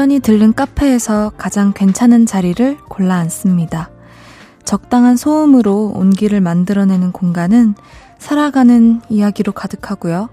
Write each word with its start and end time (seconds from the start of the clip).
우연히 0.00 0.18
들른 0.18 0.54
카페에서 0.54 1.32
가장 1.36 1.74
괜찮은 1.74 2.24
자리를 2.24 2.78
골라 2.88 3.16
앉습니다. 3.16 3.90
적당한 4.64 5.18
소음으로 5.18 5.92
온기를 5.94 6.40
만들어내는 6.40 7.12
공간은 7.12 7.74
살아가는 8.18 9.02
이야기로 9.10 9.52
가득하고요. 9.52 10.30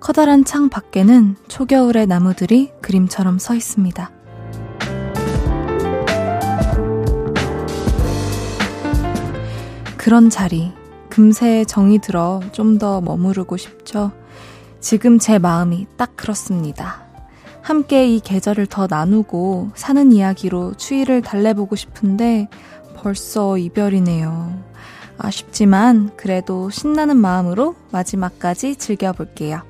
커다란 0.00 0.46
창 0.46 0.70
밖에는 0.70 1.36
초겨울의 1.48 2.06
나무들이 2.06 2.72
그림처럼 2.80 3.38
서 3.38 3.54
있습니다. 3.54 4.10
그런 9.98 10.30
자리, 10.30 10.72
금세 11.10 11.66
정이 11.66 11.98
들어 11.98 12.40
좀 12.52 12.78
더 12.78 13.02
머무르고 13.02 13.58
싶죠. 13.58 14.12
지금 14.80 15.18
제 15.18 15.38
마음이 15.38 15.88
딱 15.98 16.16
그렇습니다. 16.16 17.03
함께 17.64 18.06
이 18.06 18.20
계절을 18.20 18.66
더 18.66 18.86
나누고 18.86 19.70
사는 19.74 20.12
이야기로 20.12 20.74
추위를 20.74 21.22
달래보고 21.22 21.76
싶은데 21.76 22.46
벌써 22.94 23.56
이별이네요. 23.56 24.62
아쉽지만 25.16 26.14
그래도 26.14 26.68
신나는 26.68 27.16
마음으로 27.16 27.74
마지막까지 27.90 28.76
즐겨볼게요. 28.76 29.62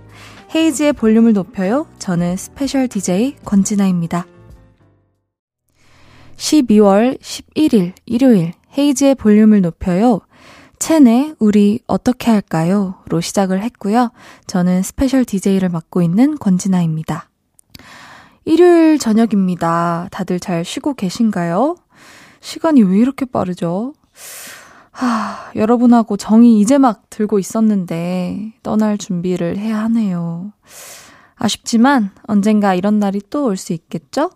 헤이즈의 0.52 0.94
볼륨을 0.94 1.34
높여요. 1.34 1.86
저는 2.00 2.36
스페셜 2.36 2.88
DJ 2.88 3.36
권진아입니다. 3.44 4.26
12월 6.36 7.20
11일 7.20 7.92
일요일 8.06 8.54
헤이즈의 8.76 9.14
볼륨을 9.14 9.60
높여요. 9.60 10.20
첸의 10.80 11.36
우리 11.38 11.78
어떻게 11.86 12.32
할까요? 12.32 12.96
로 13.06 13.20
시작을 13.20 13.62
했고요. 13.62 14.10
저는 14.48 14.82
스페셜 14.82 15.24
DJ를 15.24 15.68
맡고 15.68 16.02
있는 16.02 16.36
권진아입니다. 16.38 17.28
일요일 18.44 18.98
저녁입니다. 18.98 20.08
다들 20.10 20.38
잘 20.40 20.64
쉬고 20.64 20.94
계신가요? 20.94 21.76
시간이 22.40 22.82
왜 22.82 22.98
이렇게 22.98 23.24
빠르죠? 23.24 23.94
하, 24.90 25.50
여러분하고 25.56 26.16
정이 26.16 26.60
이제 26.60 26.78
막 26.78 27.08
들고 27.10 27.38
있었는데 27.38 28.52
떠날 28.62 28.98
준비를 28.98 29.56
해야 29.56 29.78
하네요. 29.84 30.52
아쉽지만 31.36 32.10
언젠가 32.26 32.74
이런 32.74 32.98
날이 32.98 33.20
또 33.30 33.46
올 33.46 33.56
수 33.56 33.72
있겠죠? 33.72 34.30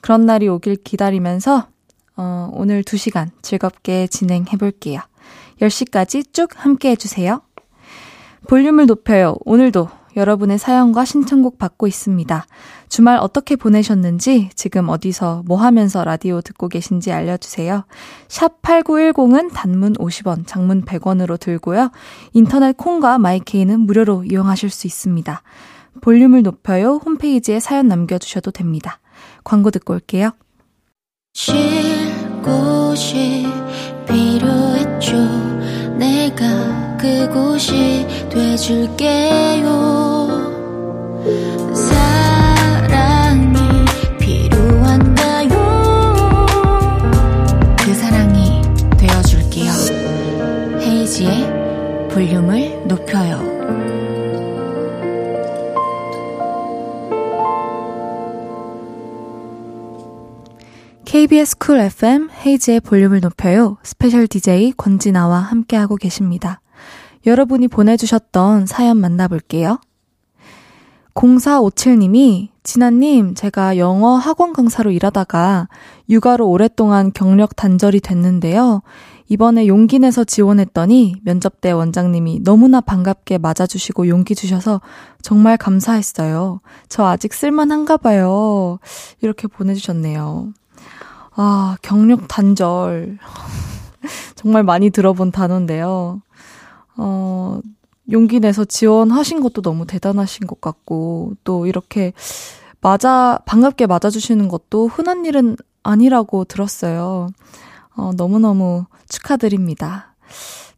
그런 0.00 0.26
날이 0.26 0.48
오길 0.48 0.76
기다리면서 0.76 1.66
어, 2.16 2.50
오늘 2.52 2.82
2시간 2.82 3.30
즐겁게 3.42 4.06
진행해 4.06 4.56
볼게요. 4.56 5.00
10시까지 5.60 6.32
쭉 6.32 6.48
함께 6.54 6.90
해주세요. 6.90 7.42
볼륨을 8.48 8.86
높여요. 8.86 9.36
오늘도 9.44 9.88
여러분의 10.16 10.58
사연과 10.58 11.04
신청곡 11.04 11.58
받고 11.58 11.86
있습니다. 11.86 12.46
주말 12.88 13.18
어떻게 13.18 13.56
보내셨는지, 13.56 14.50
지금 14.54 14.88
어디서 14.88 15.42
뭐 15.46 15.58
하면서 15.58 16.04
라디오 16.04 16.40
듣고 16.40 16.68
계신지 16.68 17.12
알려주세요. 17.12 17.84
샵 18.28 18.62
8910은 18.62 19.52
단문 19.52 19.94
50원, 19.94 20.46
장문 20.46 20.84
100원으로 20.84 21.38
들고요. 21.38 21.90
인터넷 22.32 22.76
콩과 22.76 23.18
마이케이는 23.18 23.80
무료로 23.80 24.24
이용하실 24.24 24.70
수 24.70 24.86
있습니다. 24.86 25.42
볼륨을 26.00 26.42
높여요. 26.42 27.00
홈페이지에 27.04 27.60
사연 27.60 27.88
남겨주셔도 27.88 28.50
됩니다. 28.50 29.00
광고 29.42 29.70
듣고 29.70 29.94
올게요. 29.94 30.30
쉴 31.32 31.54
곳이 32.42 33.46
필요했죠. 34.06 35.16
내가 35.96 36.83
그곳이 36.98 38.06
돼줄게요. 38.30 39.64
사랑이 41.74 43.56
필요한가요? 44.18 45.48
그 47.78 47.94
사랑이 47.94 48.62
되어줄게요. 48.98 49.72
헤이지의 50.80 52.08
볼륨을 52.10 52.86
높여요. 52.86 53.54
KBS 61.04 61.58
쿨 61.58 61.78
FM 61.78 62.28
헤이즈의 62.44 62.80
볼륨을 62.80 63.20
높여요. 63.20 63.76
스페셜 63.84 64.26
DJ 64.26 64.72
권진아와 64.76 65.38
함께하고 65.38 65.94
계십니다. 65.94 66.60
여러분이 67.26 67.68
보내주셨던 67.68 68.66
사연 68.66 68.98
만나볼게요. 68.98 69.78
0457님이 71.14 72.48
진아님, 72.64 73.34
제가 73.34 73.78
영어 73.78 74.16
학원 74.16 74.52
강사로 74.52 74.90
일하다가 74.90 75.68
육아로 76.08 76.48
오랫동안 76.48 77.12
경력 77.12 77.56
단절이 77.56 78.00
됐는데요. 78.00 78.82
이번에 79.28 79.66
용기 79.66 79.98
내서 79.98 80.24
지원했더니 80.24 81.16
면접 81.24 81.60
때 81.60 81.70
원장님이 81.70 82.42
너무나 82.42 82.80
반갑게 82.80 83.38
맞아주시고 83.38 84.08
용기 84.08 84.34
주셔서 84.34 84.80
정말 85.22 85.56
감사했어요. 85.56 86.60
저 86.88 87.06
아직 87.06 87.32
쓸만한가 87.32 87.96
봐요. 87.96 88.78
이렇게 89.22 89.46
보내주셨네요. 89.46 90.52
아, 91.36 91.76
경력 91.82 92.28
단절. 92.28 93.18
정말 94.36 94.62
많이 94.62 94.90
들어본 94.90 95.32
단어인데요. 95.32 96.20
어, 96.96 97.60
용기 98.10 98.40
내서 98.40 98.64
지원하신 98.64 99.40
것도 99.40 99.62
너무 99.62 99.86
대단하신 99.86 100.46
것 100.46 100.60
같고, 100.60 101.34
또 101.44 101.66
이렇게 101.66 102.12
맞아, 102.80 103.38
반갑게 103.46 103.86
맞아주시는 103.86 104.48
것도 104.48 104.88
흔한 104.88 105.24
일은 105.24 105.56
아니라고 105.82 106.44
들었어요. 106.44 107.28
어, 107.96 108.10
너무너무 108.16 108.86
축하드립니다. 109.08 110.14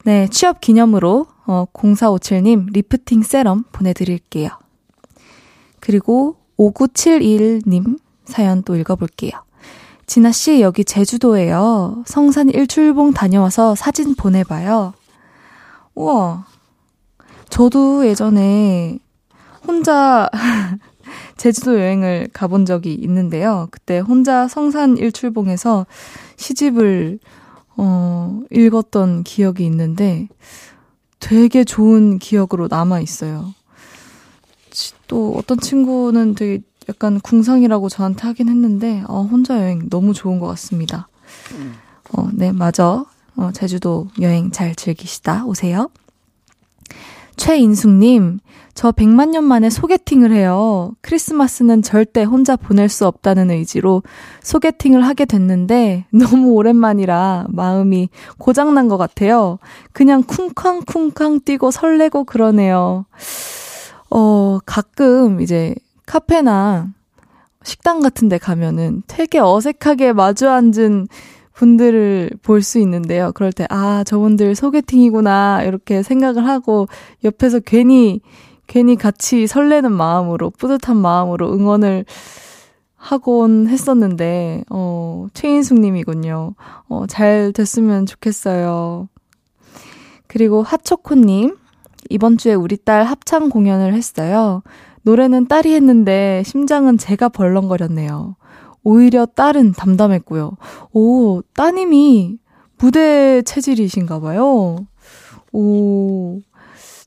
네, 0.04 0.28
취업 0.28 0.60
기념으로, 0.60 1.27
어, 1.47 1.65
0457님 1.72 2.72
리프팅 2.72 3.22
세럼 3.22 3.65
보내드릴게요. 3.72 4.50
그리고 5.81 6.37
5971님 6.59 7.98
사연 8.25 8.62
또 8.62 8.77
읽어볼게요. 8.77 9.33
진아씨, 10.06 10.60
여기 10.60 10.84
제주도예요. 10.84 12.04
성산 12.06 12.48
일출봉 12.48 13.12
다녀와서 13.12 13.75
사진 13.75 14.15
보내봐요. 14.15 14.94
우와. 15.96 16.46
저도 17.48 18.06
예전에 18.06 18.98
혼자 19.66 20.30
제주도 21.36 21.78
여행을 21.78 22.28
가본 22.32 22.66
적이 22.66 22.94
있는데요. 22.94 23.68
그때 23.70 23.98
혼자 23.98 24.46
성산 24.46 24.96
일출봉에서 24.96 25.86
시집을, 26.36 27.18
어, 27.76 28.42
읽었던 28.50 29.24
기억이 29.24 29.64
있는데 29.66 30.28
되게 31.18 31.64
좋은 31.64 32.18
기억으로 32.18 32.68
남아 32.70 33.00
있어요. 33.00 33.54
또 35.08 35.34
어떤 35.36 35.58
친구는 35.58 36.34
되게 36.34 36.62
약간 36.88 37.20
궁상이라고 37.20 37.88
저한테 37.88 38.26
하긴 38.26 38.48
했는데, 38.48 39.02
어, 39.08 39.22
혼자 39.22 39.60
여행 39.60 39.88
너무 39.88 40.12
좋은 40.12 40.38
것 40.38 40.46
같습니다. 40.48 41.08
어, 42.12 42.28
네, 42.32 42.52
맞아. 42.52 43.04
어, 43.36 43.50
제주도 43.52 44.08
여행 44.20 44.50
잘 44.50 44.74
즐기시다 44.74 45.44
오세요. 45.44 45.91
최인숙님, 47.36 48.38
저 48.74 48.92
100만 48.92 49.28
년 49.28 49.44
만에 49.44 49.68
소개팅을 49.68 50.33
해요. 50.33 50.92
크리스마스는 51.03 51.83
절대 51.83 52.22
혼자 52.24 52.56
보낼 52.56 52.88
수 52.88 53.06
없다는 53.06 53.50
의지로 53.50 54.03
소개팅을 54.42 55.04
하게 55.04 55.27
됐는데 55.27 56.06
너무 56.12 56.53
오랜만이라 56.53 57.47
마음이 57.50 58.09
고장난 58.38 58.88
것 58.88 58.97
같아요. 58.97 59.59
그냥 59.92 60.22
쿵쾅쿵쾅 60.22 61.41
뛰고 61.44 61.71
설레고 61.71 62.24
그러네요. 62.24 63.04
어, 64.10 64.59
가끔 64.65 65.41
이제 65.41 65.74
카페나 66.06 66.88
식당 67.65 68.00
같은 68.00 68.28
데 68.28 68.38
가면은 68.38 69.03
되게 69.06 69.41
어색하게 69.41 70.12
마주 70.12 70.48
앉은 70.48 71.09
분들을 71.56 72.30
볼 72.42 72.62
수 72.62 72.78
있는데요. 72.78 73.32
그럴 73.32 73.53
때, 73.53 73.66
아, 73.70 74.04
저분들 74.04 74.54
소개팅이구나, 74.54 75.62
이렇게 75.64 76.03
생각을 76.03 76.47
하고, 76.47 76.86
옆에서 77.24 77.60
괜히, 77.60 78.20
괜히 78.66 78.97
같이 78.97 79.47
설레는 79.47 79.91
마음으로, 79.92 80.50
뿌듯한 80.50 80.97
마음으로 80.97 81.53
응원을 81.53 82.04
하곤 82.94 83.68
했었는데, 83.68 84.64
어, 84.70 85.28
최인숙 85.32 85.80
님이군요. 85.80 86.54
어, 86.88 87.06
잘 87.06 87.53
됐으면 87.53 88.04
좋겠어요. 88.04 89.09
그리고 90.26 90.62
하초코님, 90.62 91.56
이번 92.10 92.36
주에 92.36 92.54
우리 92.54 92.76
딸 92.76 93.04
합창 93.04 93.48
공연을 93.48 93.94
했어요. 93.94 94.62
노래는 95.02 95.47
딸이 95.47 95.72
했는데 95.74 96.42
심장은 96.44 96.98
제가 96.98 97.28
벌렁거렸네요. 97.28 98.36
오히려 98.86 99.27
딸은 99.27 99.72
담담했고요. 99.72 100.56
오, 100.92 101.42
따님이 101.54 102.38
무대 102.78 103.42
체질이신가 103.42 104.21
봐요. 104.21 104.86
오, 105.53 106.41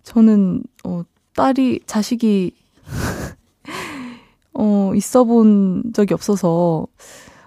저는, 0.03 0.63
어, 0.83 1.03
딸이, 1.37 1.83
자식이, 1.85 2.53
어, 4.53 4.91
있어 4.93 5.23
본 5.23 5.93
적이 5.93 6.15
없어서 6.15 6.85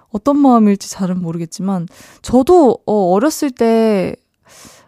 어떤 0.08 0.38
마음일지 0.38 0.90
잘은 0.90 1.20
모르겠지만, 1.20 1.86
저도 2.22 2.78
어, 2.86 3.12
어렸을 3.12 3.50
때 3.50 4.16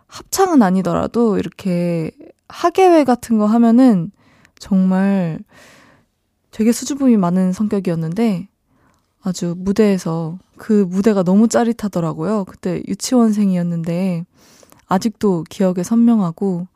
합창은 0.06 0.62
아니더라도 0.62 1.36
이렇게 1.36 2.12
학예회 2.48 3.04
같은 3.04 3.36
거 3.36 3.44
하면은 3.44 4.10
정말 4.58 5.38
되게 6.50 6.72
수줍음이 6.72 7.18
많은 7.18 7.52
성격이었는데, 7.52 8.48
아주 9.24 9.54
무대에서 9.56 10.38
그 10.58 10.86
무대가 10.88 11.22
너무 11.22 11.48
짜릿하더라고요. 11.48 12.44
그때 12.44 12.82
유치원생이었는데, 12.86 14.24
아직도 14.86 15.44
기억에 15.48 15.82
선명하고, 15.82 16.68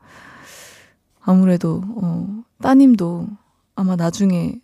아무래도, 1.21 1.83
어, 2.01 2.43
따님도 2.61 3.27
아마 3.75 3.95
나중에 3.95 4.59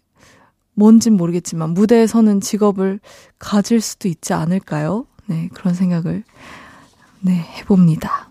뭔진 0.74 1.16
모르겠지만 1.16 1.70
무대에 1.70 2.08
서는 2.08 2.42
직업을 2.42 3.00
가질 3.40 3.80
수도 3.80 4.08
있지 4.08 4.34
않을까요? 4.34 5.06
네, 5.28 5.50
그런 5.54 5.74
생각을 5.74 6.24
네, 7.22 7.32
해봅니다. 7.38 8.30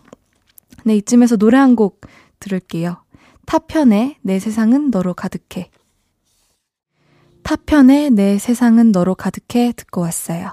네, 0.84 0.96
이쯤에서 0.96 1.36
노래 1.36 1.56
한 1.56 1.74
곡 1.76 2.02
들을게요. 2.40 2.96
타편의 3.46 4.16
내 4.20 4.38
세상은 4.38 4.90
너로 4.90 5.14
가득해. 5.14 5.70
타편의 7.44 8.10
내 8.10 8.38
세상은 8.38 8.90
너로 8.90 9.14
가득해 9.14 9.72
듣고 9.76 10.00
왔어요. 10.00 10.52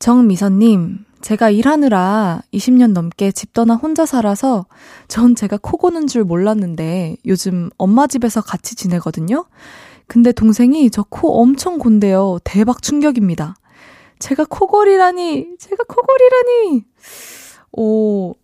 정미선님, 0.00 1.04
제가 1.22 1.50
일하느라 1.50 2.42
20년 2.52 2.92
넘게 2.92 3.32
집 3.32 3.52
떠나 3.54 3.76
혼자 3.76 4.04
살아서 4.04 4.66
전 5.08 5.34
제가 5.34 5.58
코 5.62 5.78
고는 5.78 6.06
줄 6.06 6.24
몰랐는데 6.24 7.16
요즘 7.24 7.70
엄마 7.78 8.06
집에서 8.06 8.42
같이 8.42 8.74
지내거든요. 8.74 9.46
근데 10.06 10.32
동생이 10.32 10.90
저 10.90 11.04
코 11.08 11.40
엄청 11.40 11.78
곤대요. 11.78 12.38
대박 12.44 12.82
충격입니다. 12.82 13.54
제가 14.18 14.44
코골이라니, 14.44 15.56
제가 15.58 15.84
코골이라니. 15.84 16.84
오, 17.72 18.34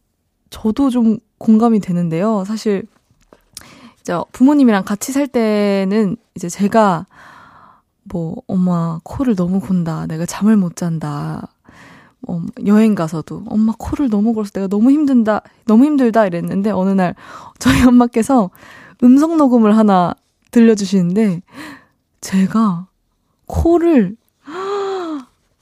저도 0.50 0.90
좀 0.90 1.18
공감이 1.38 1.80
되는데요. 1.80 2.44
사실, 2.46 2.86
이제 4.00 4.18
부모님이랑 4.32 4.84
같이 4.84 5.12
살 5.12 5.26
때는 5.28 6.16
이제 6.34 6.48
제가 6.48 7.06
뭐, 8.04 8.36
엄마 8.46 8.98
코를 9.04 9.36
너무 9.36 9.60
곤다. 9.60 10.06
내가 10.06 10.26
잠을 10.26 10.56
못 10.56 10.76
잔다. 10.76 11.48
어, 12.28 12.42
여행 12.66 12.94
가서도 12.94 13.44
엄마 13.46 13.72
코를 13.78 14.10
너무 14.10 14.34
골어서 14.34 14.50
내가 14.52 14.66
너무 14.66 14.90
힘든다, 14.90 15.42
너무 15.66 15.84
힘들다 15.84 16.26
이랬는데 16.26 16.70
어느 16.70 16.90
날 16.90 17.14
저희 17.58 17.82
엄마께서 17.82 18.50
음성 19.02 19.36
녹음을 19.38 19.76
하나 19.76 20.14
들려주시는데 20.50 21.42
제가 22.20 22.88
코를 23.46 24.16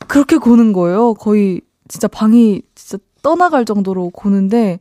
그렇게 0.08 0.37
고는 0.37 0.73
거예요. 0.73 1.14
거의 1.14 1.61
진짜 1.87 2.08
방이 2.08 2.62
진짜 2.75 3.02
떠나갈 3.23 3.64
정도로 3.64 4.11
고는데 4.11 4.81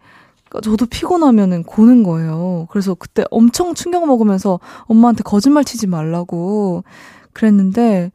저도 0.64 0.86
피곤하면은 0.86 1.64
고는 1.64 2.04
거예요. 2.04 2.68
그래서 2.72 2.96
그때 2.96 3.24
엄청 3.30 3.74
충격 3.74 4.08
먹으면서 4.08 4.60
엄마한테 4.84 5.24
거짓말 5.24 5.64
치지 5.64 5.88
말라고 5.88 6.84
그랬는데 7.42 8.12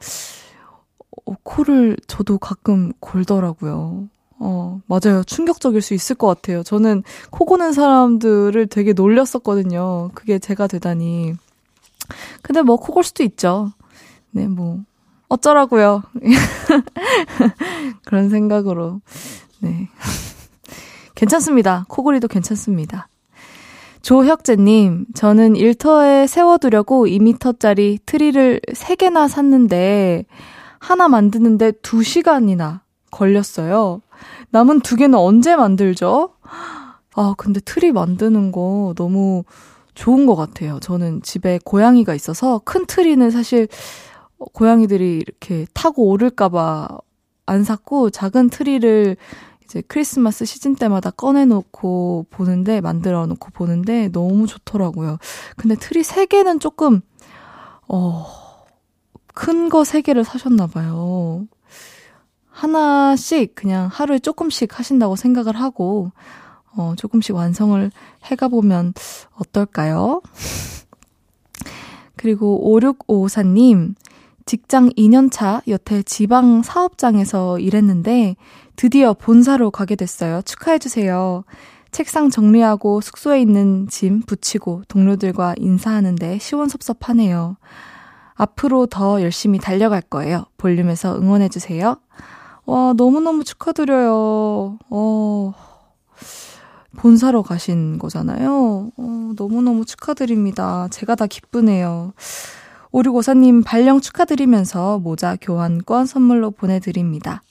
어, 1.27 1.35
코를 1.45 1.97
저도 2.09 2.39
가끔 2.39 2.93
골더라고요. 2.99 4.09
어, 4.41 4.81
맞아요. 4.87 5.23
충격적일 5.25 5.81
수 5.81 5.95
있을 5.95 6.17
것 6.17 6.27
같아요. 6.27 6.65
저는 6.65 7.05
코 7.31 7.45
고는 7.45 7.73
사람들을 7.73 8.67
되게 8.67 8.93
놀렸었거든요. 8.93 10.11
그게 10.15 10.41
제가 10.41 10.67
되다니. 10.67 11.35
근데 12.43 12.63
뭐 12.63 12.77
코 12.77 12.93
골 12.93 13.05
수도 13.05 13.23
있죠. 13.23 13.73
네, 14.33 14.49
뭐 14.49 14.81
어쩌라고요. 15.29 16.03
그런 18.05 18.29
생각으로. 18.29 19.01
네. 19.61 19.89
괜찮습니다. 21.15 21.85
코골이도 21.89 22.27
괜찮습니다. 22.27 23.07
조혁재님, 24.03 25.07
저는 25.15 25.57
일터에 25.57 26.27
세워두려고 26.27 27.07
2미터짜리 27.07 27.99
트리를 28.05 28.61
3개나 28.69 29.29
샀는데, 29.29 30.27
하나 30.81 31.09
만드는데 31.09 31.71
2시간이나 31.71 32.81
걸렸어요. 33.13 34.03
남은 34.51 34.81
두 34.81 34.97
개는 34.97 35.17
언제 35.17 35.55
만들죠? 35.55 36.31
아, 37.15 37.35
근데 37.37 37.61
트리 37.61 37.93
만드는 37.93 38.51
거 38.51 38.93
너무 38.97 39.45
좋은 39.95 40.27
것 40.27 40.35
같아요. 40.35 40.81
저는 40.81 41.23
집에 41.23 41.61
고양이가 41.65 42.15
있어서 42.15 42.61
큰 42.65 42.87
트리는 42.87 43.31
사실 43.31 43.69
고양이들이 44.39 45.19
이렇게 45.19 45.67
타고 45.75 46.09
오를까봐 46.09 46.89
안 47.47 47.65
샀고 47.65 48.11
작은 48.11 48.51
트리를 48.51 49.17
이제 49.73 49.83
크리스마스 49.89 50.45
시즌 50.45 50.75
때마다 50.77 51.11
꺼내놓고 51.11 52.27
보는데 52.29 52.83
만들어 52.83 53.25
놓고 53.27 53.53
보는데 53.53 54.09
너무 54.09 54.47
좋더라고요. 54.47 55.17
근데 55.57 55.75
트리 55.77 56.03
3개는 56.03 56.61
조금 56.61 57.01
어, 57.89 58.27
큰 59.33 59.71
거 59.71 59.81
3개를 59.81 60.25
사셨나 60.25 60.67
봐요. 60.67 61.47
하나씩 62.51 63.55
그냥 63.55 63.89
하루에 63.91 64.19
조금씩 64.19 64.79
하신다고 64.79 65.17
생각을 65.17 65.59
하고 65.59 66.11
어, 66.77 66.93
조금씩 66.99 67.35
완성을 67.35 67.91
해가 68.25 68.49
보면 68.49 68.93
어떨까요? 69.37 70.21
그리고 72.17 72.79
5654님, 72.79 73.95
직장 74.45 74.91
2년차 74.91 75.63
여태 75.67 76.03
지방 76.03 76.63
사업장에서 76.63 77.59
일했는데 77.59 78.37
드디어 78.83 79.15
본사로 79.15 79.71
가게 79.71 79.95
됐어요. 79.95 80.43
축하해주세요. 80.43 81.45
책상 81.93 82.31
정리하고 82.31 83.01
숙소에 83.01 83.41
있는 83.41 83.87
짐 83.89 84.23
붙이고 84.23 84.83
동료들과 84.89 85.55
인사하는데 85.57 86.41
시원섭섭하네요. 86.41 87.59
앞으로 88.35 88.87
더 88.87 89.23
열심히 89.23 89.61
달려갈 89.61 90.01
거예요. 90.01 90.47
볼륨에서 90.57 91.17
응원해주세요. 91.17 91.97
와, 92.65 92.93
너무너무 92.97 93.45
축하드려요. 93.45 94.79
어, 94.91 95.55
본사로 96.97 97.45
가신 97.45 98.01
거잖아요. 98.01 98.91
어, 98.97 99.33
너무너무 99.37 99.85
축하드립니다. 99.85 100.89
제가 100.91 101.15
다 101.15 101.29
기쁘네요. 101.29 102.15
오류고사님 102.91 103.63
발령 103.63 104.01
축하드리면서 104.01 104.99
모자 104.99 105.37
교환권 105.41 106.07
선물로 106.07 106.51
보내드립니다. 106.51 107.43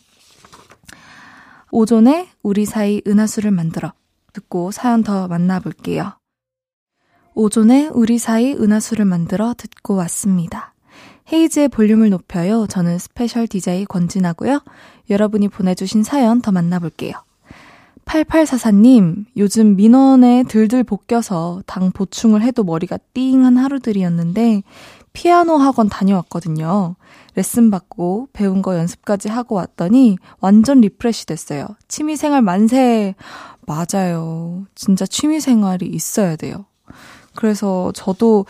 오존에 1.72 2.28
우리 2.44 2.66
사이 2.66 3.02
은하수를 3.08 3.52
만들어 3.52 3.94
듣고 4.34 4.72
사연 4.72 5.04
더 5.04 5.28
만나볼게요. 5.30 6.14
오존의 7.34 7.88
우리 7.94 8.18
사이 8.18 8.54
은하수를 8.54 9.06
만들어 9.06 9.54
듣고 9.58 9.96
왔습니다. 9.96 10.74
헤이즈의 11.32 11.70
볼륨을 11.70 12.10
높여요. 12.10 12.68
저는 12.68 13.00
스페셜 13.00 13.48
DJ 13.48 13.86
권진아고요. 13.86 14.62
여러분이 15.10 15.48
보내주신 15.48 16.04
사연 16.04 16.42
더 16.42 16.52
만나볼게요. 16.52 17.14
8844님, 18.04 19.26
요즘 19.38 19.78
민원에 19.78 20.44
들들 20.44 20.84
볶여서 20.84 21.64
당 21.66 21.92
보충을 21.92 22.42
해도 22.42 22.66
머리가 22.66 22.98
띵한 23.14 23.56
하루들이었는데, 23.56 24.64
피아노 25.14 25.56
학원 25.56 25.88
다녀왔거든요. 25.88 26.96
레슨 27.36 27.72
받고 27.72 28.30
배운 28.34 28.62
거 28.62 28.78
연습까지 28.78 29.30
하고 29.30 29.56
왔더니 29.56 30.18
완전 30.40 30.82
refresh 30.82 31.26
됐어요. 31.26 31.68
취미생활 31.88 32.42
만세! 32.42 33.16
맞아요. 33.68 34.66
진짜 34.76 35.06
취미생활이 35.06 35.86
있어야 35.88 36.36
돼요. 36.36 36.66
그래서 37.36 37.92
저도, 37.94 38.46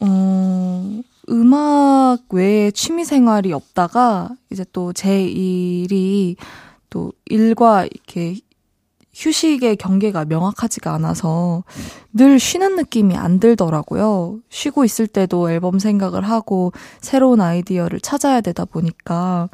어, 0.00 1.00
음악 1.28 2.18
외에 2.30 2.70
취미생활이 2.70 3.52
없다가 3.52 4.30
이제 4.50 4.64
또 4.72 4.92
제 4.92 5.22
일이 5.24 6.36
또 6.88 7.12
일과 7.26 7.84
이렇게 7.84 8.36
휴식의 9.20 9.76
경계가 9.76 10.24
명확하지가 10.24 10.94
않아서 10.94 11.62
늘 12.14 12.38
쉬는 12.38 12.74
느낌이 12.76 13.16
안 13.16 13.38
들더라고요. 13.38 14.38
쉬고 14.48 14.86
있을 14.86 15.06
때도 15.06 15.50
앨범 15.50 15.78
생각을 15.78 16.22
하고 16.22 16.72
새로운 17.02 17.42
아이디어를 17.42 18.00
찾아야 18.00 18.40
되다 18.40 18.64
보니까 18.64 19.50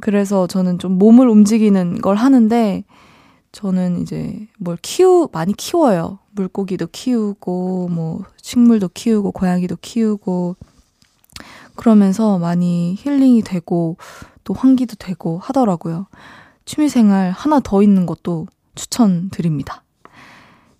그래서 0.00 0.46
저는 0.46 0.78
좀 0.78 0.92
몸을 0.92 1.28
움직이는 1.28 2.00
걸 2.00 2.16
하는데 2.16 2.84
저는 3.52 4.00
이제 4.00 4.48
뭘 4.58 4.78
키우 4.80 5.28
많이 5.30 5.52
키워요. 5.52 6.18
물고기도 6.30 6.86
키우고 6.90 7.88
뭐 7.88 8.24
식물도 8.40 8.88
키우고 8.94 9.32
고양이도 9.32 9.76
키우고 9.82 10.56
그러면서 11.74 12.38
많이 12.38 12.94
힐링이 12.98 13.42
되고 13.42 13.98
또 14.44 14.54
환기도 14.54 14.96
되고 14.96 15.38
하더라고요. 15.38 16.06
취미생활 16.64 17.30
하나 17.30 17.60
더 17.60 17.82
있는 17.82 18.06
것도 18.06 18.46
추천드립니다. 18.76 19.82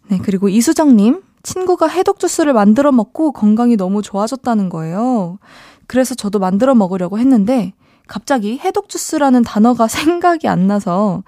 네, 0.08 0.18
그리고 0.22 0.48
이수정님, 0.48 1.22
친구가 1.42 1.88
해독 1.88 2.20
주스를 2.20 2.52
만들어 2.52 2.92
먹고 2.92 3.32
건강이 3.32 3.76
너무 3.76 4.02
좋아졌다는 4.02 4.68
거예요. 4.68 5.38
그래서 5.88 6.14
저도 6.14 6.38
만들어 6.38 6.74
먹으려고 6.74 7.18
했는데 7.18 7.72
갑자기 8.06 8.58
해독 8.58 8.88
주스라는 8.88 9.42
단어가 9.42 9.88
생각이 9.88 10.46
안 10.48 10.66
나서 10.66 11.22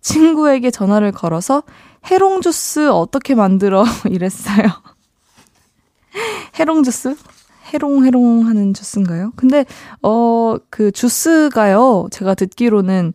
친구에게 0.00 0.70
전화를 0.70 1.12
걸어서 1.12 1.62
해롱 2.06 2.40
주스 2.40 2.88
어떻게 2.90 3.34
만들어 3.34 3.84
이랬어요. 4.08 4.66
해롱 6.54 6.82
주스? 6.82 7.14
해롱해롱 7.72 8.46
하는 8.46 8.72
주스인가요? 8.72 9.32
근데 9.36 9.66
어 10.02 10.38
그 10.70 10.92
주스가요. 10.92 12.08
제가 12.10 12.34
듣기로는 12.34 13.12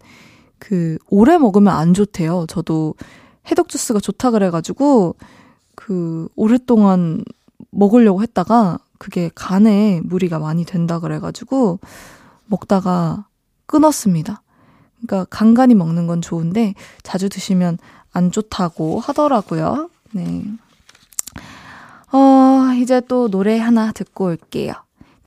그 0.63 0.97
오래 1.09 1.37
먹으면 1.37 1.75
안 1.75 1.93
좋대요. 1.93 2.45
저도 2.47 2.95
해독 3.51 3.67
주스가 3.67 3.99
좋다 3.99 4.31
그래 4.31 4.49
가지고 4.49 5.17
그 5.75 6.29
오랫동안 6.37 7.25
먹으려고 7.69 8.21
했다가 8.21 8.79
그게 8.97 9.29
간에 9.35 9.99
무리가 10.05 10.39
많이 10.39 10.63
된다 10.63 10.99
그래 10.99 11.19
가지고 11.19 11.79
먹다가 12.45 13.27
끊었습니다. 13.65 14.41
그러니까 15.05 15.27
간간히 15.29 15.75
먹는 15.75 16.07
건 16.07 16.21
좋은데 16.21 16.75
자주 17.01 17.27
드시면 17.27 17.77
안 18.13 18.31
좋다고 18.31 19.01
하더라고요. 19.01 19.89
네. 20.13 20.45
어, 22.13 22.73
이제 22.81 23.01
또 23.09 23.27
노래 23.27 23.59
하나 23.59 23.91
듣고 23.91 24.27
올게요. 24.27 24.75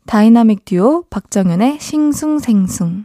다이나믹 0.07 0.65
듀오 0.65 1.05
박정현의 1.11 1.79
싱숭생숭. 1.79 3.05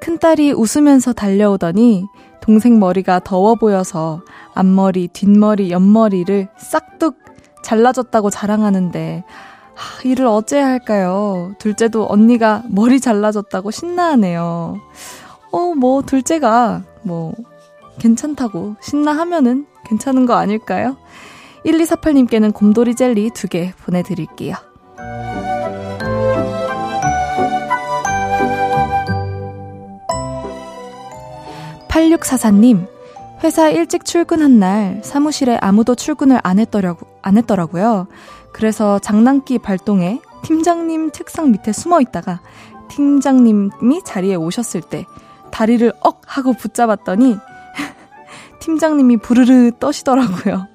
큰딸이 0.00 0.52
웃으면서 0.52 1.12
달려오더니 1.12 2.06
동생 2.40 2.78
머리가 2.78 3.20
더워 3.20 3.54
보여서 3.54 4.22
앞머리, 4.54 5.08
뒷머리, 5.08 5.70
옆머리를 5.70 6.48
싹둑 6.58 7.16
잘라줬다고 7.62 8.30
자랑하는데 8.30 9.24
하, 9.74 10.08
이를 10.08 10.26
어째야 10.26 10.66
할까요? 10.66 11.54
둘째도 11.58 12.06
언니가 12.08 12.62
머리 12.68 13.00
잘라줬다고 13.00 13.70
신나하네요. 13.70 14.78
어, 15.52 15.74
뭐, 15.74 16.02
둘째가, 16.02 16.82
뭐, 17.02 17.34
괜찮다고 17.98 18.76
신나하면은 18.80 19.66
괜찮은 19.84 20.26
거 20.26 20.34
아닐까요? 20.34 20.96
1248님께는 21.64 22.54
곰돌이 22.54 22.94
젤리 22.94 23.30
두개 23.30 23.72
보내드릴게요. 23.84 24.54
8644님, 31.90 32.86
회사 33.42 33.68
일찍 33.68 34.04
출근한 34.04 34.60
날 34.60 35.00
사무실에 35.02 35.58
아무도 35.60 35.96
출근을 35.96 36.38
안 36.44 36.60
했더라고, 36.60 37.06
안 37.20 37.36
했더라고요. 37.36 38.06
그래서 38.52 39.00
장난기 39.00 39.58
발동에 39.58 40.20
팀장님 40.42 41.10
책상 41.10 41.50
밑에 41.50 41.72
숨어 41.72 42.00
있다가 42.00 42.40
팀장님이 42.88 44.02
자리에 44.04 44.36
오셨을 44.36 44.82
때 44.82 45.04
다리를 45.50 45.92
억 46.00 46.22
하고 46.26 46.52
붙잡았더니 46.52 47.36
팀장님이 48.60 49.16
부르르 49.16 49.72
떠시더라고요. 49.80 50.68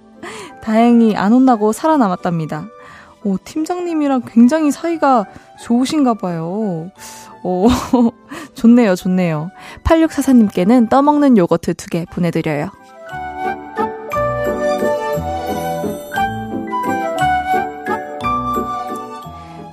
다행히 0.62 1.16
안 1.16 1.32
혼나고 1.32 1.72
살아남았답니다. 1.72 2.68
오, 3.26 3.38
팀장님이랑 3.44 4.22
굉장히 4.28 4.72
사이가 4.72 5.26
좋으신가 5.64 6.14
봐요. 6.14 6.92
오, 7.44 7.68
좋네요, 8.54 8.96
좋네요. 8.96 9.50
8644님께는 9.84 10.90
떠먹는 10.90 11.36
요거트 11.38 11.74
두 11.74 11.90
개 11.90 12.06
보내드려요. 12.06 12.70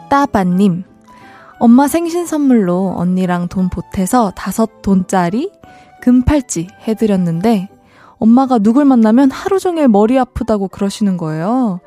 따바님, 0.09 0.85
엄마 1.59 1.89
생신 1.89 2.27
선물로 2.27 2.95
언니랑 2.97 3.49
돈 3.49 3.69
보태서 3.71 4.33
다섯 4.37 4.83
돈짜리 4.83 5.51
금팔찌 6.03 6.69
해드렸는데 6.87 7.69
엄마가 8.19 8.59
누굴 8.59 8.85
만나면 8.85 9.31
하루 9.31 9.59
종일 9.59 9.89
머리 9.89 10.19
아프다고 10.19 10.69
그러시는 10.69 11.17
거예요. 11.17 11.81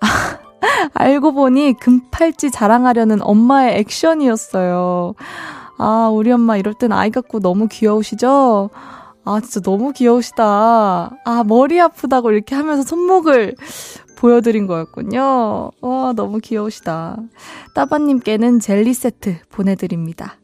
아, 0.00 0.38
알고 0.94 1.32
보니 1.32 1.74
금팔찌 1.74 2.50
자랑하려는 2.50 3.22
엄마의 3.22 3.78
액션이었어요. 3.78 5.14
아, 5.78 6.10
우리 6.12 6.32
엄마 6.32 6.56
이럴 6.56 6.74
땐 6.74 6.92
아이 6.92 7.10
같고 7.10 7.40
너무 7.40 7.68
귀여우시죠? 7.68 8.70
아, 9.24 9.40
진짜 9.40 9.60
너무 9.60 9.92
귀여우시다. 9.92 11.10
아, 11.24 11.44
머리 11.46 11.80
아프다고 11.80 12.30
이렇게 12.32 12.54
하면서 12.54 12.82
손목을 12.82 13.56
보여드린 14.16 14.66
거였군요. 14.66 15.70
와, 15.80 16.12
너무 16.14 16.38
귀여우시다. 16.38 17.18
따바님께는 17.74 18.60
젤리 18.60 18.94
세트 18.94 19.38
보내드립니다. 19.50 20.36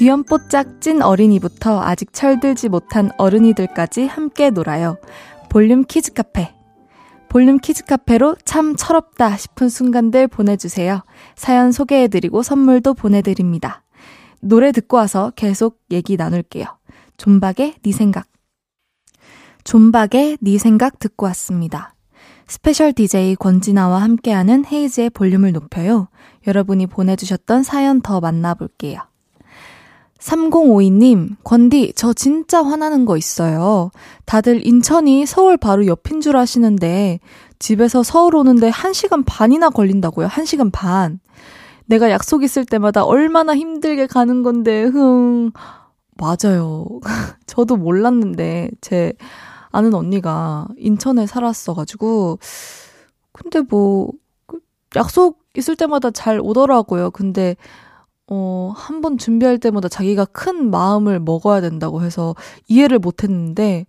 귀염뽀짝 0.00 0.80
찐 0.80 1.02
어린이부터 1.02 1.82
아직 1.82 2.14
철들지 2.14 2.70
못한 2.70 3.10
어른이들까지 3.18 4.06
함께 4.06 4.48
놀아요. 4.48 4.96
볼륨 5.50 5.84
키즈 5.84 6.14
카페. 6.14 6.54
볼륨 7.28 7.58
키즈 7.58 7.84
카페로 7.84 8.36
참 8.46 8.76
철없다 8.76 9.36
싶은 9.36 9.68
순간들 9.68 10.26
보내주세요. 10.26 11.02
사연 11.36 11.70
소개해드리고 11.70 12.42
선물도 12.42 12.94
보내드립니다. 12.94 13.82
노래 14.40 14.72
듣고 14.72 14.96
와서 14.96 15.34
계속 15.36 15.78
얘기 15.90 16.16
나눌게요. 16.16 16.64
존박의 17.18 17.74
네 17.82 17.92
생각. 17.92 18.26
존박의 19.64 20.38
네 20.40 20.56
생각 20.56 20.98
듣고 20.98 21.26
왔습니다. 21.26 21.94
스페셜 22.46 22.94
DJ 22.94 23.36
권진아와 23.36 24.00
함께하는 24.00 24.64
헤이즈의 24.64 25.10
볼륨을 25.10 25.52
높여요. 25.52 26.08
여러분이 26.46 26.86
보내주셨던 26.86 27.64
사연 27.64 28.00
더 28.00 28.20
만나볼게요. 28.20 29.09
3052님, 30.20 31.36
권디, 31.44 31.92
저 31.96 32.12
진짜 32.12 32.62
화나는 32.62 33.06
거 33.06 33.16
있어요. 33.16 33.90
다들 34.26 34.66
인천이 34.66 35.26
서울 35.26 35.56
바로 35.56 35.86
옆인 35.86 36.20
줄 36.20 36.36
아시는데, 36.36 37.20
집에서 37.58 38.02
서울 38.02 38.36
오는데 38.36 38.70
1시간 38.70 39.24
반이나 39.26 39.70
걸린다고요. 39.70 40.28
1시간 40.28 40.70
반. 40.72 41.20
내가 41.86 42.10
약속 42.10 42.44
있을 42.44 42.64
때마다 42.64 43.04
얼마나 43.04 43.56
힘들게 43.56 44.06
가는 44.06 44.42
건데, 44.42 44.84
흥. 44.84 45.52
맞아요. 46.16 46.86
저도 47.46 47.76
몰랐는데, 47.76 48.70
제 48.80 49.14
아는 49.70 49.94
언니가 49.94 50.68
인천에 50.76 51.26
살았어가지고, 51.26 52.38
근데 53.32 53.60
뭐, 53.62 54.10
그 54.46 54.60
약속 54.96 55.40
있을 55.56 55.76
때마다 55.76 56.10
잘 56.10 56.40
오더라고요. 56.42 57.10
근데, 57.10 57.56
어, 58.30 58.72
한 58.76 59.00
번 59.00 59.18
준비할 59.18 59.58
때마다 59.58 59.88
자기가 59.88 60.24
큰 60.26 60.70
마음을 60.70 61.18
먹어야 61.20 61.60
된다고 61.60 62.02
해서 62.02 62.34
이해를 62.68 62.98
못 63.00 63.24
했는데, 63.24 63.86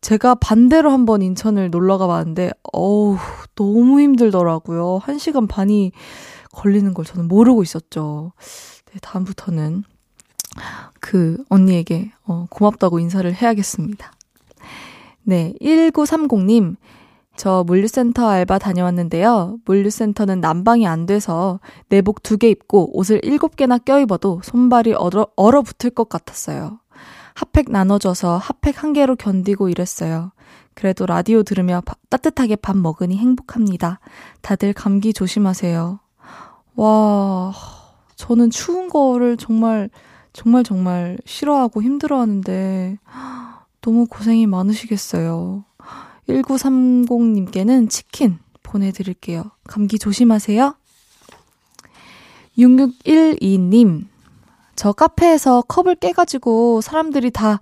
제가 0.00 0.34
반대로 0.36 0.90
한 0.90 1.04
번 1.06 1.20
인천을 1.22 1.70
놀러 1.70 1.98
가봤는데, 1.98 2.50
어우, 2.72 3.16
너무 3.54 4.00
힘들더라고요. 4.00 4.98
한 5.02 5.18
시간 5.18 5.46
반이 5.46 5.92
걸리는 6.52 6.94
걸 6.94 7.04
저는 7.04 7.28
모르고 7.28 7.62
있었죠. 7.62 8.32
네, 8.92 8.98
다음부터는 9.02 9.84
그 11.00 11.42
언니에게 11.48 12.12
어, 12.26 12.46
고맙다고 12.48 13.00
인사를 13.00 13.32
해야겠습니다. 13.34 14.12
네, 15.24 15.52
1930님. 15.60 16.76
저 17.36 17.64
물류센터 17.66 18.28
알바 18.28 18.58
다녀왔는데요. 18.58 19.58
물류센터는 19.64 20.40
난방이 20.40 20.86
안 20.86 21.06
돼서 21.06 21.60
내복 21.88 22.22
두 22.22 22.36
개 22.38 22.48
입고 22.48 22.96
옷을 22.96 23.20
일곱 23.24 23.56
개나 23.56 23.78
껴입어도 23.78 24.40
손발이 24.44 24.94
얼어, 24.94 25.26
얼어붙을 25.36 25.90
것 25.90 26.08
같았어요. 26.08 26.78
핫팩 27.34 27.70
나눠줘서 27.70 28.38
핫팩 28.38 28.82
한 28.82 28.92
개로 28.92 29.16
견디고 29.16 29.68
이랬어요. 29.68 30.30
그래도 30.74 31.06
라디오 31.06 31.42
들으며 31.42 31.80
바, 31.84 31.94
따뜻하게 32.08 32.56
밥 32.56 32.76
먹으니 32.76 33.16
행복합니다. 33.18 33.98
다들 34.40 34.72
감기 34.72 35.12
조심하세요. 35.12 35.98
와, 36.76 37.52
저는 38.16 38.50
추운 38.50 38.88
거를 38.88 39.36
정말, 39.36 39.90
정말, 40.32 40.62
정말 40.64 41.18
싫어하고 41.24 41.82
힘들어 41.82 42.20
하는데, 42.20 42.98
너무 43.80 44.06
고생이 44.06 44.46
많으시겠어요. 44.46 45.64
1930님께는 46.28 47.88
치킨 47.88 48.38
보내드릴게요. 48.62 49.44
감기 49.64 49.98
조심하세요. 49.98 50.74
6612님, 52.58 54.06
저 54.76 54.92
카페에서 54.92 55.62
컵을 55.62 55.96
깨가지고 55.96 56.80
사람들이 56.80 57.30
다 57.30 57.60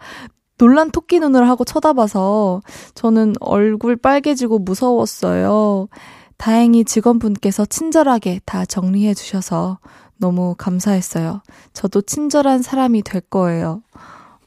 놀란 0.58 0.90
토끼 0.90 1.18
눈을 1.18 1.48
하고 1.48 1.64
쳐다봐서 1.64 2.62
저는 2.94 3.34
얼굴 3.40 3.96
빨개지고 3.96 4.60
무서웠어요. 4.60 5.88
다행히 6.36 6.84
직원분께서 6.84 7.64
친절하게 7.66 8.40
다 8.44 8.64
정리해 8.64 9.14
주셔서 9.14 9.78
너무 10.18 10.54
감사했어요. 10.56 11.42
저도 11.72 12.02
친절한 12.02 12.62
사람이 12.62 13.02
될 13.02 13.20
거예요. 13.22 13.82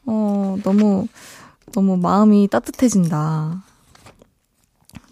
어, 0.06 0.56
너무, 0.62 1.06
너무 1.72 1.96
마음이 1.96 2.48
따뜻해진다. 2.48 3.62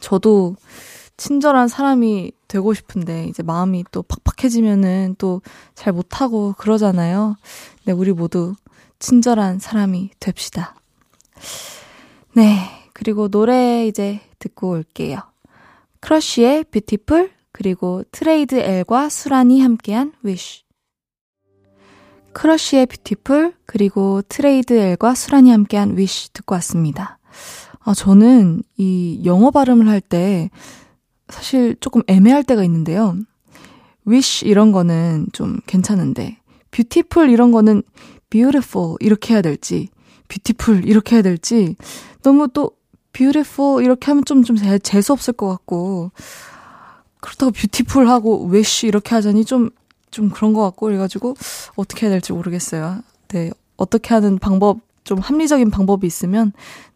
저도 0.04 0.56
친절한 1.16 1.68
사람이 1.68 2.32
되고 2.46 2.74
싶은데 2.74 3.24
이제 3.26 3.42
마음이 3.42 3.84
또 3.90 4.02
팍팍해지면은 4.02 5.16
또 5.18 5.40
잘 5.74 5.92
못하고 5.92 6.54
그러잖아요. 6.58 7.36
네, 7.84 7.92
우리 7.92 8.12
모두 8.12 8.54
친절한 8.98 9.58
사람이 9.58 10.10
됩시다. 10.20 10.74
네, 12.34 12.58
그리고 12.92 13.28
노래 13.28 13.86
이제 13.86 14.20
듣고 14.38 14.70
올게요. 14.70 15.18
크러쉬의 16.00 16.64
Beautiful 16.64 17.32
그리고 17.50 18.02
트레이드 18.12 18.56
L과 18.56 19.08
수란이 19.08 19.62
함께한 19.62 20.12
Wish 20.22 20.64
크러쉬의 22.34 22.86
Beautiful 22.86 23.54
그리고 23.64 24.20
트레이드 24.28 24.74
L과 24.74 25.14
수란이 25.14 25.50
함께한 25.50 25.96
Wish 25.96 26.32
듣고 26.32 26.54
왔습니다. 26.56 27.18
아, 27.84 27.94
저는 27.94 28.62
이 28.76 29.20
영어 29.24 29.50
발음을 29.50 29.88
할 29.88 30.00
때 30.00 30.50
사실 31.28 31.76
조금 31.80 32.02
애매할 32.06 32.44
때가 32.44 32.62
있는데요. 32.64 33.16
wish 34.06 34.46
이런 34.46 34.72
거는 34.72 35.28
좀 35.32 35.60
괜찮은데 35.66 36.38
beautiful 36.70 37.30
이런 37.30 37.50
거는 37.52 37.82
beautiful 38.30 38.96
이렇게 39.00 39.34
해야 39.34 39.42
될지 39.42 39.88
beautiful 40.28 40.86
이렇게 40.86 41.16
해야 41.16 41.22
될지 41.22 41.76
너무 42.22 42.48
또 42.48 42.72
beautiful 43.12 43.82
이렇게 43.82 44.06
하면 44.06 44.24
좀 44.24 44.42
좀 44.44 44.56
재수 44.82 45.12
없을 45.12 45.32
것 45.32 45.48
같고 45.48 46.10
그렇다고 47.20 47.52
beautiful 47.52 48.08
하고 48.08 48.46
wish 48.50 48.86
이렇게 48.86 49.14
하자니 49.14 49.44
좀좀 49.46 50.28
그런 50.32 50.52
것 50.52 50.62
같고 50.62 50.86
그래가지고 50.86 51.34
어떻게 51.76 52.06
해야 52.06 52.10
될지 52.10 52.32
모르겠어요. 52.32 52.98
네 53.28 53.50
어떻게 53.76 54.12
하는 54.14 54.38
방법 54.38 54.80
좀 55.04 55.18
합리적인 55.18 55.70
방법이 55.70 56.06
있으면 56.06 56.52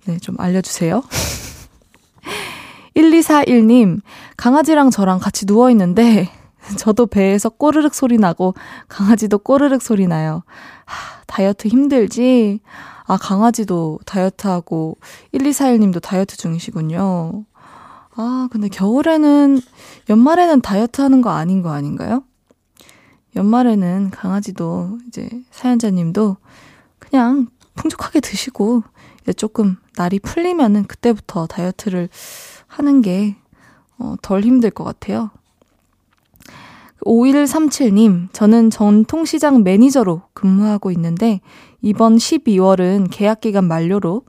네, 0.06 0.18
좀 0.18 0.34
알려주세요. 0.38 1.02
1241님, 2.96 4.00
강아지랑 4.36 4.90
저랑 4.90 5.18
같이 5.20 5.46
누워있는데, 5.46 6.30
저도 6.76 7.06
배에서 7.06 7.48
꼬르륵 7.48 7.94
소리 7.94 8.18
나고, 8.18 8.54
강아지도 8.88 9.38
꼬르륵 9.38 9.82
소리 9.82 10.06
나요. 10.06 10.42
하, 10.84 11.22
다이어트 11.26 11.68
힘들지? 11.68 12.60
아, 13.06 13.16
강아지도 13.16 14.00
다이어트하고, 14.04 14.96
1241님도 15.32 16.02
다이어트 16.02 16.36
중이시군요. 16.36 17.44
아, 18.16 18.48
근데 18.50 18.68
겨울에는, 18.68 19.60
연말에는 20.08 20.60
다이어트 20.60 21.00
하는 21.00 21.22
거 21.22 21.30
아닌 21.30 21.62
거 21.62 21.70
아닌가요? 21.70 22.24
연말에는 23.36 24.10
강아지도, 24.10 24.98
이제, 25.06 25.28
사연자님도, 25.52 26.36
그냥 26.98 27.48
풍족하게 27.78 28.20
드시고 28.20 28.82
이제 29.22 29.32
조금 29.32 29.76
날이 29.96 30.18
풀리면은 30.18 30.84
그때부터 30.84 31.46
다이어트를 31.46 32.08
하는 32.66 33.02
게덜 33.02 33.34
어, 33.98 34.40
힘들 34.40 34.70
것 34.70 34.84
같아요. 34.84 35.30
5137님, 37.06 38.28
저는 38.32 38.70
전통시장 38.70 39.62
매니저로 39.62 40.22
근무하고 40.34 40.90
있는데 40.90 41.40
이번 41.80 42.16
12월은 42.16 43.08
계약기간 43.10 43.64
만료로 43.64 44.22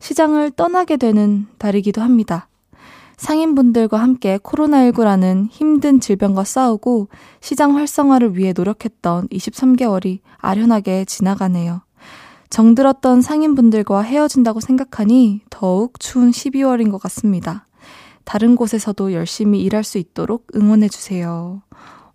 시장을 0.00 0.50
떠나게 0.50 0.96
되는 0.96 1.46
달이기도 1.58 2.02
합니다. 2.02 2.48
상인분들과 3.16 3.98
함께 3.98 4.36
코로나19라는 4.38 5.46
힘든 5.50 6.00
질병과 6.00 6.44
싸우고 6.44 7.08
시장 7.40 7.76
활성화를 7.76 8.36
위해 8.36 8.52
노력했던 8.54 9.28
23개월이 9.28 10.18
아련하게 10.36 11.06
지나가네요. 11.06 11.85
정들었던 12.50 13.22
상인분들과 13.22 14.02
헤어진다고 14.02 14.60
생각하니 14.60 15.42
더욱 15.50 15.98
추운 15.98 16.30
12월인 16.30 16.90
것 16.90 16.98
같습니다. 17.02 17.66
다른 18.24 18.56
곳에서도 18.56 19.12
열심히 19.12 19.62
일할 19.62 19.84
수 19.84 19.98
있도록 19.98 20.46
응원해주세요. 20.54 21.62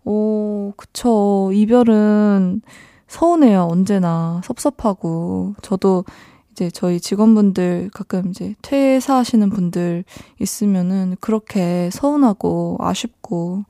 오, 0.03 0.73
그쵸. 0.75 1.51
이별은 1.53 2.61
서운해요, 3.07 3.67
언제나. 3.69 4.41
섭섭하고. 4.43 5.55
저도 5.61 6.05
이제 6.51 6.69
저희 6.69 6.99
직원분들 6.99 7.91
가끔 7.93 8.29
이제 8.29 8.55
퇴사하시는 8.61 9.49
분들 9.49 10.03
있으면은 10.39 11.15
그렇게 11.19 11.89
서운하고 11.91 12.77
아쉽고 12.79 13.63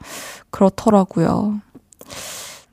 그렇더라고요. 0.49 1.61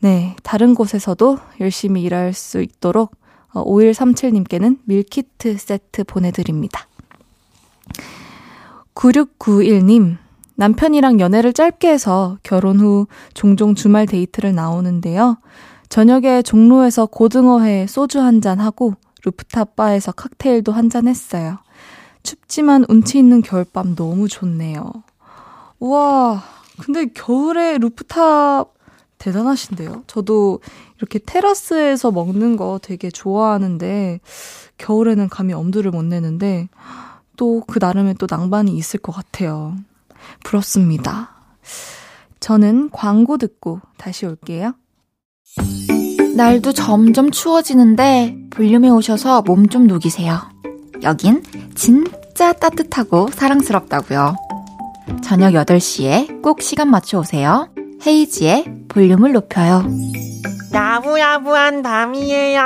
네, 0.01 0.37
다른 0.43 0.75
곳에서도 0.75 1.39
열심히 1.61 2.03
일할 2.03 2.33
수 2.33 2.63
있도록 2.63 3.18
5137님께는 3.53 4.77
어, 4.77 4.81
밀키트 4.85 5.57
세트 5.59 6.05
보내드립니다. 6.05 6.87
9691님, 8.95 10.17
남편이랑 10.57 11.21
연애를 11.21 11.53
짧게 11.53 11.89
해서 11.89 12.39
결혼 12.43 12.81
후 12.81 13.07
종종 13.33 13.75
주말 13.75 14.07
데이트를 14.07 14.55
나오는데요. 14.55 15.39
저녁에 15.89 16.43
종로에서 16.43 17.07
고등어회 17.07 17.87
소주 17.87 18.21
한 18.21 18.41
잔 18.41 18.61
하고 18.61 18.95
루프탑 19.25 19.77
바에서 19.77 20.13
칵테일도 20.13 20.73
한 20.73 20.91
잔 20.91 21.07
했어요. 21.09 21.59
춥지만 22.23 22.85
운치 22.89 23.19
있는 23.19 23.41
겨울밤 23.41 23.95
너무 23.95 24.29
좋네요. 24.29 24.93
우와, 25.81 26.43
근데 26.83 27.07
겨울에 27.07 27.79
루프탑 27.79 28.75
대단하신데요? 29.19 30.05
저도 30.07 30.61
이렇게 30.99 31.19
테라스에서 31.19 32.11
먹는 32.11 32.57
거 32.57 32.79
되게 32.83 33.11
좋아하는데, 33.11 34.21
겨울에는 34.79 35.29
감히 35.29 35.53
엄두를 35.53 35.91
못 35.91 36.03
내는데, 36.05 36.69
또 37.37 37.63
그 37.67 37.79
나름의 37.81 38.17
또 38.19 38.27
낭만이 38.29 38.77
있을 38.77 39.01
것 39.01 39.13
같아요. 39.13 39.77
부럽습니다. 40.45 41.31
저는 42.41 42.91
광고 42.91 43.39
듣고 43.39 43.81
다시 43.97 44.27
올게요. 44.27 44.75
날도 46.37 46.73
점점 46.73 47.31
추워지는데 47.31 48.37
볼륨에 48.51 48.89
오셔서 48.91 49.43
몸 49.43 49.69
좀 49.69 49.87
녹이세요. 49.87 50.41
여긴 51.03 51.43
진짜 51.75 52.53
따뜻하고 52.53 53.29
사랑스럽다고요. 53.33 54.35
저녁 55.23 55.53
8시에 55.53 56.43
꼭 56.43 56.63
시간 56.63 56.91
맞춰 56.91 57.21
오세요. 57.21 57.69
헤이지의 58.07 58.65
볼륨을 58.89 59.33
높여요. 59.33 59.85
야부야부한 60.73 61.83
밤이에요. 61.83 62.61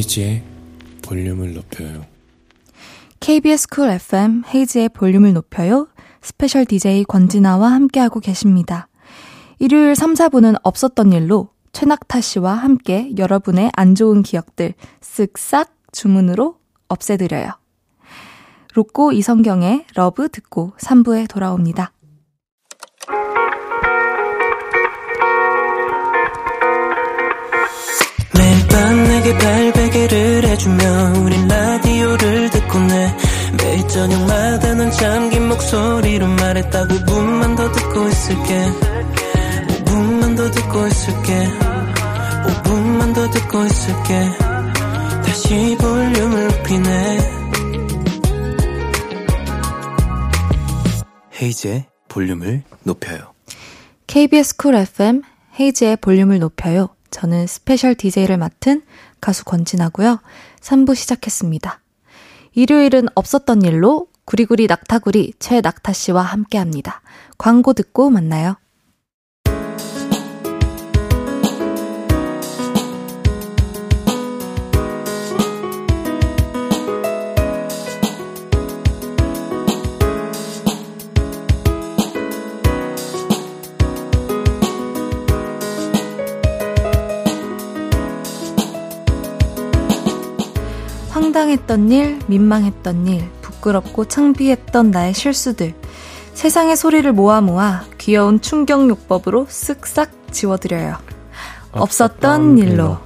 헤이즈의 0.00 0.42
볼륨을 1.02 1.52
높여요. 1.52 2.06
KBS 3.20 3.68
쿨 3.68 3.90
FM 3.90 4.44
헤이즈의 4.52 4.88
볼륨을 4.90 5.34
높여요. 5.34 5.88
스페셜 6.22 6.64
DJ 6.64 7.04
권진아와 7.04 7.70
함께하고 7.70 8.20
계십니다. 8.20 8.88
일요일 9.58 9.94
3, 9.94 10.14
4분은 10.14 10.58
없었던 10.62 11.12
일로 11.12 11.50
최낙타 11.72 12.22
씨와 12.22 12.54
함께 12.54 13.12
여러분의 13.18 13.70
안 13.74 13.94
좋은 13.94 14.22
기억들 14.22 14.72
쓱싹 15.00 15.68
주문으로 15.92 16.56
없애드려요. 16.88 17.50
로꼬 18.74 19.12
이성경의 19.12 19.84
Love 19.94 20.30
듣고 20.30 20.72
3부에 20.78 21.28
돌아옵니다. 21.28 21.92
베개를 29.90 30.44
해주며 30.44 31.12
우린 31.20 31.48
라디오를 31.48 32.50
듣고 32.50 32.78
내 32.78 33.16
매일 33.58 33.88
저녁마다 33.88 34.74
넌 34.74 34.90
잠긴 34.92 35.48
목소리로 35.48 36.26
말했다 36.28 36.86
5분만 36.86 37.56
더 37.56 37.72
듣고 37.72 38.08
있을게 38.08 38.66
5분만 39.68 40.36
더 40.36 40.50
듣고 40.50 40.86
있을게 40.86 41.48
5분만 42.46 43.14
더 43.14 43.30
듣고 43.30 43.64
있을게 43.64 44.30
다시 45.24 45.76
볼륨을 45.80 46.48
높이네 46.48 47.18
헤이즈의 51.42 51.86
볼륨을 52.08 52.62
높여요. 52.82 53.32
KBS 54.06 54.56
쿨 54.56 54.74
FM 54.74 55.22
헤이즈의 55.58 55.96
볼륨을 55.96 56.38
높여요. 56.38 56.90
저는 57.10 57.46
스페셜 57.46 57.94
DJ를 57.94 58.36
맡은 58.36 58.82
가수 59.20 59.44
권진아고요. 59.44 60.20
3부 60.60 60.94
시작했습니다. 60.94 61.80
일요일은 62.54 63.06
없었던 63.14 63.62
일로 63.62 64.08
구리구리 64.24 64.66
낙타구리 64.66 65.34
최낙타 65.38 65.92
씨와 65.92 66.22
함께 66.22 66.58
합니다. 66.58 67.00
광고 67.38 67.72
듣고 67.72 68.10
만나요. 68.10 68.56
황당했던 91.40 91.90
일, 91.90 92.18
민망했던 92.26 93.06
일, 93.06 93.30
부끄럽고 93.40 94.04
창피했던 94.04 94.90
나의 94.90 95.14
실수들. 95.14 95.72
세상의 96.34 96.76
소리를 96.76 97.10
모아 97.12 97.40
모아 97.40 97.84
귀여운 97.96 98.40
충격 98.42 98.86
요법으로 98.88 99.46
쓱싹 99.46 100.10
지워드려요. 100.30 100.98
없었던 101.72 102.58
일로. 102.58 102.98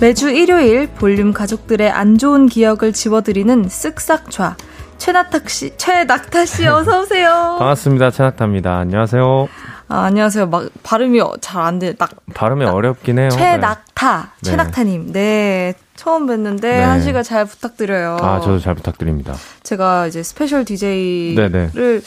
매주 0.00 0.30
일요일 0.30 0.86
볼륨 0.86 1.32
가족들의 1.32 1.90
안 1.90 2.16
좋은 2.18 2.46
기억을 2.46 2.92
지워드리는 2.92 3.66
쓱싹 3.66 4.30
좌. 4.30 4.56
최낙타 4.98 5.40
씨, 5.46 5.72
최낙타 5.76 6.46
씨 6.46 6.66
어서 6.66 7.00
오세요. 7.02 7.56
반갑습니다. 7.60 8.10
최낙타입니다. 8.10 8.76
안녕하세요. 8.78 9.48
아, 9.88 10.00
안녕하세요. 10.04 10.46
막 10.48 10.68
발음이 10.82 11.20
잘 11.40 11.62
안 11.62 11.78
돼. 11.78 11.94
낙 11.96 12.10
발음이 12.34 12.64
어렵긴 12.64 13.18
해요. 13.18 13.28
최낙타, 13.30 14.32
네. 14.42 14.50
최낙타님. 14.50 15.12
네. 15.12 15.74
처음 15.94 16.26
뵀는데 16.26 16.60
네. 16.60 16.82
한 16.82 17.00
시간 17.00 17.22
잘 17.22 17.46
부탁드려요. 17.46 18.18
아, 18.20 18.38
저도 18.40 18.58
잘 18.58 18.74
부탁드립니다. 18.74 19.34
제가 19.62 20.06
이제 20.06 20.22
스페셜 20.22 20.64
DJ를 20.66 22.02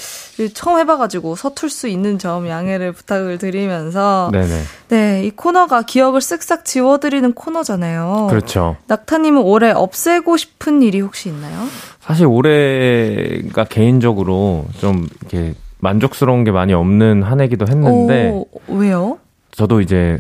처음 0.54 0.78
해봐가지고 0.80 1.36
서툴 1.36 1.72
수 1.72 1.88
있는 1.88 2.20
점 2.20 2.48
양해를 2.48 2.92
부탁을 2.92 3.40
드리면서 3.40 4.30
네네. 4.32 4.62
네, 4.90 5.24
이 5.26 5.32
코너가 5.32 5.82
기억을 5.82 6.20
쓱싹 6.22 6.66
지워드리는 6.66 7.34
코너잖아요. 7.34 8.28
그렇죠. 8.30 8.78
낙타님은 8.88 9.42
올해 9.42 9.72
없애고 9.72 10.38
싶은 10.38 10.84
일이 10.84 11.02
혹시 11.02 11.30
있나요? 11.30 11.66
사실 12.10 12.26
올해가 12.26 13.66
개인적으로 13.66 14.66
좀 14.80 15.08
이렇게 15.22 15.54
만족스러운 15.78 16.44
게 16.44 16.50
많이 16.50 16.74
없는 16.74 17.22
한 17.22 17.40
해기도 17.40 17.68
했는데 17.68 18.32
오, 18.34 18.48
왜요? 18.68 19.20
저도 19.52 19.80
이제 19.80 20.18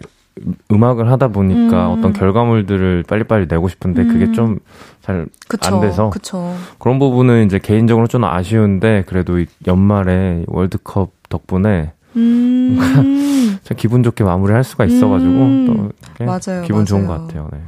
음악을 0.71 1.11
하다 1.11 1.29
보니까 1.29 1.87
음. 1.91 1.97
어떤 1.97 2.13
결과물들을 2.13 3.05
빨리빨리 3.07 3.47
내고 3.49 3.69
싶은데 3.69 4.03
그게 4.05 4.25
음. 4.25 4.33
좀 4.33 4.59
잘. 5.01 5.25
안 5.61 5.81
돼서 5.81 6.11
그쵸. 6.11 6.55
그런 6.77 6.99
부분은 6.99 7.47
이제 7.47 7.57
개인적으로 7.57 8.05
좀 8.05 8.23
아쉬운데 8.23 9.03
그래도 9.07 9.39
이 9.39 9.47
연말에 9.65 10.43
월드컵 10.45 11.09
덕분에 11.27 11.93
음. 12.15 12.77
참 13.63 13.77
기분 13.77 14.03
좋게 14.03 14.23
마무리할 14.23 14.63
수가 14.63 14.85
있어가지고 14.85 15.31
음. 15.31 15.65
또 16.19 16.23
맞아요, 16.23 16.61
기분 16.67 16.85
좋은 16.85 17.07
맞아요. 17.07 17.21
것 17.21 17.27
같아요. 17.27 17.49
네. 17.51 17.59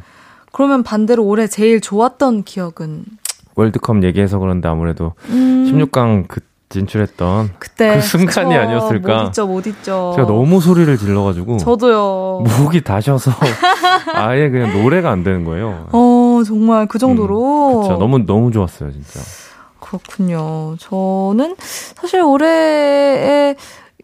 그러면 0.52 0.84
반대로 0.84 1.26
올해 1.26 1.48
제일 1.48 1.82
좋았던 1.82 2.44
기억은? 2.44 3.06
월드컵 3.56 4.04
얘기해서 4.04 4.40
그런데 4.40 4.68
아무래도 4.68 5.14
음. 5.30 5.66
16강 5.72 6.28
그 6.28 6.42
진출했던 6.70 7.52
그때 7.60 7.96
그 7.96 8.02
순간이 8.02 8.50
그쵸. 8.50 8.60
아니었을까. 8.62 9.24
못 9.24 9.28
잊죠, 9.28 9.48
못 9.48 9.68
잊죠. 9.68 10.14
제가 10.16 10.28
너무 10.28 10.62
소리를 10.62 10.98
질러가지고 10.98 11.58
저도요. 11.58 12.44
목이 12.60 12.82
다셔서 12.82 13.32
아예 14.14 14.50
그냥 14.50 14.82
노래가 14.82 15.12
안 15.12 15.24
되는 15.24 15.44
거예요. 15.44 15.88
어, 15.92 16.42
정말 16.46 16.88
그 16.88 16.98
정도로. 16.98 17.82
그렇죠. 17.82 18.00
너무 18.00 18.26
너무 18.26 18.52
좋았어요, 18.52 18.92
진짜. 18.92 19.20
그렇군요. 19.80 20.76
저는 20.80 21.56
사실 21.60 22.22
올해에 22.22 23.56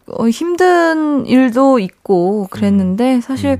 어, 0.09 0.27
힘든 0.27 1.25
일도 1.25 1.79
있고 1.79 2.47
그랬는데 2.49 3.21
사실 3.21 3.51
음. 3.51 3.57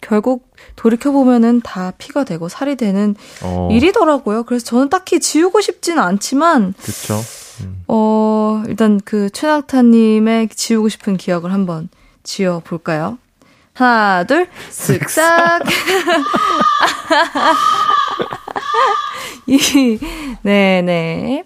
결국 0.00 0.51
돌이켜보면은 0.76 1.60
다 1.62 1.92
피가 1.98 2.24
되고 2.24 2.48
살이 2.48 2.76
되는 2.76 3.14
어, 3.42 3.68
일이더라고요. 3.70 4.44
그래서 4.44 4.64
저는 4.64 4.88
딱히 4.88 5.20
지우고 5.20 5.60
싶지는 5.60 6.02
않지만. 6.02 6.74
음. 7.62 7.84
어, 7.88 8.62
일단 8.66 9.00
그 9.04 9.30
최낙타님의 9.30 10.48
지우고 10.48 10.88
싶은 10.88 11.16
기억을 11.16 11.52
한번 11.52 11.88
지어볼까요? 12.22 13.18
하나, 13.74 14.24
둘, 14.24 14.48
쓱싹. 14.70 15.62
이, 19.46 19.98
네네. 20.42 21.44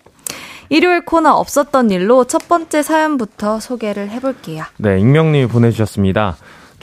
일요일 0.69 1.05
코너 1.05 1.31
없었던 1.35 1.91
일로 1.91 2.25
첫 2.25 2.49
번째 2.49 2.83
사연부터 2.83 3.61
소개를 3.61 4.11
해볼게요. 4.11 4.65
네, 4.79 4.99
익명님이 4.99 5.47
보내주셨습니다. 5.47 6.37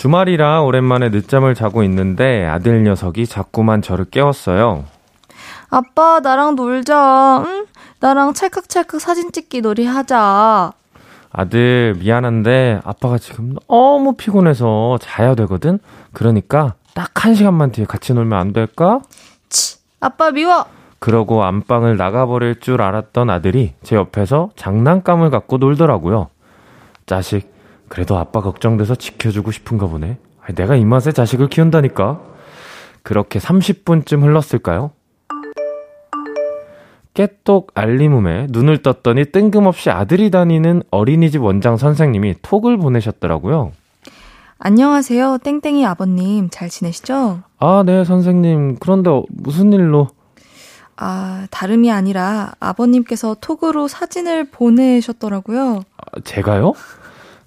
주말이라 0.04 0.64
오랜만에 0.64 1.08
늦잠을 1.08 1.56
자고 1.56 1.82
있는데 1.84 2.46
아들 2.46 2.84
녀석이 2.84 3.26
자꾸만 3.26 3.82
저를 3.82 4.04
깨웠어요. 4.04 4.84
아빠, 5.70 6.20
나랑 6.20 6.56
놀자. 6.56 7.42
응? 7.46 7.66
나랑 8.02 8.34
찰칵찰칵 8.34 9.00
사진 9.00 9.32
찍기 9.32 9.62
놀이 9.62 9.86
하자. 9.86 10.74
아들 11.32 11.96
미안한데 12.00 12.82
아빠가 12.84 13.18
지금 13.18 13.56
너무 13.70 14.16
피곤해서 14.18 14.98
자야 15.00 15.36
되거든. 15.36 15.80
그러니까 16.12 16.74
딱 16.94 17.24
한 17.24 17.34
시간만 17.34 17.72
뒤에 17.72 17.86
같이 17.86 18.14
놀면 18.14 18.38
안 18.38 18.52
될까? 18.52 19.00
치, 19.48 19.78
아빠 20.02 20.32
미워. 20.32 20.66
그러고 21.00 21.46
안방을 21.46 21.96
나가버릴 21.96 22.60
줄 22.60 22.82
알았던 22.82 23.30
아들이 23.30 23.74
제 23.84 23.96
옆에서 23.96 24.50
장난감을 24.58 25.30
갖고 25.30 25.60
놀더라고요. 25.60 26.28
자식, 27.06 27.53
그래도 27.94 28.18
아빠 28.18 28.42
걱정돼서 28.42 28.96
지켜주고 28.96 29.52
싶은가 29.52 29.86
보네. 29.86 30.18
내가 30.56 30.76
이 30.76 30.84
맛에 30.84 31.12
자식을 31.12 31.48
키운다니까. 31.48 32.22
그렇게 33.04 33.38
30분쯤 33.38 34.24
흘렀을까요? 34.24 34.90
깨똑 37.14 37.70
알림음에 37.76 38.48
눈을 38.50 38.82
떴더니 38.82 39.26
뜬금없이 39.26 39.92
아들이 39.92 40.32
다니는 40.32 40.82
어린이집 40.90 41.44
원장 41.44 41.78
선생님이 41.78 42.38
톡을 42.42 42.78
보내셨더라고요. 42.78 43.74
안녕하세요. 44.58 45.38
땡땡이 45.44 45.86
아버님. 45.86 46.50
잘 46.50 46.70
지내시죠? 46.70 47.44
아, 47.60 47.84
네, 47.86 48.04
선생님. 48.04 48.78
그런데 48.80 49.12
어, 49.12 49.24
무슨 49.30 49.72
일로? 49.72 50.08
아, 50.98 51.46
다름이 51.52 51.92
아니라 51.92 52.54
아버님께서 52.60 53.36
톡으로 53.40 53.88
사진을 53.88 54.46
보내셨더라고요. 54.46 55.84
아, 55.98 56.20
제가요? 56.24 56.74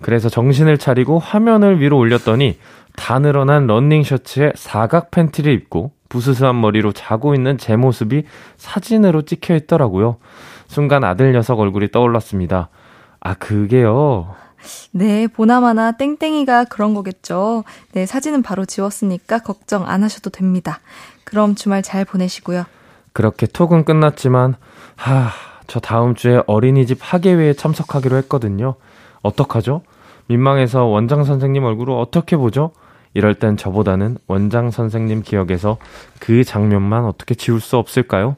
그래서 0.03 0.29
정신을 0.29 0.79
차리고 0.79 1.19
화면을 1.19 1.81
위로 1.81 1.99
올렸더니 1.99 2.59
다 2.97 3.19
늘어난 3.19 3.67
런닝 3.67 4.03
셔츠에 4.03 4.53
사각 4.55 5.11
팬티를 5.11 5.53
입고 5.53 5.93
부스스한 6.09 6.61
머리로 6.61 6.93
자고 6.93 7.35
있는 7.35 7.59
제 7.59 7.77
모습이 7.77 8.25
사진으로 8.57 9.23
찍혀 9.23 9.55
있더라고요. 9.57 10.19
순간 10.69 11.05
아들 11.05 11.33
녀석 11.33 11.61
얼굴이 11.61 11.91
떠올랐습니다. 11.91 12.69
아, 13.21 13.35
그게요. 13.35 14.35
네, 14.93 15.27
보나마나 15.27 15.93
땡땡이가 15.93 16.65
그런 16.65 16.95
거겠죠. 16.95 17.65
네, 17.93 18.07
사진은 18.07 18.43
바로 18.43 18.65
지웠으니까 18.65 19.41
걱정 19.41 19.89
안 19.89 20.03
하셔도 20.03 20.31
됩니다. 20.31 20.81
그럼 21.25 21.55
주말 21.55 21.83
잘 21.83 22.05
보내시고요. 22.05 22.65
그렇게 23.13 23.47
톡은 23.47 23.85
끝났지만, 23.85 24.55
하, 24.97 25.31
저 25.67 25.81
다음 25.81 26.15
주에 26.15 26.43
어린이집 26.47 26.99
학예회에 27.01 27.55
참석하기로 27.55 28.17
했거든요. 28.19 28.77
어떡하죠? 29.27 29.83
민망해서 30.29 30.85
원장 30.85 31.25
선생님 31.25 31.65
얼굴을 31.65 31.95
어떻게 31.95 32.37
보죠? 32.37 32.73
이럴 33.15 33.35
땐 33.35 33.57
저보다는 33.57 34.19
원장 34.27 34.71
선생님 34.71 35.23
기억에서 35.23 35.79
그 36.19 36.45
장면만 36.45 37.05
어떻게 37.05 37.35
지울 37.35 37.61
수 37.61 37.77
없을까요? 37.77 38.37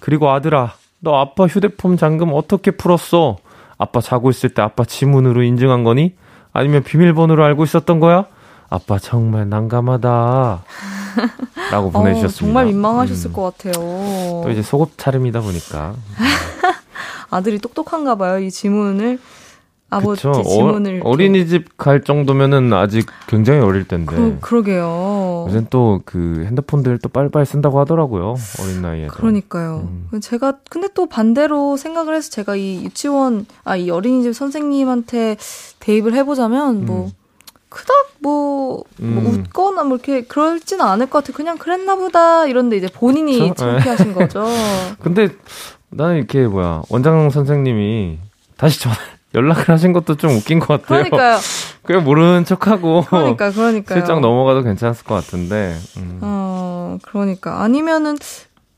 그리고 0.00 0.30
아들아, 0.30 0.74
너 1.00 1.16
아빠 1.16 1.46
휴대폰 1.46 1.96
잠금 1.96 2.30
어떻게 2.32 2.70
풀었어? 2.70 3.36
아빠 3.78 4.00
자고 4.00 4.30
있을 4.30 4.50
때 4.50 4.62
아빠 4.62 4.84
지문으로 4.84 5.42
인증한 5.42 5.84
거니? 5.84 6.14
아니면 6.52 6.82
비밀번호로 6.82 7.44
알고 7.44 7.64
있었던 7.64 8.00
거야? 8.00 8.26
아빠 8.68 8.98
정말 8.98 9.48
난감하다. 9.48 10.64
라고 11.70 11.90
보내주셨습니다. 11.90 12.26
어, 12.26 12.46
정말 12.46 12.66
민망하셨을 12.66 13.30
음. 13.30 13.32
것 13.32 13.56
같아요. 13.58 13.72
또 13.72 14.50
이제 14.50 14.62
속옷 14.62 14.96
차림이다 14.96 15.40
보니까. 15.40 15.94
아들이 17.30 17.58
똑똑한가 17.58 18.16
봐요. 18.16 18.38
이 18.38 18.50
지문을 18.50 19.18
아버지 19.88 20.22
그쵸. 20.26 20.42
지문을 20.42 21.00
어, 21.04 21.14
린이집 21.14 21.76
갈 21.78 22.02
정도면은 22.02 22.72
아직 22.72 23.06
굉장히 23.28 23.60
어릴 23.60 23.86
텐데. 23.86 24.36
그, 24.40 24.54
러게요 24.54 25.46
요즘 25.48 25.66
또 25.70 26.00
그 26.04 26.44
핸드폰들 26.46 26.98
또 26.98 27.08
빨리빨리 27.08 27.46
쓴다고 27.46 27.78
하더라고요. 27.80 28.34
어린 28.60 28.82
나이에. 28.82 29.06
그러니까요. 29.06 29.88
음. 30.12 30.20
제가 30.20 30.58
근데 30.70 30.88
또 30.94 31.06
반대로 31.06 31.76
생각을 31.76 32.14
해서 32.14 32.30
제가 32.30 32.56
이 32.56 32.84
유치원 32.84 33.46
아 33.64 33.76
이 33.76 33.90
어린이집 33.90 34.34
선생님한테 34.34 35.36
대입을 35.80 36.14
해보자면 36.14 36.84
뭐 36.86 37.04
음. 37.06 37.10
그닥 37.68 37.94
뭐, 38.20 38.76
뭐 38.76 38.84
음. 39.00 39.22
뭐, 39.22 39.32
웃거나 39.32 39.84
뭐 39.84 39.96
이렇게 39.96 40.22
그럴지는 40.22 40.84
않을 40.84 41.06
것 41.10 41.22
같아. 41.22 41.36
그냥 41.36 41.58
그랬나 41.58 41.94
보다 41.96 42.46
이런데 42.46 42.76
이제 42.76 42.88
본인이 42.92 43.38
그쵸? 43.50 43.54
창피하신 43.54 44.14
거죠. 44.14 44.46
근데 45.00 45.28
나는 45.90 46.16
이렇게 46.16 46.46
뭐야 46.46 46.82
원장 46.88 47.28
선생님이 47.30 48.18
다시 48.56 48.80
전화 48.80 48.96
연락을 49.36 49.68
하신 49.68 49.92
것도 49.92 50.16
좀 50.16 50.30
웃긴 50.30 50.58
것 50.58 50.82
같아요. 50.82 51.04
그러니까요. 51.04 51.38
그냥 51.84 52.02
모르는 52.04 52.44
척하고. 52.44 53.04
그러니까, 53.08 53.50
그러니까. 53.50 53.94
실장 53.94 54.20
넘어가도 54.20 54.62
괜찮았을 54.62 55.04
것 55.04 55.14
같은데. 55.14 55.76
음. 55.98 56.18
어, 56.22 56.98
그러니까. 57.02 57.62
아니면은, 57.62 58.16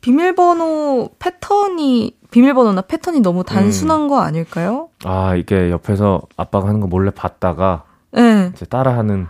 비밀번호 0.00 1.10
패턴이, 1.18 2.16
비밀번호나 2.30 2.82
패턴이 2.82 3.20
너무 3.20 3.44
단순한 3.44 4.02
음. 4.02 4.08
거 4.08 4.20
아닐까요? 4.20 4.88
아, 5.04 5.34
이게 5.36 5.70
옆에서 5.70 6.22
아빠가 6.36 6.68
하는 6.68 6.80
거 6.80 6.86
몰래 6.86 7.10
봤다가. 7.10 7.84
네. 8.12 8.50
이제 8.54 8.66
따라하는. 8.66 9.28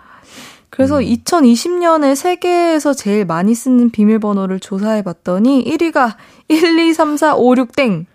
그래서 0.71 0.99
음. 0.99 1.03
2020년에 1.03 2.15
세계에서 2.15 2.95
제일 2.95 3.25
많이 3.25 3.55
쓰는 3.55 3.91
비밀번호를 3.91 4.61
조사해 4.61 5.03
봤더니 5.03 5.65
1위가 5.65 6.15
1, 6.49 6.79
2, 6.79 6.95
3, 6.95 7.17
4, 7.17 7.37
5, 7.37 7.57
6 7.57 7.77
땡. 7.77 8.07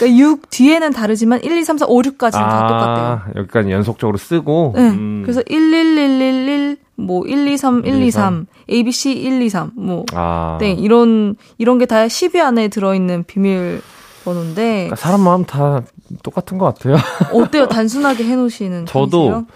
그러니까 0.00 0.18
6 0.18 0.50
뒤에는 0.50 0.90
다르지만 0.92 1.40
1, 1.42 1.56
2, 1.58 1.64
3, 1.64 1.78
4, 1.78 1.86
5, 1.86 2.00
6까지는 2.02 2.36
아, 2.42 2.48
다 2.48 2.66
똑같대요. 2.68 3.40
여기까지 3.42 3.70
연속적으로 3.70 4.16
쓰고. 4.16 4.72
네. 4.74 4.88
음. 4.88 5.20
그래서 5.24 5.42
1, 5.46 5.56
1, 5.74 5.98
1, 5.98 6.20
1, 6.22 6.48
1, 6.48 6.76
뭐 6.96 7.26
1, 7.26 7.46
2, 7.48 7.56
3, 7.56 7.84
1, 7.84 8.02
2, 8.02 8.10
3, 8.10 8.46
ABC 8.70 9.12
1, 9.12 9.42
2, 9.42 9.48
3, 9.48 9.70
뭐 9.76 10.04
아. 10.14 10.56
네, 10.60 10.72
이런 10.72 11.36
이런 11.58 11.78
게 11.78 11.86
다 11.86 12.06
10위 12.06 12.38
안에 12.40 12.68
들어 12.68 12.94
있는 12.94 13.24
비밀 13.24 13.80
번호인데 14.24 14.62
그러니까 14.72 14.96
사람 14.96 15.20
마음 15.22 15.44
다 15.44 15.82
똑같은 16.22 16.58
것 16.58 16.66
같아요. 16.74 16.96
어때요? 17.32 17.68
단순하게 17.68 18.24
해 18.24 18.36
놓으시는 18.36 18.86
저도 18.86 19.08
편이세요? 19.28 19.46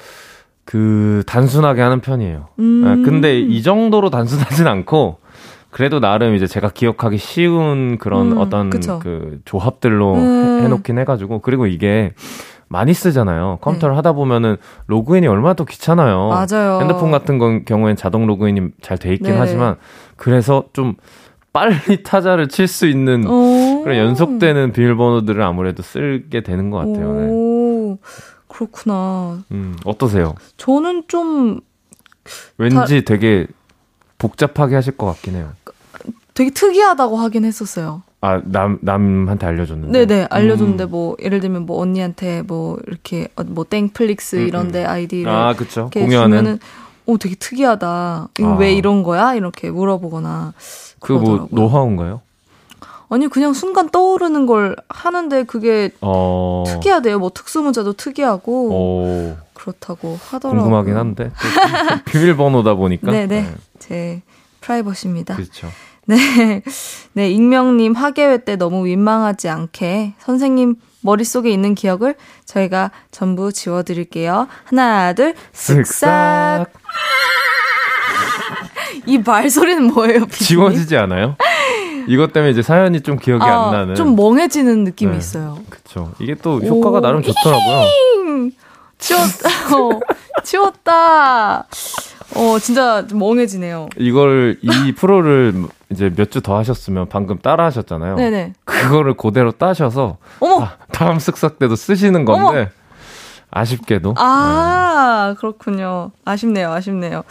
그 0.65 1.23
단순하게 1.27 1.83
하는 1.83 2.01
편이에요. 2.01 2.49
음. 2.59 2.83
네, 2.85 3.11
근데 3.11 3.39
이 3.41 3.63
정도로 3.63 4.09
단순하진 4.11 4.67
않고 4.67 5.19
그래도 5.75 5.99
나름 5.99 6.37
이제 6.37 6.47
제가 6.47 6.69
기억하기 6.69 7.19
쉬운 7.19 7.99
그런 7.99 8.31
음, 8.31 8.39
어떤 8.39 8.71
그쵸. 8.71 9.01
그 9.03 9.41
조합들로 9.45 10.15
음. 10.15 10.61
해, 10.63 10.69
놓긴 10.69 11.01
해가지고 11.01 11.41
그리고 11.41 11.67
이게 11.67 12.13
많이 12.69 12.95
쓰잖아요. 12.95 13.59
컴퓨터를 13.61 13.95
네. 13.95 13.97
하다 13.97 14.13
보면은 14.13 14.57
로그인이 14.87 15.27
얼마나 15.27 15.55
또 15.55 15.65
귀찮아요. 15.65 16.29
맞아요. 16.29 16.79
핸드폰 16.81 17.11
같은 17.11 17.39
건 17.39 17.65
경우엔 17.65 17.97
자동 17.97 18.29
로그인이 18.29 18.69
잘 18.83 18.99
돼 18.99 19.13
있긴 19.15 19.33
네. 19.33 19.37
하지만 19.37 19.75
그래서 20.15 20.63
좀 20.75 20.95
빨리 21.53 21.75
타자를 22.07 22.49
칠 22.49 22.69
수 22.69 22.87
있는 22.87 23.23
그런 23.83 23.99
연속되는 23.99 24.71
비밀번호들을 24.71 25.43
아무래도 25.43 25.83
쓰게 25.83 26.43
되는 26.43 26.71
것 26.71 26.77
같아요. 26.79 27.15
네. 27.15 27.97
그렇구나. 28.47 29.41
음, 29.51 29.75
어떠세요? 29.85 30.37
저는 30.57 31.03
좀 31.09 31.59
왠지 32.59 32.77
다... 32.77 32.87
되게 33.05 33.49
복잡하게 34.25 34.75
하실 34.75 34.97
것 34.97 35.05
같긴 35.05 35.35
해요. 35.35 35.53
되게 36.33 36.51
특이하다고 36.51 37.17
하긴 37.19 37.45
했었어요. 37.45 38.03
아, 38.23 38.41
남, 38.45 38.79
남한테 38.81 39.47
알려줬는데? 39.47 40.07
네네, 40.07 40.29
알려줬는데, 40.31 40.85
음. 40.85 40.91
뭐, 40.91 41.17
예를 41.23 41.41
들면, 41.41 41.67
뭐, 41.67 41.79
언니한테, 41.83 42.41
뭐, 42.41 42.79
이렇게, 42.87 43.29
어, 43.37 43.43
뭐, 43.45 43.67
땡플릭스 43.69 44.37
음, 44.37 44.49
이런데 44.49 44.85
음. 44.85 44.89
아이디를. 44.89 45.31
아, 45.31 45.53
그쵸. 45.55 45.91
공유하는. 45.93 46.59
오, 47.05 47.19
되게 47.19 47.35
특이하다. 47.35 48.29
이거 48.39 48.49
아. 48.49 48.57
왜 48.57 48.73
이런 48.73 49.03
거야? 49.03 49.35
이렇게 49.35 49.71
물어보거나. 49.71 50.55
그거 51.01 51.21
뭐, 51.21 51.49
노하우인가요? 51.51 52.23
아니, 53.11 53.29
그냥 53.29 53.53
순간 53.53 53.91
떠오르는 53.91 54.47
걸 54.47 54.75
하는데, 54.89 55.45
그게 55.45 55.91
어... 56.01 56.65
특이하대요. 56.67 57.19
뭐, 57.19 57.31
특수문자도 57.35 57.93
특이하고. 57.93 58.71
오. 58.71 59.44
그렇다고 59.65 60.19
하더라고요. 60.31 60.63
궁금하긴 60.63 60.97
한데. 60.97 61.31
비밀번호다 62.05 62.75
보니까. 62.75 63.11
네네. 63.11 63.27
네. 63.27 63.55
제 63.79 64.23
프라이버시입니다. 64.61 65.37
그렇죠. 65.37 65.71
네. 66.07 66.63
네, 67.15 67.31
익명님 67.31 67.95
학예회 67.95 68.45
때 68.45 68.57
너무 68.57 68.83
민망하지 68.83 69.49
않게 69.49 70.15
선생님 70.19 70.75
머릿속에 71.01 71.51
있는 71.51 71.75
기억을 71.75 72.15
저희가 72.45 72.91
전부 73.11 73.53
지워드릴게요. 73.53 74.49
하나, 74.65 75.15
둘, 75.15 75.35
쓱싹. 75.55 76.67
이 79.07 79.19
말소리는 79.19 79.93
뭐예요? 79.95 80.21
비님? 80.21 80.29
지워지지 80.31 80.97
않아요? 80.99 81.37
이것 82.07 82.35
때문에 82.35 82.53
이제 82.53 82.61
사연이 82.61 83.01
좀 83.01 83.19
기억이 83.19 83.43
아, 83.45 83.67
안 83.67 83.73
나는. 83.73 83.95
좀 83.95 84.15
멍해지는 84.15 84.85
느낌이 84.85 85.13
네, 85.13 85.19
있어요. 85.19 85.59
그쵸. 85.71 86.13
이게 86.19 86.35
또 86.35 86.61
효과가 86.61 86.99
오, 86.99 87.01
나름 87.01 87.23
좋더라고요. 87.23 87.85
치웠다. 89.05 89.77
어, 89.77 90.01
치웠다. 90.43 91.67
어, 92.37 92.59
진짜 92.61 93.07
좀 93.07 93.19
멍해지네요. 93.19 93.89
이걸, 93.99 94.59
이 94.63 94.93
프로를 94.93 95.55
이제 95.91 96.11
몇 96.17 96.31
주 96.31 96.41
더 96.41 96.57
하셨으면 96.59 97.09
방금 97.09 97.39
따라 97.39 97.65
하셨잖아요. 97.67 98.17
네네. 98.17 98.55
그거를 98.65 99.15
그대로 99.15 99.53
따셔서. 99.53 100.17
어머! 100.41 100.63
아, 100.65 100.77
다음 100.91 101.19
쓱싹 101.19 101.59
때도 101.59 101.77
쓰시는 101.77 102.25
건데. 102.25 102.61
어머! 102.61 102.67
아쉽게도. 103.51 104.15
아, 104.17 105.29
네. 105.35 105.35
그렇군요. 105.41 106.11
아쉽네요, 106.25 106.73
아쉽네요. 106.73 107.23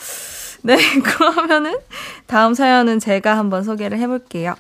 네, 0.62 0.78
그러면은 1.04 1.76
다음 2.28 2.54
사연은 2.54 3.00
제가 3.00 3.38
한번 3.38 3.64
소개를 3.64 4.00
해볼게요. 4.00 4.56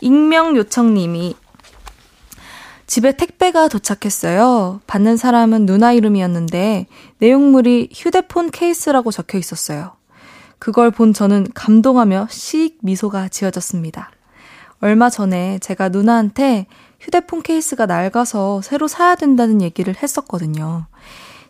익명 0.00 0.56
요청님이 0.56 1.34
집에 2.86 3.12
택배가 3.12 3.68
도착했어요. 3.68 4.80
받는 4.86 5.16
사람은 5.16 5.66
누나 5.66 5.92
이름이었는데 5.92 6.86
내용물이 7.18 7.90
휴대폰 7.92 8.50
케이스라고 8.50 9.10
적혀 9.10 9.38
있었어요. 9.38 9.92
그걸 10.58 10.90
본 10.90 11.12
저는 11.12 11.48
감동하며 11.54 12.28
씩 12.30 12.78
미소가 12.82 13.28
지어졌습니다. 13.28 14.10
얼마 14.80 15.10
전에 15.10 15.58
제가 15.58 15.88
누나한테 15.88 16.66
휴대폰 17.00 17.42
케이스가 17.42 17.86
낡아서 17.86 18.62
새로 18.62 18.88
사야 18.88 19.16
된다는 19.16 19.60
얘기를 19.62 19.94
했었거든요. 20.00 20.86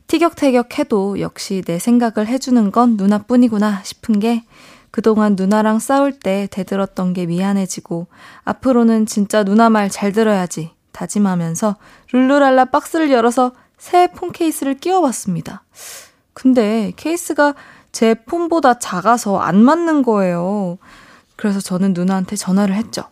티격태격 0.07 0.79
해도 0.79 1.21
역시 1.21 1.63
내 1.67 1.79
생각을 1.79 2.29
해주는 2.29 2.71
건 2.71 2.97
누나뿐이구나 2.97 3.83
싶은 3.85 4.21
게 4.21 4.45
그동안 4.91 5.35
누나랑 5.37 5.81
싸울 5.81 6.13
때 6.13 6.49
대들었던 6.51 7.13
게 7.13 7.27
미안해지고 7.27 8.07
앞으로는 8.45 9.07
진짜 9.07 9.45
누나 9.45 9.69
말 9.69 9.91
잘 9.91 10.13
들어야지 10.13 10.71
다짐하면서 11.01 11.77
룰루랄라 12.13 12.67
박스를 12.67 13.11
열어서 13.11 13.53
새 13.79 14.07
폰 14.09 14.33
케이스를 14.33 14.75
끼워봤습니다. 14.75 15.63
근데 16.33 16.93
케이스가 16.97 17.55
제 17.93 18.15
폰보다 18.15 18.79
작아서 18.79 19.39
안 19.39 19.63
맞는 19.63 20.03
거예요. 20.03 20.79
그래서 21.37 21.61
저는 21.61 21.93
누나한테 21.93 22.37
전화를 22.37 22.75
했죠. 22.75 23.05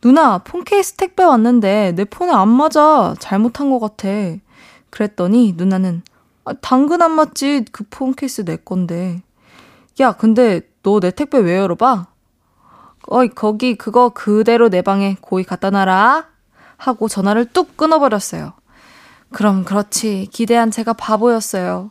누나, 0.00 0.38
폰 0.38 0.62
케이스 0.64 0.92
택배 0.94 1.24
왔는데 1.24 1.92
내 1.96 2.04
폰에 2.04 2.30
안 2.32 2.48
맞아. 2.48 3.14
잘못한 3.18 3.70
것 3.70 3.80
같아. 3.80 4.08
그랬더니 4.90 5.54
누나는 5.56 6.02
아, 6.44 6.52
당근 6.60 7.02
안 7.02 7.10
맞지. 7.12 7.64
그 7.72 7.84
폰 7.90 8.14
케이스 8.14 8.44
내 8.44 8.56
건데. 8.56 9.22
야, 10.00 10.12
근데 10.12 10.60
너 10.84 11.00
내 11.00 11.10
택배 11.10 11.38
왜 11.38 11.56
열어봐? 11.58 12.06
어이, 13.08 13.28
거기 13.30 13.74
그거 13.76 14.10
그대로 14.10 14.68
내 14.68 14.82
방에 14.82 15.16
고이 15.20 15.42
갖다 15.44 15.70
놔라. 15.70 16.26
하고 16.76 17.08
전화를 17.08 17.46
뚝 17.46 17.76
끊어버렸어요. 17.76 18.52
그럼 19.32 19.64
그렇지. 19.64 20.28
기대한 20.32 20.70
제가 20.70 20.92
바보였어요. 20.92 21.90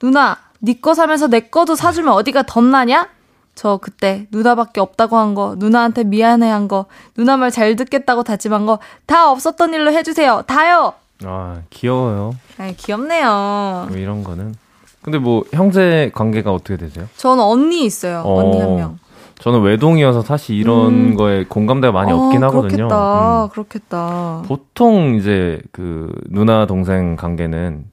누나, 0.00 0.36
니거 0.62 0.94
사면서 0.94 1.28
내 1.28 1.40
거도 1.40 1.74
사주면 1.76 2.12
어디가 2.14 2.42
덧나냐? 2.42 3.08
저 3.54 3.78
그때 3.80 4.26
누나밖에 4.32 4.80
없다고 4.80 5.16
한 5.16 5.34
거, 5.34 5.54
누나한테 5.58 6.02
미안해 6.04 6.48
한 6.50 6.66
거, 6.66 6.86
누나 7.16 7.36
말 7.36 7.50
잘 7.52 7.76
듣겠다고 7.76 8.24
다짐한 8.24 8.66
거, 8.66 8.80
다 9.06 9.30
없었던 9.30 9.72
일로 9.74 9.92
해주세요. 9.92 10.42
다요! 10.46 10.94
아, 11.24 11.60
귀여워요. 11.70 12.34
아 12.58 12.72
귀엽네요. 12.76 13.86
뭐 13.88 13.96
이런 13.96 14.24
거는. 14.24 14.56
근데 15.02 15.18
뭐, 15.18 15.44
형제 15.52 16.10
관계가 16.14 16.50
어떻게 16.52 16.76
되세요? 16.76 17.06
저는 17.16 17.42
언니 17.44 17.84
있어요. 17.84 18.22
어, 18.24 18.40
언니 18.40 18.58
한 18.58 18.74
명. 18.76 18.98
저는 19.44 19.60
외동이어서 19.60 20.22
사실 20.22 20.56
이런 20.56 20.94
음. 21.10 21.16
거에 21.16 21.44
공감대가 21.44 21.92
많이 21.92 22.10
어, 22.10 22.16
없긴 22.16 22.42
하거든요. 22.44 22.88
그렇겠다. 22.88 23.44
음. 23.44 23.48
그렇겠다. 23.50 24.42
보통 24.46 25.16
이제 25.16 25.60
그 25.70 26.10
누나 26.30 26.64
동생 26.64 27.14
관계는 27.14 27.84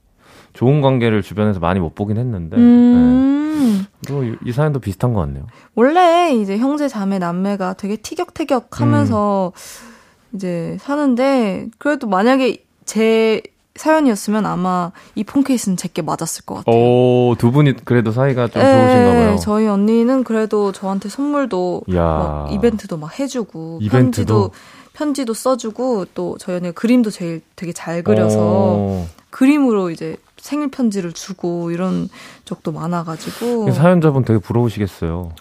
좋은 0.54 0.80
관계를 0.80 1.20
주변에서 1.20 1.60
많이 1.60 1.78
못 1.78 1.94
보긴 1.94 2.16
했는데 2.16 2.56
음. 2.56 3.84
네. 3.84 3.86
또 4.08 4.24
이- 4.24 4.34
이 4.46 4.50
사연도 4.52 4.80
비슷한 4.80 5.12
것 5.12 5.20
같네요. 5.20 5.44
원래 5.74 6.32
이제 6.32 6.56
형제 6.56 6.88
자매 6.88 7.18
남매가 7.18 7.74
되게 7.74 7.96
티격태격 7.96 8.80
하면서 8.80 9.52
음. 9.54 10.34
이제 10.34 10.78
사는데 10.80 11.66
그래도 11.76 12.06
만약에 12.06 12.64
제 12.86 13.42
사연이었으면 13.74 14.44
아마 14.46 14.92
이 15.14 15.24
폰 15.24 15.44
케이스는 15.44 15.76
제게 15.76 16.02
맞았을 16.02 16.44
것 16.44 16.56
같아요. 16.56 16.74
오, 16.76 17.34
두 17.38 17.50
분이 17.52 17.76
그래도 17.84 18.12
사이가 18.12 18.48
좀 18.48 18.60
예, 18.62 18.66
좋으신가 18.66 19.12
봐요. 19.12 19.36
저희 19.40 19.66
언니는 19.66 20.24
그래도 20.24 20.72
저한테 20.72 21.08
선물도. 21.08 21.84
막 21.88 22.52
이벤트도 22.52 22.96
막 22.98 23.18
해주고 23.18 23.78
이벤트도? 23.82 24.50
편지도 24.50 24.50
편지도 24.92 25.32
써주고 25.34 26.06
또 26.14 26.36
저희 26.38 26.56
언니가 26.56 26.72
그림도 26.72 27.10
제일 27.10 27.40
되게 27.56 27.72
잘 27.72 28.02
그려서 28.02 28.36
어. 28.40 29.08
그림으로 29.30 29.88
이제 29.90 30.16
생일 30.36 30.70
편지를 30.70 31.12
주고 31.14 31.70
이런 31.70 32.10
적도 32.44 32.72
많아가지고 32.72 33.64
그 33.66 33.72
사연자분 33.72 34.24
되게 34.24 34.38
부러우시겠어요. 34.38 35.32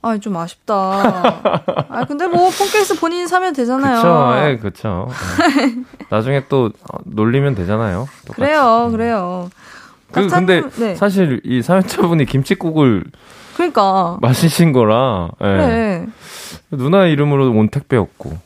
아 0.00 0.16
좀 0.18 0.36
아쉽다. 0.36 0.74
아 1.90 2.04
근데 2.06 2.26
뭐 2.28 2.50
폰케이스 2.50 2.98
본인이 3.00 3.26
사면 3.26 3.52
되잖아요. 3.52 3.96
그쵸, 3.96 4.32
예, 4.48 4.56
그쵸. 4.56 5.08
예. 5.60 5.74
나중에 6.08 6.44
또 6.48 6.66
어, 6.92 6.98
놀리면 7.04 7.54
되잖아요. 7.56 8.06
똑같이. 8.26 8.40
그래요, 8.40 8.88
그래요. 8.92 9.50
그 10.12 10.26
근데 10.28 10.62
네. 10.78 10.94
사실 10.94 11.40
이 11.44 11.60
사연자분이 11.62 12.24
김치국을 12.26 13.04
그러니까 13.54 14.16
마시신 14.20 14.72
거라 14.72 15.30
예. 15.42 15.44
그래. 15.44 16.06
누나 16.70 17.06
이름으로 17.06 17.50
온 17.50 17.68
택배였고 17.68 18.38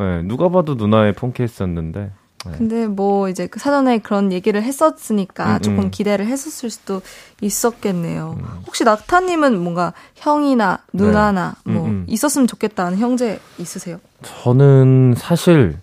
예, 0.00 0.22
누가 0.24 0.48
봐도 0.50 0.74
누나의 0.74 1.14
폰케이스였는데 1.14 2.10
근데 2.56 2.86
뭐 2.86 3.28
이제 3.28 3.46
그 3.46 3.58
사전에 3.58 3.98
그런 3.98 4.32
얘기를 4.32 4.62
했었으니까 4.62 5.56
음, 5.56 5.60
조금 5.60 5.78
음. 5.84 5.90
기대를 5.90 6.26
했었을 6.26 6.70
수도 6.70 7.02
있었겠네요. 7.40 8.38
혹시 8.66 8.84
낙타님은 8.84 9.58
뭔가 9.58 9.92
형이나 10.14 10.78
누나나 10.92 11.54
네. 11.64 11.72
음, 11.72 11.74
뭐 11.74 11.86
음. 11.86 12.04
있었으면 12.06 12.46
좋겠다는 12.46 12.98
형제 12.98 13.40
있으세요? 13.58 13.98
저는 14.22 15.14
사실 15.16 15.76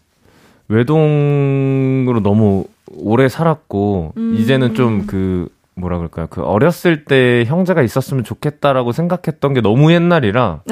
외동으로 0.68 2.22
너무 2.22 2.66
오래 2.98 3.30
살았고 3.30 4.14
음. 4.18 4.36
이제는 4.38 4.74
좀 4.74 5.06
그 5.08 5.48
뭐라 5.76 5.98
그럴까요 5.98 6.28
그 6.30 6.42
어렸을 6.42 7.06
때 7.06 7.44
형제가 7.46 7.82
있었으면 7.82 8.24
좋겠다라고 8.24 8.92
생각했던 8.92 9.54
게 9.54 9.62
너무 9.62 9.92
옛날이라 9.92 10.62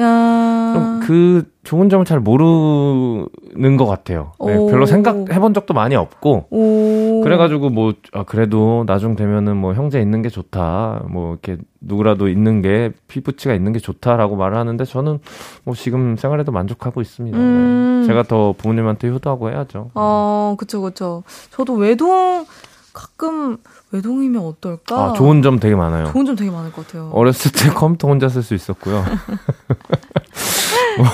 좀 0.74 0.94
그 1.04 1.44
좋은 1.64 1.90
점을 1.90 2.04
잘 2.06 2.18
모르는 2.18 3.76
것 3.76 3.86
같아요. 3.86 4.32
네, 4.44 4.56
오. 4.56 4.68
별로 4.68 4.86
생각해본 4.86 5.52
적도 5.52 5.74
많이 5.74 5.94
없고 5.96 6.46
오. 6.50 7.20
그래가지고 7.22 7.68
뭐 7.68 7.92
아, 8.12 8.22
그래도 8.24 8.84
나중 8.86 9.14
되면은 9.14 9.56
뭐 9.56 9.74
형제 9.74 10.00
있는 10.00 10.22
게 10.22 10.30
좋다 10.30 11.04
뭐 11.10 11.32
이렇게 11.32 11.58
누구라도 11.80 12.28
있는 12.28 12.62
게 12.62 12.92
피부치가 13.06 13.54
있는 13.54 13.72
게 13.72 13.78
좋다라고 13.80 14.36
말을 14.36 14.56
하는데 14.56 14.82
저는 14.84 15.18
뭐 15.64 15.74
지금 15.74 16.16
생활에도 16.16 16.52
만족하고 16.52 17.02
있습니다. 17.02 17.36
네. 17.36 17.44
음. 17.44 18.04
제가 18.06 18.22
더 18.22 18.54
부모님한테 18.56 19.08
효도하고 19.08 19.50
해야죠. 19.50 19.90
어, 19.94 20.56
그쵸, 20.58 20.80
그쵸. 20.80 21.22
저도 21.50 21.74
외동, 21.74 22.46
가끔 22.94 23.58
외동이면 23.90 24.42
어떨까? 24.42 24.96
아, 24.96 25.12
좋은 25.12 25.42
점 25.42 25.60
되게 25.60 25.74
많아요. 25.74 26.10
좋은 26.12 26.24
점 26.24 26.36
되게 26.36 26.50
많을 26.50 26.72
것 26.72 26.86
같아요. 26.86 27.10
어렸을 27.12 27.52
때 27.52 27.68
컴퓨터 27.68 28.08
혼자 28.08 28.30
쓸 28.30 28.42
수 28.42 28.54
있었고요. 28.54 29.04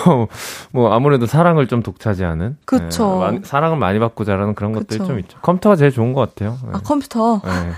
뭐, 0.07 0.29
뭐 0.73 0.93
아무래도 0.93 1.27
사랑을 1.27 1.67
좀 1.67 1.83
독차지하는. 1.83 2.57
그쵸. 2.65 3.15
네, 3.15 3.19
많이- 3.25 3.41
사랑을 3.45 3.79
많이 3.79 3.99
받고 3.99 4.25
자라는 4.25 4.55
그런 4.55 4.73
것들이 4.73 4.99
그쵸. 4.99 5.07
좀 5.07 5.19
있죠. 5.21 5.39
컴퓨터가 5.41 5.77
제일 5.77 5.91
좋은 5.91 6.13
것 6.13 6.21
같아요. 6.21 6.59
네. 6.65 6.71
아, 6.75 6.81
컴퓨터. 6.85 7.41
네. 7.45 7.73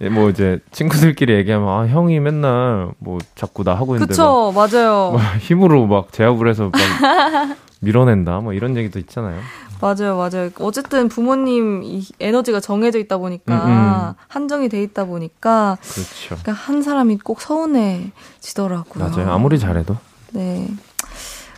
예, 0.00 0.08
뭐 0.08 0.28
이제 0.30 0.58
친구들끼리 0.72 1.32
얘기하면 1.34 1.68
아 1.68 1.86
형이 1.86 2.18
맨날 2.20 2.90
뭐 2.98 3.18
자꾸 3.36 3.62
나 3.62 3.74
하고 3.74 3.94
있는데 3.94 4.10
그쵸, 4.12 4.52
맞아요. 4.54 5.12
막, 5.12 5.22
막 5.22 5.36
힘으로 5.38 5.86
막 5.86 6.12
제압을 6.12 6.48
해서 6.48 6.70
막 6.72 6.72
밀어낸다 7.80 8.40
뭐 8.40 8.52
이런 8.52 8.76
얘기도 8.76 8.98
있잖아요. 8.98 9.38
맞아요, 9.84 10.16
맞아요. 10.16 10.48
어쨌든 10.60 11.08
부모님 11.08 11.82
이 11.84 12.06
에너지가 12.18 12.60
정해져 12.60 12.98
있다 12.98 13.18
보니까, 13.18 13.66
음, 13.66 13.70
음. 13.70 14.14
한정이 14.28 14.70
돼 14.70 14.82
있다 14.82 15.04
보니까, 15.04 15.76
그렇죠. 15.82 16.28
그러니까 16.28 16.52
한 16.52 16.80
사람이 16.82 17.18
꼭 17.18 17.42
서운해지더라고요. 17.42 19.04
맞아요. 19.04 19.30
아무리 19.30 19.58
잘해도 19.58 19.98
네. 20.32 20.68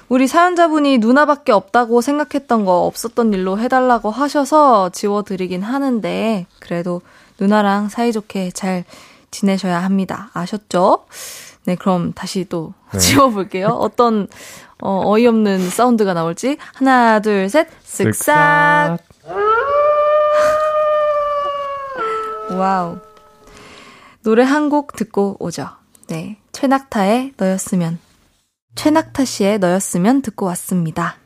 우리 0.08 0.26
사연자분이 0.26 0.98
누나밖에 0.98 1.52
없다고 1.52 2.00
생각했던 2.00 2.64
거 2.64 2.86
없었던 2.86 3.32
일로 3.32 3.60
해달라고 3.60 4.10
하셔서 4.10 4.90
지워드리긴 4.90 5.62
하는데, 5.62 6.46
그래도 6.58 7.02
누나랑 7.38 7.90
사이좋게 7.90 8.50
잘 8.50 8.84
지내셔야 9.30 9.84
합니다. 9.84 10.30
아셨죠? 10.32 11.04
네, 11.66 11.74
그럼 11.76 12.12
다시 12.12 12.44
또 12.48 12.72
네. 12.92 12.98
지워볼게요. 12.98 13.68
어떤, 13.68 14.28
어, 14.80 15.02
어이없는 15.10 15.68
사운드가 15.70 16.14
나올지. 16.14 16.56
하나, 16.74 17.20
둘, 17.20 17.48
셋. 17.48 17.68
쓱싹. 17.84 18.98
와우. 22.50 22.98
노래 24.22 24.42
한 24.42 24.68
곡 24.70 24.94
듣고 24.96 25.36
오죠. 25.40 25.68
네. 26.08 26.38
최낙타의 26.52 27.32
너였으면. 27.36 27.98
최낙타 28.74 29.24
씨의 29.24 29.58
너였으면 29.58 30.22
듣고 30.22 30.46
왔습니다. 30.46 31.16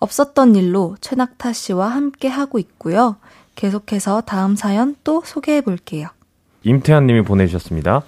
없었던 0.00 0.54
일로 0.56 0.96
최낙타 1.00 1.52
씨와 1.52 1.88
함께 1.88 2.28
하고 2.28 2.58
있고요. 2.58 3.16
계속해서 3.54 4.20
다음 4.22 4.56
사연 4.56 4.96
또 5.04 5.22
소개해 5.24 5.60
볼게요. 5.62 6.08
임태환 6.62 7.06
님이 7.06 7.22
보내주셨습니다. 7.22 8.02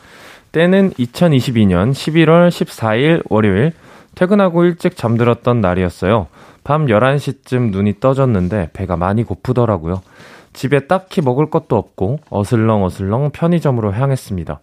때는 0.53 0.91
2022년 0.93 1.93
11월 1.93 2.49
14일 2.49 3.23
월요일 3.29 3.73
퇴근하고 4.15 4.65
일찍 4.65 4.97
잠들었던 4.97 5.61
날이었어요. 5.61 6.27
밤 6.65 6.87
11시쯤 6.87 7.71
눈이 7.71 8.01
떠졌는데 8.01 8.71
배가 8.73 8.97
많이 8.97 9.23
고프더라고요. 9.23 10.03
집에 10.53 10.87
딱히 10.87 11.23
먹을 11.23 11.49
것도 11.49 11.77
없고 11.77 12.19
어슬렁 12.29 12.85
어슬렁 12.85 13.31
편의점으로 13.31 13.93
향했습니다. 13.93 14.61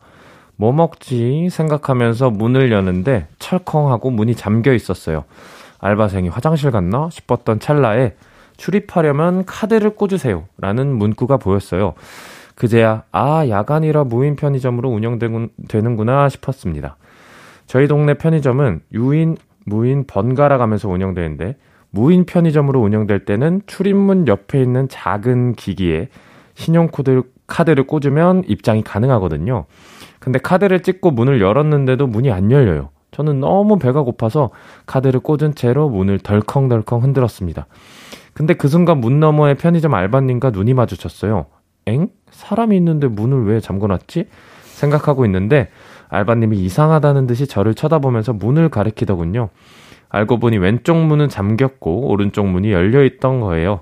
뭐 0.58 0.74
먹지 0.74 1.50
생각하면서 1.50 2.32
문을 2.32 2.72
여는데 2.72 3.28
철컹하고 3.40 4.10
문이 4.10 4.36
잠겨 4.36 4.74
있었어요. 4.74 5.24
알바생이 5.80 6.30
화장실 6.30 6.72
갔나 6.72 7.10
싶었던 7.12 7.60
찰나에 7.60 8.16
출입하려면 8.58 9.46
카드를 9.46 9.92
꽂으세요. 9.92 10.46
라는 10.58 10.88
문구가 10.88 11.38
보였어요. 11.38 11.94
그제야 12.58 13.04
아 13.12 13.48
야간이라 13.48 14.06
무인 14.06 14.36
편의점으로 14.36 14.90
운영되는구나 14.90 16.28
싶었습니다. 16.28 16.98
저희 17.68 17.88
동네 17.88 18.16
편의점은 18.16 18.82
유인, 18.94 19.38
무인 19.64 20.06
번갈아 20.08 20.58
가면서 20.58 20.90
운영되는데 20.90 21.56
무인 21.92 22.26
편의점으로 22.26 22.82
운영될 22.82 23.26
때는 23.26 23.62
출입문 23.68 24.28
옆에 24.28 24.60
있는 24.60 24.90
작은 24.90 25.54
기기에 25.54 26.10
신용코드 26.56 27.22
카드를 27.46 27.86
꽂으면 27.86 28.44
입장이 28.48 28.82
가능하거든요. 28.82 29.66
근데 30.18 30.40
카드를 30.40 30.82
찍고 30.82 31.12
문을 31.12 31.40
열었는데도 31.40 32.08
문이 32.08 32.32
안 32.32 32.50
열려요. 32.52 32.90
저는 33.12 33.40
너무 33.40 33.78
배가 33.78 34.02
고파서 34.02 34.50
카드를 34.88 35.20
꽂은 35.20 35.54
채로 35.54 35.90
문을 35.90 36.18
덜컹덜컹 36.20 37.04
흔들었습니다. 37.04 37.68
근데 38.34 38.56
그 38.56 38.68
순간 38.68 39.00
문 39.00 39.20
너머의 39.20 39.56
편의점 39.56 39.94
알바님과 39.94 40.50
눈이 40.50 40.74
마주쳤어요. 40.74 41.46
엥? 41.88 42.10
사람이 42.32 42.76
있는데 42.78 43.08
문을 43.08 43.46
왜 43.46 43.60
잠궈놨지? 43.60 44.28
생각하고 44.64 45.26
있는데 45.26 45.70
알바님이 46.10 46.58
이상하다는 46.60 47.28
듯이 47.28 47.48
저를 47.48 47.74
쳐다보면서 47.74 48.34
문을 48.34 48.70
가리키더군요. 48.70 49.50
알고 50.10 50.40
보니 50.40 50.58
왼쪽 50.58 50.96
문은 50.98 51.28
잠겼고 51.28 52.08
오른쪽 52.10 52.48
문이 52.48 52.72
열려 52.72 53.04
있던 53.04 53.42
거예요. 53.42 53.82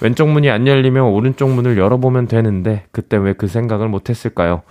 왼쪽 0.00 0.28
문이 0.30 0.48
안 0.50 0.66
열리면 0.66 1.04
오른쪽 1.04 1.50
문을 1.50 1.76
열어보면 1.76 2.28
되는데 2.28 2.84
그때 2.92 3.16
왜 3.16 3.34
그 3.34 3.46
생각을 3.46 3.88
못했을까요? 3.88 4.62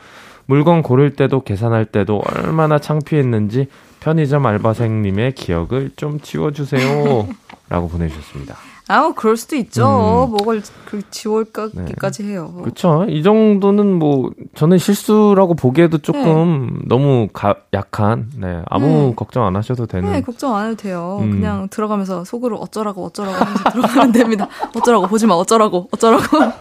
물건 0.48 0.82
고를 0.82 1.12
때도 1.16 1.44
계산할 1.44 1.86
때도 1.86 2.22
얼마나 2.26 2.80
창피했는지 2.80 3.68
편의점 4.00 4.46
알바생님의 4.46 5.34
기억을 5.34 5.92
좀 5.96 6.20
지워주세요. 6.20 7.28
라고 7.70 7.88
보내주셨습니다. 7.88 8.56
아, 8.88 9.12
그럴 9.16 9.36
수도 9.36 9.56
있죠. 9.56 10.28
음. 10.28 10.30
뭐걸 10.32 10.62
그 10.86 11.02
지울까기까지 11.10 12.24
네. 12.24 12.30
해요. 12.30 12.54
그렇죠. 12.62 13.06
이 13.10 13.24
정도는 13.24 13.98
뭐 13.98 14.30
저는 14.54 14.78
실수라고 14.78 15.56
보기에도 15.56 15.98
조금 15.98 16.70
네. 16.82 16.86
너무 16.88 17.28
가, 17.34 17.56
약한. 17.74 18.30
네, 18.38 18.62
아무 18.68 18.86
네. 18.88 19.14
걱정 19.16 19.46
안 19.46 19.56
하셔도 19.56 19.88
되는. 19.88 20.12
네, 20.12 20.22
걱정 20.22 20.56
안 20.56 20.68
해도 20.68 20.76
돼요. 20.78 21.18
음. 21.22 21.32
그냥 21.32 21.68
들어가면서 21.70 22.24
속으로 22.26 22.58
어쩌라고 22.58 23.06
어쩌라고 23.06 23.36
하면서 23.44 23.64
들어가면 23.72 24.12
됩니다. 24.12 24.48
어쩌라고 24.76 25.08
보지 25.08 25.26
마, 25.26 25.34
어쩌라고 25.34 25.88
어쩌라고. 25.92 26.24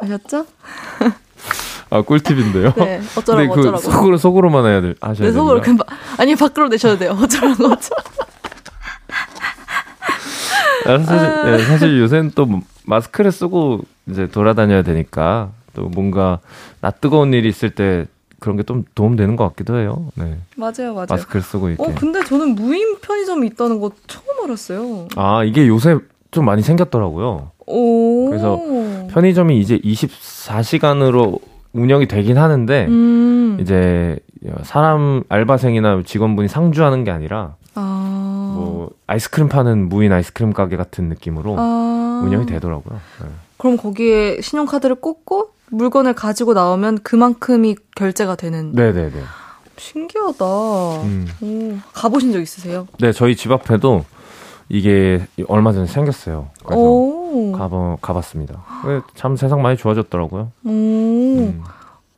아셨죠? 0.00 0.44
아 1.90 2.02
꿀팁인데요. 2.02 2.72
네, 2.76 3.00
어쩌라고 3.16 3.54
그 3.54 3.60
어쩌라고. 3.60 3.78
속으로 3.82 4.16
속으로만 4.16 4.64
해야 4.66 4.80
돼. 4.80 4.94
하셔야 5.00 5.28
네, 5.28 5.32
속으로 5.32 5.60
금방 5.60 5.86
아니 6.18 6.34
밖으로 6.34 6.68
내셔도 6.68 6.98
돼요. 6.98 7.16
어쩌라고 7.20 7.66
어쩌라고. 7.66 8.10
아, 10.86 10.98
사실, 10.98 11.42
네, 11.44 11.58
사실 11.64 11.98
요새는 12.00 12.32
또 12.34 12.48
마스크를 12.86 13.30
쓰고 13.32 13.80
이제 14.10 14.26
돌아다녀야 14.28 14.82
되니까 14.82 15.50
또 15.74 15.82
뭔가 15.88 16.40
낯 16.80 17.00
뜨거운 17.00 17.32
일이 17.32 17.48
있을 17.48 17.70
때 17.70 18.06
그런 18.40 18.56
게 18.56 18.62
좀 18.64 18.84
도움되는 18.94 19.36
것 19.36 19.48
같기도 19.50 19.78
해요. 19.78 20.06
네. 20.16 20.36
맞아요, 20.56 20.94
맞아요. 20.94 21.06
마스크를 21.08 21.42
쓰고 21.42 21.68
이렇게. 21.68 21.82
어, 21.82 21.94
근데 21.94 22.24
저는 22.24 22.54
무인 22.56 22.98
편의점이 23.00 23.46
있다는 23.48 23.80
거 23.80 23.90
처음 24.08 24.24
알았어요. 24.44 25.08
아, 25.16 25.44
이게 25.44 25.68
요새 25.68 25.96
좀 26.32 26.44
많이 26.44 26.62
생겼더라고요. 26.62 27.50
오. 27.66 28.28
그래서 28.28 28.60
편의점이 29.12 29.60
이제 29.60 29.78
24시간으로 29.78 31.40
운영이 31.72 32.06
되긴 32.08 32.36
하는데 32.38 32.86
음. 32.88 33.58
이제 33.60 34.18
사람 34.64 35.22
알바생이나 35.28 36.02
직원분이 36.04 36.48
상주하는 36.48 37.04
게 37.04 37.10
아니라 37.12 37.54
아. 37.74 38.52
뭐 38.54 38.90
아이스크림 39.06 39.48
파는 39.48 39.88
무인 39.88 40.12
아이스크림 40.12 40.52
가게 40.52 40.76
같은 40.76 41.08
느낌으로 41.08 41.56
아. 41.58 42.22
운영이 42.24 42.46
되더라고요. 42.46 43.00
네. 43.22 43.28
그럼 43.56 43.76
거기에 43.76 44.40
신용카드를 44.40 44.96
꽂고 44.96 45.50
물건을 45.70 46.14
가지고 46.14 46.52
나오면 46.54 46.98
그만큼이 47.02 47.76
결제가 47.96 48.36
되는. 48.36 48.72
네네네. 48.72 49.22
신기하다. 49.78 50.44
음. 51.04 51.28
오, 51.40 51.78
가보신 51.92 52.32
적 52.32 52.40
있으세요? 52.40 52.86
네, 53.00 53.12
저희 53.12 53.34
집 53.34 53.50
앞에도 53.50 54.04
이게 54.68 55.26
얼마 55.48 55.72
전에 55.72 55.86
생겼어요. 55.86 56.50
그래서 56.64 57.58
가봐, 57.58 57.96
가봤습니다. 58.00 58.62
참 59.14 59.36
세상 59.36 59.62
많이 59.62 59.76
좋아졌더라고요. 59.76 60.52
음. 60.66 61.62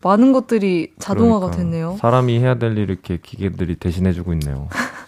많은 0.02 0.32
것들이 0.32 0.92
자동화가 0.98 1.46
그러니까, 1.46 1.56
됐네요. 1.56 1.96
사람이 1.98 2.38
해야 2.38 2.56
될일 2.56 2.90
이렇게 2.90 3.18
기계들이 3.22 3.76
대신해주고 3.76 4.34
있네요. 4.34 4.68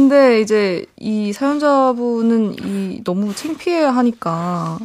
근데 0.00 0.40
이제 0.40 0.86
이 1.00 1.32
사연자분은 1.32 2.54
이 2.62 3.02
너무 3.02 3.34
창피해 3.34 3.82
하니까 3.86 4.78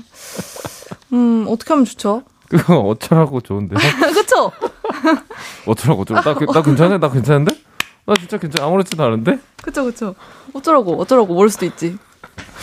음 1.14 1.46
어떻게 1.48 1.74
하면 1.76 1.86
좋죠? 1.86 2.24
그거 2.50 2.80
어쩌라고 2.80 3.40
좋은데. 3.42 3.76
그쵸? 4.16 4.52
어쩌라고 5.68 6.02
어쩌라. 6.02 6.22
나, 6.22 6.34
나 6.34 6.62
괜찮아? 6.64 6.98
나 6.98 7.12
괜찮은데? 7.12 7.56
나 8.08 8.16
진짜 8.16 8.38
괜찮아. 8.40 8.68
아무렇지도 8.68 9.04
않은데? 9.04 9.38
그쵸 9.62 9.84
그쵸. 9.86 10.16
어쩌라고 10.54 11.00
어쩌라고 11.00 11.36
모를 11.36 11.52
수도 11.52 11.68
있지. 11.68 12.00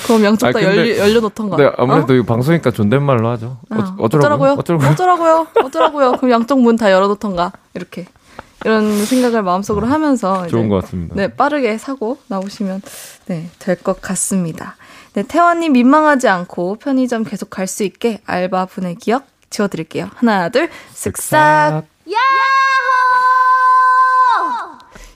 그럼 0.07 0.25
양쪽 0.25 0.51
다 0.51 0.59
아, 0.59 0.63
열려, 0.63 0.99
열려놓던가. 0.99 1.57
네, 1.59 1.71
아무래도 1.79 2.13
어? 2.13 2.17
이 2.17 2.23
방송이니까 2.25 2.73
존댓말로 2.73 3.29
하죠. 3.31 3.59
어, 3.71 3.77
어, 3.77 3.95
어쩌라고요? 4.01 4.55
어쩌라고요? 4.59 4.91
어쩌라고요? 4.91 5.47
어쩌라고요? 5.65 6.13
그럼 6.17 6.31
양쪽 6.33 6.61
문 6.61 6.75
다 6.75 6.91
열어놓던가. 6.91 7.53
이렇게. 7.75 8.07
이런 8.65 9.05
생각을 9.05 9.43
마음속으로 9.43 9.87
하면서 9.87 10.47
좋은 10.47 10.69
것 10.69 10.83
같습니다. 10.85 11.15
네, 11.17 11.29
빠르게 11.29 11.79
사고 11.79 12.19
나오시면 12.29 12.83
네, 13.27 13.51
될 13.59 13.77
것 13.77 14.01
같습니다. 14.01 14.77
네, 15.15 15.23
태환님 15.25 15.73
민망하지 15.73 16.29
않고 16.29 16.77
편의점 16.77 17.25
계속 17.25 17.51
갈 17.51 17.67
수 17.67 17.83
있게 17.85 18.21
알바 18.27 18.67
분의 18.67 18.97
기억 18.97 19.25
지워드릴게요. 19.51 20.09
하나, 20.15 20.49
둘, 20.49 20.71
쓱싹. 20.95 21.37
야호! 21.37 21.83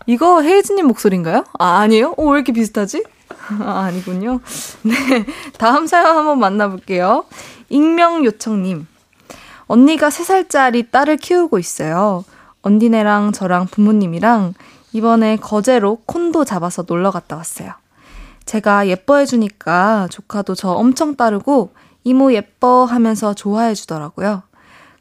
이거 0.06 0.42
헤이즈님 0.42 0.86
목소리인가요? 0.86 1.44
아, 1.58 1.78
아니에요? 1.80 2.14
어, 2.16 2.24
왜 2.26 2.36
이렇게 2.38 2.52
비슷하지? 2.52 3.04
아, 3.60 3.80
아니군요. 3.86 4.40
네. 4.82 4.94
다음 5.58 5.86
사연 5.86 6.16
한번 6.16 6.38
만나볼게요. 6.38 7.24
익명 7.70 8.24
요청님. 8.24 8.86
언니가 9.66 10.08
3살짜리 10.10 10.90
딸을 10.92 11.16
키우고 11.16 11.58
있어요. 11.58 12.24
언니네랑 12.66 13.30
저랑 13.30 13.66
부모님이랑 13.66 14.54
이번에 14.92 15.36
거제로 15.36 16.00
콘도 16.06 16.44
잡아서 16.44 16.84
놀러 16.86 17.12
갔다 17.12 17.36
왔어요. 17.36 17.72
제가 18.44 18.88
예뻐해주니까 18.88 20.08
조카도 20.10 20.54
저 20.56 20.70
엄청 20.70 21.16
따르고 21.16 21.70
이모 22.02 22.32
예뻐 22.32 22.84
하면서 22.84 23.34
좋아해주더라고요. 23.34 24.42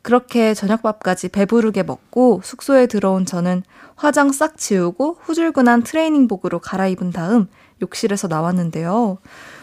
그렇게 0.04 0.54
저녁밥까지 0.54 1.30
배부르게 1.30 1.82
먹고 1.82 2.42
숙소에 2.44 2.86
들어온 2.86 3.26
저는 3.26 3.64
화장 3.96 4.32
싹 4.32 4.58
지우고 4.58 5.18
후줄근한 5.22 5.82
트레이닝복으로 5.82 6.60
갈아입은 6.60 7.12
다음 7.12 7.48
욕실에서 7.82 8.28
나왔는데요. 8.28 9.18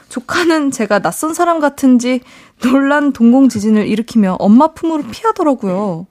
조카는 0.09 0.73
제가 0.73 0.99
낯선 0.99 1.35
사람 1.35 1.61
같은지 1.61 2.21
놀란 2.63 3.13
동공 3.13 3.49
지진을 3.49 3.87
일으키며 3.87 4.37
엄마 4.41 4.69
품으로 4.75 5.05
피하더라고요. 5.05 6.07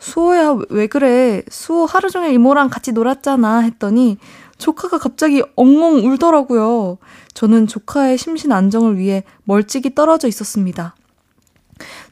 수호야, 0.00 0.58
왜 0.70 0.86
그래? 0.86 1.42
수호 1.50 1.84
하루 1.86 2.10
종일 2.10 2.32
이모랑 2.32 2.68
같이 2.70 2.92
놀았잖아. 2.92 3.60
했더니 3.60 4.18
조카가 4.58 4.98
갑자기 4.98 5.42
엉엉 5.56 6.04
울더라고요. 6.06 6.98
저는 7.34 7.66
조카의 7.66 8.18
심신 8.18 8.52
안정을 8.52 8.96
위해 8.98 9.24
멀찍이 9.44 9.94
떨어져 9.94 10.28
있었습니다. 10.28 10.94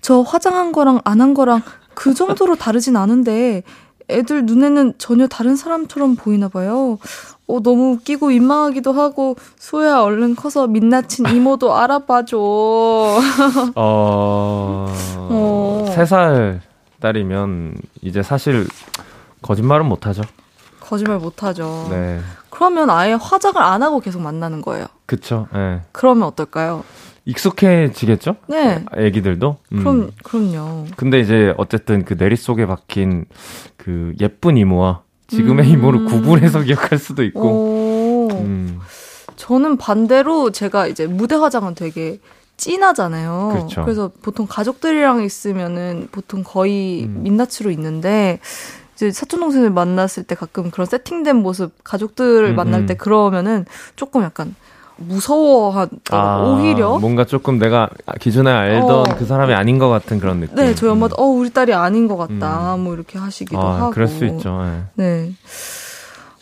저 0.00 0.20
화장한 0.20 0.72
거랑 0.72 1.00
안 1.04 1.20
한 1.20 1.34
거랑 1.34 1.62
그 1.94 2.14
정도로 2.14 2.56
다르진 2.56 2.96
않은데 2.96 3.62
애들 4.08 4.46
눈에는 4.46 4.94
전혀 4.98 5.26
다른 5.26 5.56
사람처럼 5.56 6.16
보이나 6.16 6.48
봐요. 6.48 6.98
어, 7.46 7.60
너무 7.62 7.92
웃기고 7.92 8.28
민망하기도 8.28 8.92
하고, 8.92 9.36
소야, 9.58 10.00
얼른 10.00 10.36
커서 10.36 10.66
민낯친 10.66 11.26
이모도 11.34 11.74
알아봐줘. 11.74 12.36
어, 13.74 13.74
어. 13.74 15.84
3살 15.94 16.60
딸이면 17.00 17.76
이제 18.02 18.22
사실 18.22 18.66
거짓말은 19.42 19.86
못 19.86 20.06
하죠. 20.06 20.22
거짓말 20.80 21.18
못 21.18 21.42
하죠. 21.42 21.88
네. 21.90 22.20
그러면 22.50 22.90
아예 22.90 23.12
화장을 23.12 23.60
안 23.60 23.82
하고 23.82 24.00
계속 24.00 24.22
만나는 24.22 24.62
거예요. 24.62 24.86
그쵸. 25.06 25.46
네. 25.52 25.82
그러면 25.92 26.28
어떨까요? 26.28 26.84
익숙해지겠죠? 27.24 28.36
네. 28.48 28.84
애기들도? 28.96 29.58
음. 29.72 29.78
그럼, 29.78 30.10
그럼요. 30.24 30.86
근데 30.96 31.20
이제 31.20 31.54
어쨌든 31.58 32.04
그 32.04 32.16
내리 32.16 32.36
속에 32.36 32.66
박힌 32.66 33.26
그 33.76 34.14
예쁜 34.20 34.56
이모와 34.56 35.02
지금의 35.28 35.66
음. 35.66 35.72
이모를 35.72 36.04
구분해서 36.06 36.62
기억할 36.62 36.98
수도 36.98 37.22
있고. 37.22 38.28
음. 38.32 38.80
저는 39.36 39.76
반대로 39.76 40.50
제가 40.50 40.86
이제 40.88 41.06
무대 41.06 41.36
화장은 41.36 41.74
되게 41.74 42.18
진하잖아요. 42.58 43.50
그렇죠. 43.52 43.84
그래서 43.84 44.10
보통 44.20 44.46
가족들이랑 44.46 45.22
있으면은 45.22 46.08
보통 46.12 46.42
거의 46.44 47.04
음. 47.04 47.22
민낯으로 47.22 47.70
있는데 47.70 48.40
이제 48.94 49.10
사촌 49.12 49.40
동생을 49.40 49.70
만났을 49.70 50.24
때 50.24 50.34
가끔 50.34 50.70
그런 50.70 50.84
세팅된 50.86 51.36
모습 51.36 51.72
가족들을 51.84 52.50
음, 52.50 52.56
만날 52.56 52.80
음. 52.80 52.86
때 52.86 52.94
그러면은 52.94 53.64
조금 53.94 54.22
약간 54.24 54.54
무서워하더라고 54.96 55.98
아, 56.10 56.42
오히려 56.42 56.98
뭔가 56.98 57.24
조금 57.24 57.60
내가 57.60 57.88
기존에 58.20 58.50
알던 58.50 58.90
어, 58.90 59.04
그 59.16 59.24
사람이 59.24 59.54
아닌 59.54 59.78
것 59.78 59.88
같은 59.88 60.18
그런 60.18 60.40
느낌. 60.40 60.56
네, 60.56 60.74
저희 60.74 60.90
엄마도 60.90 61.14
음. 61.14 61.22
어 61.22 61.26
우리 61.26 61.50
딸이 61.50 61.72
아닌 61.72 62.08
것 62.08 62.16
같다 62.16 62.74
음. 62.74 62.80
뭐 62.80 62.94
이렇게 62.94 63.16
하시기도 63.16 63.60
아, 63.60 63.82
하고. 63.82 63.90
그럴 63.92 64.08
수 64.08 64.24
있죠. 64.26 64.60
네. 64.64 64.82
네. 64.94 65.32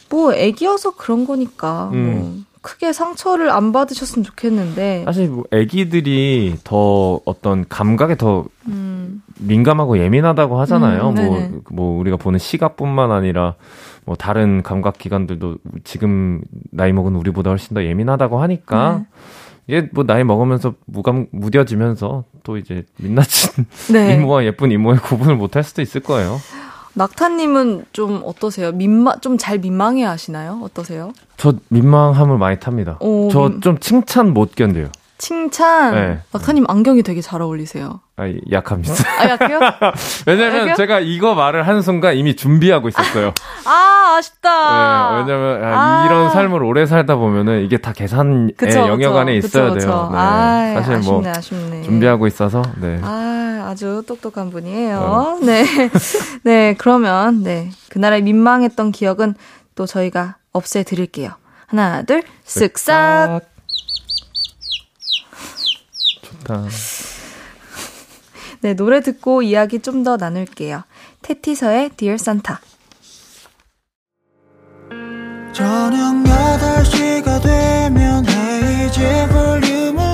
뭐 0.09 0.33
애기여서 0.33 0.93
그런 0.93 1.27
거니까 1.27 1.91
음. 1.93 2.45
뭐 2.67 2.73
크게 2.73 2.93
상처를 2.93 3.51
안 3.51 3.71
받으셨으면 3.71 4.25
좋겠는데. 4.25 5.05
사실 5.05 5.29
뭐 5.29 5.45
애기들이 5.53 6.57
더 6.64 7.21
어떤 7.25 7.64
감각에 7.69 8.17
더 8.17 8.45
음. 8.67 9.23
민감하고 9.39 9.99
예민하다고 9.99 10.59
하잖아요. 10.61 11.11
음, 11.11 11.14
뭐, 11.14 11.62
뭐 11.71 12.01
우리가 12.01 12.17
보는 12.17 12.39
시각뿐만 12.41 13.12
아니라 13.12 13.55
뭐 14.05 14.17
다른 14.17 14.62
감각 14.62 14.99
기관들도 14.99 15.57
지금 15.85 16.43
나이 16.73 16.93
먹은 16.93 17.14
우리보다 17.14 17.51
훨씬 17.51 17.75
더 17.75 17.85
예민하다고 17.85 18.41
하니까 18.43 18.99
네. 18.99 19.07
이게 19.69 19.89
뭐 19.93 20.05
나이 20.05 20.25
먹으면서 20.25 20.75
무감 20.87 21.27
무뎌지면서 21.33 22.25
또 22.43 22.57
이제 22.57 22.85
민낯진 22.99 23.64
네. 23.93 24.14
이모와 24.17 24.45
예쁜 24.45 24.71
이모의 24.73 24.99
구분을 24.99 25.37
못 25.37 25.57
할 25.57 25.62
수도 25.62 25.83
있을 25.83 26.01
거예요. 26.03 26.37
낙타님은 26.97 27.84
좀 27.92 28.22
어떠세요? 28.24 28.72
민망 28.72 29.20
좀 29.20 29.36
잘 29.38 29.59
민망해 29.59 30.03
하시나요? 30.05 30.61
어떠세요? 30.62 31.12
저 31.36 31.53
민망함을 31.68 32.38
많이 32.38 32.59
탑니다. 32.59 32.99
저 33.30 33.51
좀 33.61 33.78
칭찬 33.78 34.32
못 34.32 34.55
견뎌요. 34.55 34.88
칭찬. 35.19 35.95
네. 35.95 36.19
낙타님 36.33 36.64
안경이 36.69 37.03
되게 37.03 37.21
잘 37.21 37.41
어울리세요. 37.41 38.01
아, 38.17 38.25
약합니다. 38.51 38.95
아, 39.19 39.29
약해요? 39.31 39.61
왜냐면 40.27 40.61
약해요? 40.61 40.75
제가 40.77 41.01
이거 41.01 41.35
말을 41.35 41.67
하는 41.67 41.83
순간 41.83 42.17
이미 42.17 42.37
준비하고 42.37 42.89
있었어요. 42.89 43.33
아, 43.64 44.17
아쉽다. 44.19 45.11
네, 45.11 45.19
왜냐면 45.21 45.64
아, 45.64 46.03
아. 46.03 46.07
이런 46.07 46.31
삶을 46.31 46.62
오래 46.62 46.87
살다 46.87 47.17
보면은 47.17 47.64
이게 47.64 47.79
다 47.79 47.93
계산의 47.93 48.55
그쵸, 48.57 48.81
영역 48.81 49.11
그쵸. 49.11 49.19
안에 49.19 49.37
있어야 49.37 49.73
그쵸. 49.73 49.87
돼요. 49.87 50.09
네. 50.12 50.19
아, 50.19 50.73
사실 50.83 50.99
뭐 50.99 51.21
아쉽네, 51.21 51.31
아쉽네. 51.31 51.83
준비하고 51.83 52.27
있어서 52.27 52.62
네. 52.81 52.99
아, 53.03 53.67
아주 53.71 54.03
똑똑한 54.07 54.51
분이에요. 54.51 54.99
어. 54.99 55.39
네. 55.43 55.64
네, 56.45 56.75
그러면, 56.79 57.43
네. 57.43 57.71
그날의 57.91 58.23
민망했던 58.23 58.93
기억은 58.93 59.35
또 59.75 59.87
저희가 59.87 60.37
없애 60.53 60.83
드릴게요. 60.83 61.31
하나, 61.67 62.03
둘, 62.03 62.23
쓱싹. 62.47 63.56
좋다. 66.47 66.64
네, 68.61 68.74
노래 68.74 69.01
듣고 69.01 69.42
이야기 69.42 69.80
좀 69.80 70.05
더 70.05 70.16
나눌게요. 70.16 70.84
테티서의 71.22 71.90
Dear 71.97 72.14
Santa. 72.14 72.57
저녁 75.53 76.22
8시가 76.24 77.42
되면 77.42 78.24
헤이즈 78.26 79.28
볼륨을 79.32 80.06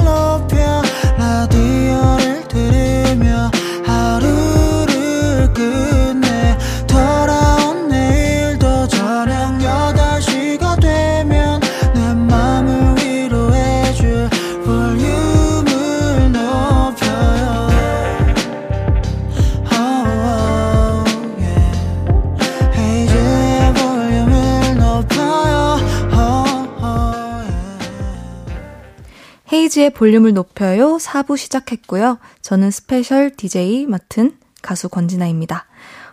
헤이즈의 29.73 29.91
볼륨을 29.91 30.35
높여요. 30.35 30.97
4부 30.97 31.37
시작했고요. 31.37 32.19
저는 32.43 32.71
스페셜 32.71 33.31
DJ 33.31 33.87
맡은 33.87 34.33
가수 34.61 34.89
권진아입니다. 34.89 35.65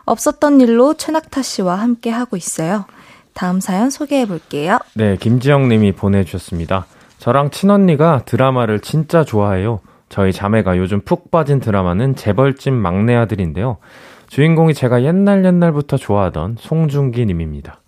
없었던 0.05 0.62
일로 0.62 0.95
최낙타 0.95 1.41
씨와 1.41 1.76
함께 1.76 2.10
하고 2.10 2.38
있어요. 2.38 2.86
다음 3.34 3.60
사연 3.60 3.89
소개해 3.89 4.26
볼게요. 4.26 4.80
네, 4.95 5.18
김지영 5.18 5.70
님이 5.70 5.91
보내주셨습니다. 5.91 6.86
저랑 7.20 7.51
친언니가 7.51 8.24
드라마를 8.26 8.80
진짜 8.80 9.24
좋아해요. 9.24 9.82
저희 10.07 10.32
자매가 10.32 10.78
요즘 10.78 11.01
푹 11.01 11.30
빠진 11.30 11.60
드라마는 11.60 12.16
재벌집 12.16 12.74
막내 12.74 13.16
아들인데요. 13.16 13.78
주인공이 14.28 14.74
제가 14.74 15.03
옛날 15.03 15.45
옛날부터 15.45 15.97
좋아하던 15.97 16.55
송중기 16.60 17.26
님입니다. 17.26 17.82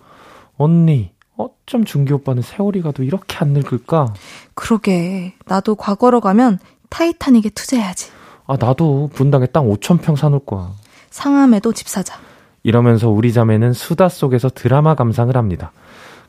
언니, 0.58 1.12
어쩜 1.42 1.86
중기 1.86 2.14
오빠는 2.14 2.42
세월이 2.42 2.82
가도 2.82 3.04
이렇게 3.04 3.38
안 3.40 3.50
늙을까? 3.50 4.14
그러게. 4.54 5.34
나도 5.46 5.76
과거로 5.76 6.22
가면 6.22 6.60
타이타닉에 6.90 7.50
투자해야지. 7.50 8.12
아, 8.48 8.58
나도 8.60 9.10
분당에 9.14 9.46
땅 9.48 9.66
5천평 9.70 10.16
사놓을 10.16 10.42
거야. 10.46 10.72
상암에도 11.10 11.74
집 11.74 11.88
사자. 11.88 12.20
이러면서 12.64 13.10
우리 13.10 13.34
자매는 13.34 13.74
수다 13.74 14.10
속에서 14.10 14.50
드라마 14.50 14.96
감상을 14.96 15.36
합니다. 15.36 15.72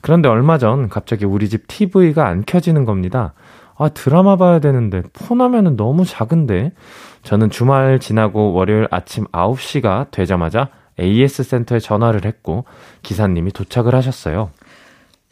그런데 0.00 0.28
얼마 0.28 0.58
전 0.58 0.88
갑자기 0.88 1.24
우리 1.24 1.48
집 1.48 1.66
TV가 1.68 2.26
안 2.26 2.44
켜지는 2.44 2.84
겁니다. 2.84 3.34
아, 3.76 3.88
드라마 3.88 4.36
봐야 4.36 4.58
되는데 4.58 5.02
폰 5.12 5.40
화면은 5.40 5.76
너무 5.76 6.04
작은데. 6.04 6.72
저는 7.22 7.50
주말 7.50 7.98
지나고 8.00 8.52
월요일 8.52 8.88
아침 8.90 9.24
9시가 9.26 10.10
되자마자 10.10 10.68
AS 11.00 11.44
센터에 11.44 11.78
전화를 11.78 12.24
했고 12.24 12.64
기사님이 13.02 13.52
도착을 13.52 13.94
하셨어요. 13.94 14.50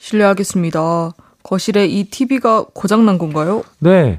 실례하겠습니다. 0.00 1.12
거실에 1.42 1.86
이 1.86 2.04
TV가 2.04 2.64
고장난 2.74 3.18
건가요? 3.18 3.62
네. 3.78 4.18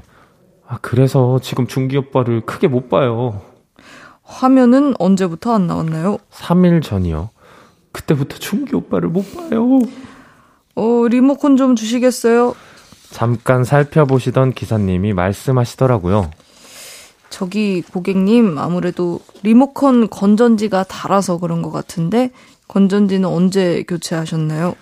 아, 0.66 0.78
그래서 0.80 1.38
지금 1.42 1.66
중기 1.66 1.96
오빠를 1.96 2.40
크게 2.42 2.68
못 2.68 2.88
봐요. 2.88 3.42
화면은 4.22 4.94
언제부터 4.98 5.52
안 5.52 5.66
나왔나요? 5.66 6.18
3일 6.30 6.82
전이요. 6.82 7.30
그때부터 7.90 8.38
중기 8.38 8.74
오빠를 8.74 9.08
못 9.10 9.22
봐요. 9.34 9.80
어, 10.74 11.06
리모컨 11.08 11.56
좀 11.56 11.76
주시겠어요? 11.76 12.54
잠깐 13.10 13.64
살펴보시던 13.64 14.54
기사님이 14.54 15.12
말씀하시더라고요. 15.12 16.30
저기 17.28 17.82
고객님 17.82 18.56
아무래도 18.56 19.20
리모컨 19.42 20.08
건전지가 20.08 20.84
닳아서 20.84 21.38
그런 21.38 21.60
것 21.60 21.70
같은데 21.70 22.30
건전지는 22.68 23.28
언제 23.28 23.82
교체하셨나요? 23.86 24.74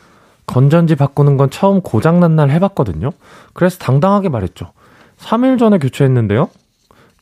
건전지 0.47 0.97
바꾸는 0.97 1.37
건 1.37 1.51
처음 1.51 1.81
고장난 1.81 2.37
날 2.37 2.51
해봤거든요. 2.51 3.11
그래서 3.53 3.79
당당하게 3.79 4.29
말했죠. 4.29 4.73
3일 5.19 5.59
전에 5.59 5.79
교체했는데요. 5.79 6.49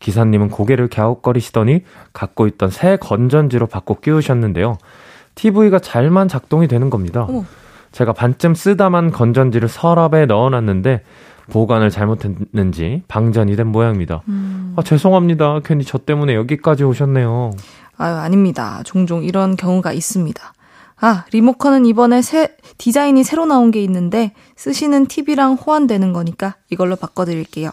기사님은 0.00 0.50
고개를 0.50 0.88
갸웃거리시더니 0.88 1.82
갖고 2.12 2.46
있던 2.46 2.70
새 2.70 2.96
건전지로 2.96 3.66
바꿔 3.66 3.94
끼우셨는데요. 3.94 4.78
TV가 5.34 5.78
잘만 5.78 6.28
작동이 6.28 6.68
되는 6.68 6.90
겁니다. 6.90 7.26
어머. 7.28 7.44
제가 7.92 8.12
반쯤 8.12 8.54
쓰다만 8.54 9.10
건전지를 9.10 9.68
서랍에 9.68 10.26
넣어놨는데 10.26 11.02
보관을 11.50 11.90
잘못했는지 11.90 13.02
방전이 13.08 13.56
된 13.56 13.68
모양입니다. 13.68 14.22
음. 14.28 14.74
아, 14.76 14.82
죄송합니다. 14.82 15.60
괜히 15.64 15.84
저 15.84 15.98
때문에 15.98 16.34
여기까지 16.34 16.84
오셨네요. 16.84 17.52
아유, 17.96 18.14
아닙니다. 18.14 18.82
종종 18.84 19.24
이런 19.24 19.56
경우가 19.56 19.92
있습니다. 19.92 20.52
아, 21.00 21.24
리모컨은 21.32 21.86
이번에 21.86 22.22
새, 22.22 22.56
디자인이 22.76 23.22
새로 23.22 23.46
나온 23.46 23.70
게 23.70 23.82
있는데 23.82 24.32
쓰시는 24.56 25.06
TV랑 25.06 25.54
호환되는 25.54 26.12
거니까 26.12 26.56
이걸로 26.70 26.96
바꿔드릴게요. 26.96 27.70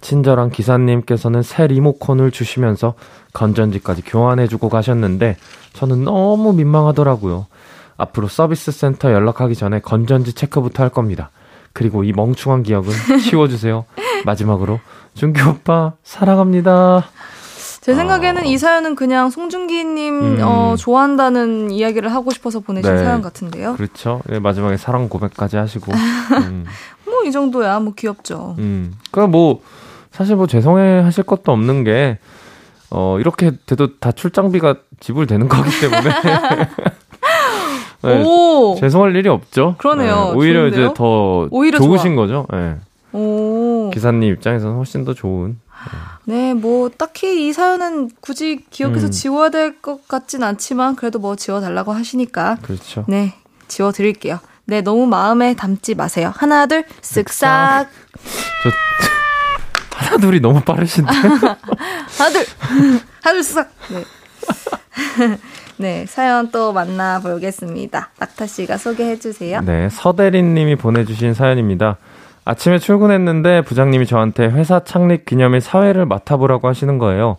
친절한 0.00 0.50
기사님께서는 0.50 1.42
새 1.42 1.66
리모컨을 1.66 2.30
주시면서 2.30 2.94
건전지까지 3.32 4.02
교환해주고 4.02 4.68
가셨는데 4.68 5.36
저는 5.72 6.04
너무 6.04 6.52
민망하더라고요. 6.52 7.46
앞으로 7.96 8.28
서비스 8.28 8.70
센터 8.70 9.12
연락하기 9.12 9.56
전에 9.56 9.80
건전지 9.80 10.32
체크부터 10.32 10.82
할 10.82 10.90
겁니다. 10.90 11.30
그리고 11.72 12.04
이 12.04 12.12
멍충한 12.12 12.62
기억은 12.62 12.90
치워주세요. 13.28 13.84
마지막으로 14.24 14.80
준기 15.14 15.42
오빠 15.42 15.94
사랑합니다. 16.04 17.04
제 17.80 17.94
생각에는 17.94 18.44
이 18.46 18.58
사연은 18.58 18.94
그냥 18.94 19.30
송중기님 19.30 20.14
아. 20.14 20.26
음. 20.26 20.38
어, 20.42 20.76
좋아한다는 20.76 21.70
이야기를 21.70 22.12
하고 22.12 22.30
싶어서 22.30 22.60
보내신 22.60 22.92
네. 22.92 23.04
사연 23.04 23.22
같은데요. 23.22 23.74
그렇죠. 23.74 24.20
예, 24.30 24.38
마지막에 24.38 24.76
사랑 24.76 25.08
고백까지 25.08 25.56
하시고. 25.56 25.92
음, 26.48 26.64
뭐이 27.06 27.32
정도야 27.32 27.80
뭐 27.80 27.94
귀엽죠. 27.96 28.56
음. 28.58 28.94
그럼 29.10 29.30
뭐 29.30 29.62
사실 30.10 30.36
뭐 30.36 30.46
죄송해 30.46 31.00
하실 31.00 31.24
것도 31.24 31.52
없는 31.52 31.84
게 31.84 32.18
어, 32.90 33.18
이렇게 33.20 33.52
돼도 33.66 33.98
다 33.98 34.12
출장비가 34.12 34.76
지불되는 35.00 35.48
거기 35.48 35.70
때문에. 35.80 36.10
네, 38.02 38.22
오, 38.24 38.76
죄송할 38.78 39.14
일이 39.16 39.28
없죠. 39.28 39.74
그러네요. 39.78 40.14
네, 40.14 40.32
오히려 40.34 40.60
좋은데요? 40.60 40.84
이제 40.86 40.94
더 40.94 41.48
오히려 41.50 41.78
좋으신 41.78 42.14
거죠. 42.16 42.46
네. 42.52 42.76
오, 43.12 43.90
기사님 43.92 44.32
입장에서는 44.34 44.76
훨씬 44.76 45.04
더 45.04 45.14
좋은. 45.14 45.58
네, 46.24 46.54
뭐 46.54 46.88
딱히 46.90 47.48
이 47.48 47.52
사연은 47.52 48.10
굳이 48.20 48.64
기억해서 48.70 49.06
음. 49.06 49.10
지워야 49.10 49.50
될 49.50 49.80
것 49.80 50.06
같진 50.08 50.42
않지만 50.42 50.96
그래도 50.96 51.18
뭐 51.18 51.36
지워달라고 51.36 51.92
하시니까 51.92 52.58
그렇죠. 52.62 53.04
네 53.08 53.34
지워드릴게요. 53.68 54.38
네, 54.66 54.82
너무 54.82 55.06
마음에 55.06 55.54
담지 55.54 55.94
마세요. 55.94 56.30
하나, 56.36 56.66
둘, 56.66 56.84
쓱싹. 57.00 57.86
하나 59.94 60.16
둘이 60.18 60.40
너무 60.40 60.60
빠르신데. 60.60 61.10
하나, 61.10 62.30
둘. 62.30 62.44
하나, 63.22 63.32
둘, 63.32 63.40
쓱싹. 63.40 63.66
네. 63.88 64.04
네, 65.78 66.06
사연 66.06 66.50
또 66.50 66.72
만나보겠습니다. 66.72 68.10
낙타 68.18 68.46
씨가 68.46 68.78
소개해 68.78 69.18
주세요. 69.18 69.60
네, 69.60 69.88
서대린 69.90 70.54
님이 70.54 70.76
보내주신 70.76 71.34
사연입니다. 71.34 71.96
아침에 72.48 72.78
출근했는데 72.78 73.60
부장님이 73.60 74.06
저한테 74.06 74.46
회사 74.46 74.80
창립 74.80 75.26
기념일 75.26 75.60
사회를 75.60 76.06
맡아보라고 76.06 76.66
하시는 76.66 76.96
거예요. 76.96 77.36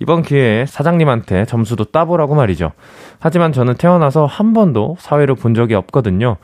이번 0.00 0.22
기회에 0.22 0.66
사장님한테 0.66 1.44
점수도 1.44 1.84
따보라고 1.84 2.34
말이죠. 2.34 2.72
하지만 3.20 3.52
저는 3.52 3.74
태어나서 3.74 4.26
한 4.26 4.54
번도 4.54 4.96
사회를 4.98 5.36
본 5.36 5.54
적이 5.54 5.74
없거든요. 5.74 6.38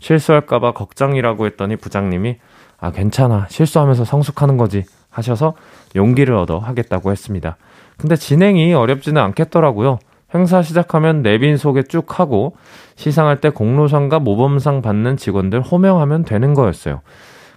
실수할까봐 0.00 0.72
걱정이라고 0.72 1.46
했더니 1.46 1.76
부장님이 1.76 2.38
아, 2.80 2.90
괜찮아. 2.90 3.46
실수하면서 3.48 4.04
성숙하는 4.04 4.56
거지. 4.56 4.82
하셔서 5.08 5.54
용기를 5.94 6.34
얻어 6.34 6.58
하겠다고 6.58 7.12
했습니다. 7.12 7.56
근데 7.98 8.16
진행이 8.16 8.74
어렵지는 8.74 9.22
않겠더라고요. 9.22 10.00
행사 10.34 10.62
시작하면 10.62 11.22
내빈 11.22 11.56
소개 11.56 11.84
쭉 11.84 12.18
하고 12.18 12.56
시상할 12.96 13.40
때 13.40 13.48
공로상과 13.50 14.18
모범상 14.18 14.82
받는 14.82 15.16
직원들 15.16 15.60
호명하면 15.60 16.24
되는 16.24 16.52
거였어요. 16.54 17.02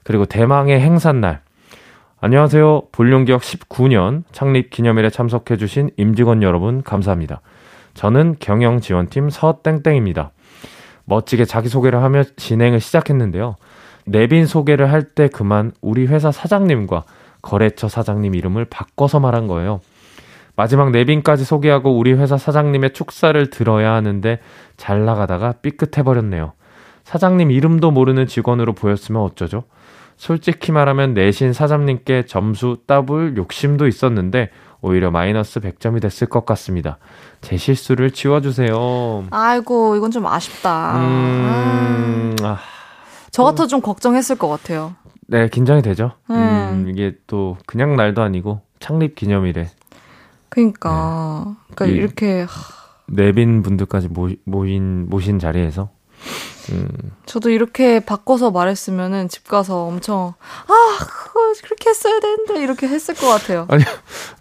그리고 0.03 0.25
대망의 0.25 0.79
행사날 0.79 1.41
안녕하세요. 2.19 2.83
볼륨기억 2.93 3.41
19년 3.41 4.23
창립 4.31 4.69
기념일에 4.69 5.09
참석해주신 5.09 5.91
임직원 5.97 6.41
여러분, 6.41 6.81
감사합니다. 6.81 7.41
저는 7.95 8.37
경영지원팀 8.39 9.29
서땡땡입니다. 9.29 10.31
멋지게 11.05 11.43
자기소개를 11.43 12.01
하며 12.01 12.23
진행을 12.23 12.79
시작했는데요. 12.79 13.55
내빈 14.05 14.45
소개를 14.45 14.91
할 14.91 15.03
때 15.15 15.27
그만 15.27 15.73
우리 15.81 16.05
회사 16.07 16.31
사장님과 16.31 17.03
거래처 17.41 17.89
사장님 17.89 18.35
이름을 18.35 18.65
바꿔서 18.65 19.19
말한 19.19 19.47
거예요. 19.47 19.81
마지막 20.55 20.91
내빈까지 20.91 21.43
소개하고 21.43 21.97
우리 21.97 22.13
회사 22.13 22.37
사장님의 22.37 22.93
축사를 22.93 23.49
들어야 23.49 23.93
하는데 23.93 24.39
잘 24.77 25.03
나가다가 25.03 25.55
삐끗해버렸네요. 25.61 26.53
사장님 27.03 27.51
이름도 27.51 27.91
모르는 27.91 28.27
직원으로 28.27 28.73
보였으면 28.73 29.21
어쩌죠? 29.21 29.63
솔직히 30.17 30.71
말하면 30.71 31.13
내신 31.13 31.53
사장님께 31.53 32.25
점수 32.25 32.77
따블 32.87 33.35
욕심도 33.37 33.87
있었는데 33.87 34.49
오히려 34.81 35.11
마이너스 35.11 35.59
100점이 35.59 36.01
됐을 36.01 36.27
것 36.27 36.45
같습니다. 36.45 36.97
제 37.41 37.55
실수를 37.57 38.11
지워주세요. 38.11 39.25
아이고, 39.31 39.95
이건 39.95 40.11
좀 40.11 40.25
아쉽다. 40.27 40.97
음, 40.97 42.35
아, 42.41 42.57
저 43.31 43.43
같아도 43.43 43.67
좀 43.67 43.81
걱정했을 43.81 44.37
것 44.37 44.47
같아요. 44.49 44.93
네, 45.27 45.47
긴장이 45.47 45.81
되죠. 45.81 46.11
음. 46.29 46.35
음, 46.35 46.85
이게 46.89 47.15
또 47.27 47.57
그냥 47.65 47.95
날도 47.95 48.21
아니고 48.21 48.61
창립 48.79 49.15
기념일에 49.15 49.69
그러니까, 50.49 51.55
그러니까 51.73 51.85
이- 51.85 51.97
이렇게 51.97 52.41
하, 52.41 52.47
내빈 53.07 53.63
분들까지 53.63 54.09
모, 54.09 54.29
모인 54.45 55.07
모신 55.09 55.39
자리에서 55.39 55.89
음, 56.71 56.87
저도 57.25 57.49
이렇게 57.49 57.99
바꿔서 57.99 58.51
말했으면은 58.51 59.27
집 59.27 59.47
가서 59.47 59.85
엄청 59.85 60.33
아 60.67 60.97
그거 60.99 61.53
그렇게 61.63 61.89
했어야 61.89 62.19
되는데 62.19 62.61
이렇게 62.63 62.87
했을 62.87 63.13
것 63.15 63.27
같아요. 63.27 63.65
아니 63.71 63.83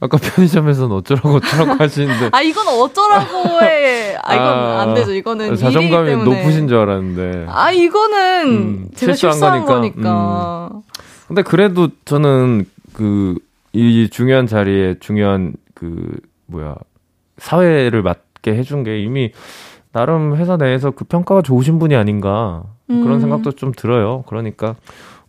아까 0.01 0.17
편의점에서는 0.19 0.95
어쩌라고 0.97 1.35
어쩌라고 1.37 1.73
하시는데 1.83 2.31
아 2.33 2.43
이건 2.43 2.69
어쩌라고 2.69 3.63
해. 3.63 4.17
아 4.23 4.35
이건 4.35 4.47
아, 4.47 4.83
안 4.83 4.95
되죠. 4.95 5.13
이거는 5.15 5.57
자존감이. 5.57 6.17
높으신 6.17 6.69
줄 6.69 6.79
알았는데. 6.79 7.47
아 7.49 7.71
이거는 7.73 8.47
음, 8.49 8.89
제가 8.95 9.13
실수한 9.15 9.33
실수한 9.35 9.65
거니까. 9.67 9.75
거니까. 9.75 10.71
근데 11.27 11.43
그래도 11.43 11.89
저는 12.05 12.67
그 12.93 13.37
이 13.73 14.09
중요한 14.11 14.47
자리에 14.47 14.97
중요한 15.01 15.55
그 15.75 15.97
뭐야 16.47 16.77
사회를 17.39 18.03
맡게 18.03 18.55
해준 18.55 18.85
게 18.85 19.01
이미 19.01 19.33
나름 19.93 20.37
회사 20.37 20.57
내에서 20.57 20.91
그 20.91 21.05
평가가 21.05 21.43
좋으신 21.43 21.79
분이 21.79 21.95
아닌가 21.95 22.65
그런 22.87 23.13
음. 23.13 23.21
생각도 23.21 23.53
좀 23.53 23.73
들어요. 23.73 24.23
그러니까 24.27 24.75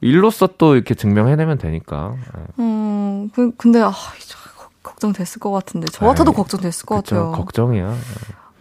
일로서 0.02 0.50
또 0.58 0.76
이렇게 0.76 0.96
증명해내면 0.96 1.58
되니까. 1.58 2.16
예. 2.38 2.44
음 2.60 3.30
그, 3.34 3.52
근데 3.58 3.82
아 3.82 3.92
걱정됐을 4.82 5.40
것 5.40 5.52
같은데 5.52 5.88
저 5.92 6.06
같아도 6.06 6.32
에이, 6.32 6.36
걱정됐을 6.36 6.86
것 6.86 6.98
그쵸, 6.98 7.16
같아요. 7.16 7.32
걱정이야. 7.32 7.96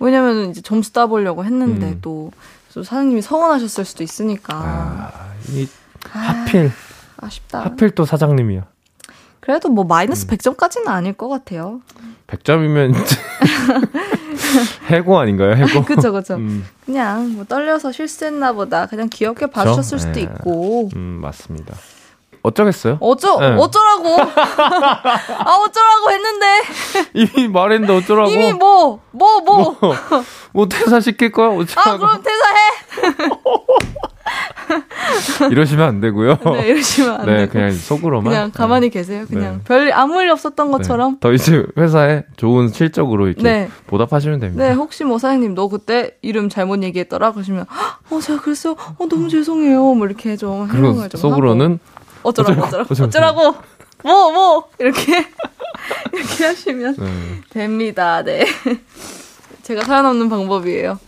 왜냐면 0.00 0.50
이제 0.50 0.60
점수 0.60 0.92
따보려고 0.92 1.44
했는데 1.44 1.90
음. 1.90 1.98
또, 2.02 2.32
또 2.74 2.82
사장님이 2.82 3.22
서운하셨을 3.22 3.84
수도 3.84 4.02
있으니까 4.02 4.54
아, 4.54 5.10
이 5.50 5.68
하필 6.08 6.70
아쉽다. 7.16 7.64
하필 7.64 7.90
또 7.90 8.04
사장님이야. 8.04 8.64
그래도 9.42 9.68
뭐 9.68 9.82
마이너스 9.84 10.24
음. 10.24 10.28
100점까지는 10.28 10.86
아닐 10.86 11.12
것 11.14 11.28
같아요. 11.28 11.80
100점이면 12.28 12.94
해고 14.88 15.18
아닌가요? 15.18 15.56
해고. 15.56 15.82
그쵸 15.84 16.12
그쵸. 16.12 16.36
음, 16.36 16.64
그냥 16.86 17.34
뭐 17.34 17.44
떨려서 17.44 17.90
실수했나 17.90 18.52
보다. 18.52 18.86
그냥 18.86 19.08
귀엽게 19.10 19.46
봐주셨을 19.46 19.98
수도 19.98 20.20
예. 20.20 20.22
있고. 20.24 20.90
음, 20.94 21.18
맞습니다. 21.20 21.74
어쩌겠어요? 22.42 22.98
어쩌 23.00 23.38
네. 23.38 23.56
어쩌라고? 23.56 24.16
아 24.20 25.56
어쩌라고 25.64 26.10
했는데 26.10 26.46
이미 27.14 27.48
말했는데 27.48 27.96
어쩌라고? 27.96 28.30
이미 28.30 28.52
뭐 28.52 29.00
뭐 29.12 29.40
뭐. 29.40 29.76
뭐, 29.80 29.94
뭐 30.52 30.68
퇴사 30.68 31.00
시킬 31.00 31.30
거야? 31.32 31.48
아 31.48 31.50
어쩌라고? 31.50 31.98
그럼 31.98 32.22
퇴사해. 32.22 32.62
이러시면 35.50 35.86
안 35.86 36.00
되고요. 36.00 36.38
네 36.54 36.68
이러시면 36.68 37.20
안 37.20 37.26
네, 37.26 37.36
되고. 37.38 37.52
그냥 37.52 37.72
속으로만. 37.72 38.24
그냥 38.24 38.50
가만히 38.52 38.88
계세요. 38.88 39.26
네. 39.28 39.34
그냥 39.34 39.60
별 39.64 39.92
아무 39.92 40.20
일 40.22 40.30
없었던 40.30 40.66
네. 40.66 40.72
것처럼. 40.72 41.18
더 41.20 41.32
이제 41.32 41.64
회사에 41.76 42.24
좋은 42.36 42.68
실적으로 42.68 43.26
이렇게 43.26 43.42
네. 43.42 43.68
보답하시면 43.86 44.40
됩니다. 44.40 44.64
네, 44.64 44.72
혹시 44.72 45.04
뭐 45.04 45.18
사장님 45.18 45.54
너 45.54 45.68
그때 45.68 46.16
이름 46.22 46.48
잘못 46.48 46.82
얘기했더라 46.82 47.32
그러시면 47.32 47.66
어 48.10 48.20
제가 48.20 48.40
그랬어요. 48.40 48.74
어 48.98 49.06
너무 49.08 49.28
죄송해요. 49.28 49.94
뭐 49.94 50.06
이렇게 50.06 50.36
좀 50.36 50.68
해명을 50.70 51.10
좀 51.10 51.20
속으로는 51.20 51.72
하고. 51.72 52.01
어쩌라고 52.22 52.62
어쩌라고, 52.62 52.92
어쩌라고 52.92 53.04
어쩌라고 53.04 53.54
뭐뭐 54.02 54.70
이렇게 54.78 55.26
이렇게 56.12 56.44
하시면 56.44 56.96
네. 56.98 57.40
됩니다. 57.50 58.22
네. 58.22 58.44
제가 59.62 59.84
살아남는 59.84 60.28
방법이에요. 60.28 60.98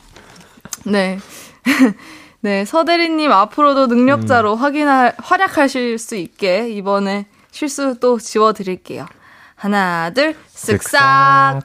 네. 0.87 1.19
네, 2.41 2.65
서대리님 2.67 3.33
앞으로도 3.33 3.87
능력자로 3.87 4.53
음. 4.53 4.59
확인할, 4.59 5.15
활약하실 5.19 5.99
수 5.99 6.15
있게 6.15 6.69
이번에 6.71 7.27
실수 7.51 7.99
또 8.01 8.19
지워 8.19 8.53
드릴게요. 8.53 9.07
하나, 9.55 10.11
둘, 10.11 10.37
쓱싹. 10.55 11.63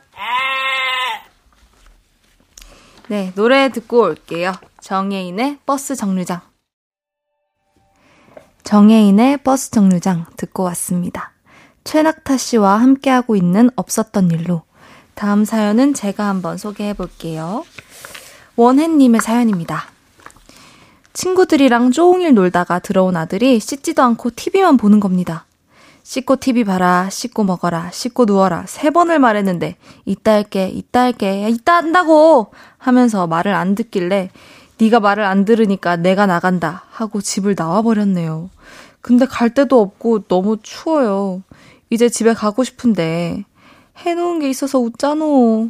네, 3.09 3.33
노래 3.35 3.69
듣고 3.69 4.03
올게요. 4.03 4.53
정예인의 4.81 5.57
버스 5.65 5.95
정류장. 5.95 6.48
정예인의 8.69 9.37
버스 9.37 9.71
정류장 9.71 10.27
듣고 10.37 10.61
왔습니다. 10.61 11.31
최낙타 11.85 12.37
씨와 12.37 12.79
함께하고 12.79 13.35
있는 13.35 13.71
없었던 13.75 14.29
일로. 14.29 14.61
다음 15.15 15.43
사연은 15.43 15.95
제가 15.95 16.27
한번 16.27 16.59
소개해 16.59 16.93
볼게요. 16.93 17.65
원혜님의 18.57 19.21
사연입니다. 19.21 19.85
친구들이랑 21.13 21.89
종일 21.89 22.35
놀다가 22.35 22.77
들어온 22.77 23.17
아들이 23.17 23.59
씻지도 23.59 24.03
않고 24.03 24.35
TV만 24.35 24.77
보는 24.77 24.99
겁니다. 24.99 25.47
씻고 26.03 26.35
TV 26.35 26.63
봐라, 26.63 27.09
씻고 27.09 27.45
먹어라, 27.45 27.89
씻고 27.91 28.25
누워라 28.25 28.65
세 28.67 28.91
번을 28.91 29.17
말했는데 29.17 29.77
이따 30.05 30.33
할게, 30.33 30.69
이따 30.69 31.01
할게, 31.01 31.41
야, 31.41 31.47
이따 31.47 31.73
한다고 31.73 32.51
하면서 32.77 33.25
말을 33.25 33.51
안 33.51 33.73
듣길래 33.73 34.29
네가 34.79 34.99
말을 34.99 35.23
안 35.23 35.45
들으니까 35.45 35.97
내가 35.97 36.25
나간다 36.25 36.83
하고 36.89 37.21
집을 37.21 37.55
나와 37.55 37.81
버렸네요. 37.81 38.49
근데 39.01 39.25
갈 39.25 39.53
데도 39.53 39.81
없고 39.81 40.27
너무 40.27 40.57
추워요. 40.61 41.43
이제 41.89 42.09
집에 42.09 42.33
가고 42.33 42.63
싶은데 42.63 43.45
해놓은 43.97 44.39
게 44.39 44.49
있어서 44.49 44.79
웃자노. 44.79 45.69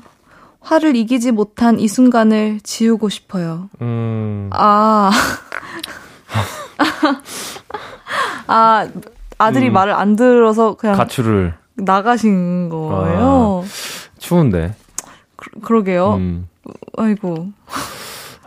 화를 0.61 0.95
이기지 0.95 1.31
못한 1.31 1.79
이 1.79 1.87
순간을 1.87 2.59
지우고 2.63 3.09
싶어요. 3.09 3.69
음, 3.81 4.49
아. 4.51 5.09
아, 8.45 8.87
아들이 9.37 9.69
음. 9.69 9.73
말을 9.73 9.93
안 9.93 10.15
들어서 10.15 10.75
그냥 10.75 10.97
가출을 10.97 11.53
나가신 11.75 12.69
거예요. 12.69 13.63
추운데. 14.17 14.75
그, 15.37 15.49
그러게요. 15.61 16.15
음. 16.15 16.49
아이고. 16.97 17.51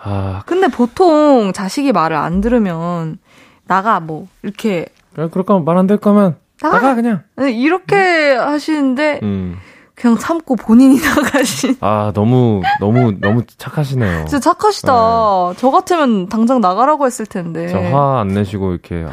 아, 0.04 0.42
근데 0.46 0.68
보통 0.68 1.52
자식이 1.52 1.92
말을 1.92 2.16
안 2.16 2.40
들으면 2.40 3.18
나가 3.66 4.00
뭐 4.00 4.26
이렇게 4.42 4.86
그래, 5.14 5.28
그럴 5.30 5.44
거면 5.44 5.64
말 5.64 5.76
안 5.76 5.86
될 5.86 5.98
거면 5.98 6.36
나가! 6.60 6.76
나가 6.80 6.94
그냥. 6.94 7.22
이렇게 7.38 8.34
하시는데 8.34 9.20
음. 9.22 9.56
그냥 9.94 10.16
참고 10.18 10.56
본인이 10.56 10.98
나가신. 11.02 11.76
아, 11.80 12.10
너무 12.14 12.62
너무 12.80 13.12
너무 13.20 13.42
착하시네요. 13.56 14.24
진짜 14.26 14.40
착하시다. 14.40 14.88
저 15.56 15.70
같으면 15.70 16.28
당장 16.28 16.60
나가라고 16.60 17.06
했을 17.06 17.26
텐데. 17.26 17.68
저 17.68 17.78
화 17.78 18.20
안 18.20 18.28
내시고 18.28 18.72
이렇게 18.72 19.04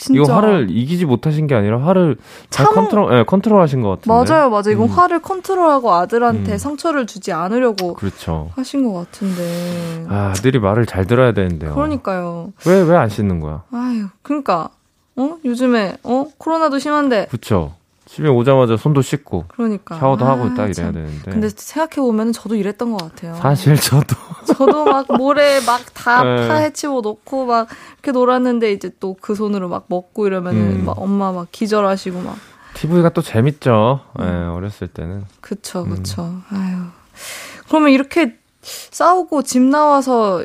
진짜. 0.00 0.18
이거 0.22 0.32
화를 0.34 0.68
이기지 0.70 1.04
못하신 1.04 1.46
게 1.46 1.54
아니라 1.54 1.78
화를 1.82 2.16
잘 2.48 2.64
참- 2.66 2.74
컨트롤, 2.74 3.12
예, 3.18 3.22
컨트롤하신 3.24 3.82
것 3.82 4.00
같은데. 4.00 4.08
맞아요, 4.32 4.48
맞아요. 4.48 4.70
이건 4.72 4.86
음. 4.86 4.90
화를 4.90 5.20
컨트롤하고 5.20 5.92
아들한테 5.92 6.52
음. 6.52 6.58
상처를 6.58 7.06
주지 7.06 7.32
않으려고 7.32 7.94
그렇죠. 7.94 8.50
하신 8.56 8.84
것 8.90 8.94
같은데. 8.94 10.06
아, 10.08 10.30
아들이 10.30 10.58
말을 10.58 10.86
잘 10.86 11.06
들어야 11.06 11.32
되는데요. 11.32 11.74
그러니까요. 11.74 12.52
왜 12.66 12.82
왜 12.82 12.96
안 12.96 13.08
씻는 13.10 13.40
거야? 13.40 13.62
아유, 13.72 14.06
그러니까 14.22 14.70
어 15.16 15.36
요즘에 15.44 15.96
어 16.02 16.26
코로나도 16.38 16.78
심한데 16.78 17.26
그쵸. 17.30 17.74
집에 18.10 18.28
오자마자 18.28 18.76
손도 18.76 19.02
씻고 19.02 19.44
그러니까 19.48 19.96
샤워도 19.96 20.24
아, 20.26 20.30
하고 20.30 20.48
딱 20.54 20.64
이래야 20.64 20.72
참. 20.72 20.92
되는데. 20.92 21.30
근데 21.30 21.48
생각해 21.48 22.04
보면 22.04 22.32
저도 22.32 22.56
이랬던 22.56 22.90
것 22.90 22.96
같아요. 22.98 23.36
사실 23.36 23.76
저도 23.76 24.16
저도 24.48 24.84
막 24.84 25.06
모래 25.16 25.60
막다 25.64 26.24
네. 26.24 26.48
파헤치고 26.48 27.02
놓고 27.02 27.46
막 27.46 27.68
이렇게 27.94 28.10
놀았는데 28.10 28.72
이제 28.72 28.90
또 28.98 29.14
그 29.20 29.36
손으로 29.36 29.68
막 29.68 29.84
먹고 29.88 30.26
이러면은 30.26 30.80
음. 30.80 30.84
막 30.86 30.98
엄마 30.98 31.30
막 31.30 31.46
기절하시고 31.52 32.20
막 32.22 32.36
TV가 32.74 33.10
또 33.10 33.22
재밌죠. 33.22 34.00
예, 34.18 34.24
음. 34.24 34.52
어렸을 34.56 34.88
때는. 34.88 35.24
그쵸 35.40 35.84
음. 35.84 35.90
그쵸. 35.90 36.40
아유 36.50 36.78
그러면 37.68 37.90
이렇게 37.90 38.36
싸우고 38.62 39.42
집 39.42 39.62
나와서 39.62 40.44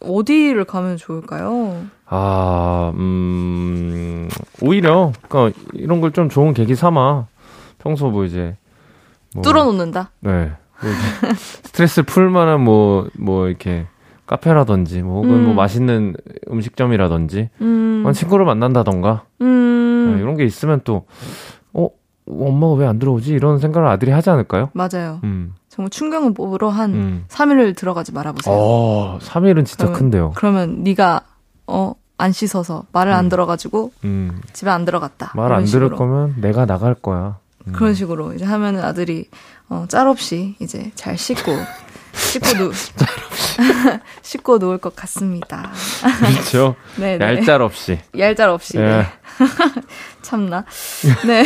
어디를 0.00 0.64
가면 0.64 0.96
좋을까요? 0.96 1.84
아, 2.06 2.92
음, 2.96 4.28
오히려, 4.62 5.12
그니까, 5.28 5.50
이런 5.72 6.00
걸 6.00 6.12
좀 6.12 6.28
좋은 6.28 6.54
계기 6.54 6.74
삼아, 6.74 7.26
평소 7.78 8.10
뭐 8.10 8.24
이제, 8.24 8.56
뭐, 9.34 9.42
뚫어놓는다? 9.42 10.10
네. 10.20 10.52
뭐 10.82 10.90
스트레스 11.64 12.02
풀 12.02 12.30
만한 12.30 12.60
뭐, 12.62 13.08
뭐, 13.18 13.48
이렇게, 13.48 13.86
카페라든지, 14.26 15.02
뭐, 15.02 15.16
혹은 15.16 15.28
뭐 15.30 15.38
음. 15.38 15.44
뭐 15.46 15.54
맛있는 15.54 16.14
음식점이라든지, 16.50 17.50
음. 17.60 18.12
친구를 18.14 18.44
만난다던가, 18.44 19.24
음. 19.40 20.12
네, 20.16 20.20
이런 20.22 20.36
게 20.36 20.44
있으면 20.44 20.80
또, 20.84 21.06
어, 21.72 21.88
엄마가 22.28 22.74
왜 22.74 22.86
안 22.86 22.98
들어오지? 22.98 23.32
이런 23.32 23.58
생각을 23.58 23.88
아들이 23.88 24.10
하지 24.10 24.30
않을까요? 24.30 24.70
맞아요. 24.74 25.20
음. 25.24 25.54
정말 25.76 25.90
충격을 25.90 26.32
뽑으러 26.34 26.70
한 26.70 26.94
음. 26.94 27.24
3일 27.28 27.76
들어가지 27.76 28.12
말아보세요. 28.12 28.54
어, 28.56 29.18
3일은 29.22 29.66
진짜 29.66 29.84
그러면, 29.84 29.98
큰데요. 29.98 30.32
그러면 30.34 30.82
네가 30.82 31.20
어, 31.66 31.92
안 32.16 32.32
씻어서 32.32 32.84
말을 32.92 33.12
음. 33.12 33.18
안 33.18 33.28
들어가지고 33.28 33.92
음. 34.04 34.40
집에 34.54 34.70
안 34.70 34.84
들어갔다. 34.86 35.32
말 35.34 35.52
안 35.52 35.64
들을 35.66 35.90
거면 35.90 36.36
내가 36.40 36.64
나갈 36.64 36.94
거야. 36.94 37.38
음. 37.66 37.72
그런 37.72 37.92
식으로 37.94 38.32
이제 38.32 38.44
하면은 38.46 38.82
아들이 38.82 39.28
어, 39.68 39.84
짤 39.88 40.08
없이 40.08 40.54
이제 40.60 40.90
잘 40.94 41.18
씻고 41.18 41.52
씻고 42.14 42.46
누 42.56 42.72
씻고 44.22 44.58
누울 44.58 44.78
것 44.78 44.96
같습니다. 44.96 45.70
그렇죠. 46.20 46.74
네, 46.96 47.18
얄짤 47.20 47.60
없이. 47.60 47.98
얄짤 48.18 48.48
없이. 48.48 48.78
예. 48.78 48.82
네. 48.82 49.06
참나. 50.22 50.64
네. 51.26 51.44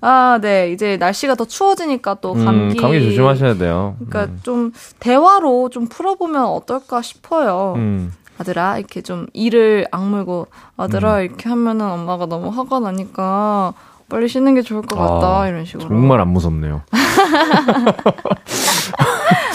아, 0.00 0.38
네. 0.40 0.70
이제 0.72 0.96
날씨가 0.96 1.34
더 1.34 1.44
추워지니까 1.44 2.18
또 2.20 2.32
음, 2.34 2.44
감기. 2.44 2.78
음, 2.78 2.82
감기 2.82 3.02
조심하셔야 3.04 3.54
돼요. 3.54 3.96
그러니까 4.08 4.32
음. 4.32 4.40
좀 4.42 4.72
대화로 5.00 5.68
좀 5.70 5.86
풀어보면 5.88 6.44
어떨까 6.44 7.02
싶어요. 7.02 7.74
음. 7.76 8.12
아들아, 8.38 8.78
이렇게 8.78 9.00
좀 9.00 9.26
이를 9.32 9.86
악물고, 9.90 10.48
아들아, 10.76 11.18
음. 11.18 11.22
이렇게 11.24 11.48
하면은 11.48 11.86
엄마가 11.90 12.26
너무 12.26 12.50
화가 12.50 12.80
나니까 12.80 13.72
빨리 14.10 14.28
쉬는 14.28 14.54
게 14.54 14.62
좋을 14.62 14.82
것 14.82 14.96
같다. 14.96 15.40
아, 15.40 15.48
이런 15.48 15.64
식으로. 15.64 15.88
정말 15.88 16.20
안 16.20 16.28
무섭네요. 16.28 16.82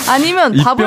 아니면 0.09 0.53
밥을 0.63 0.85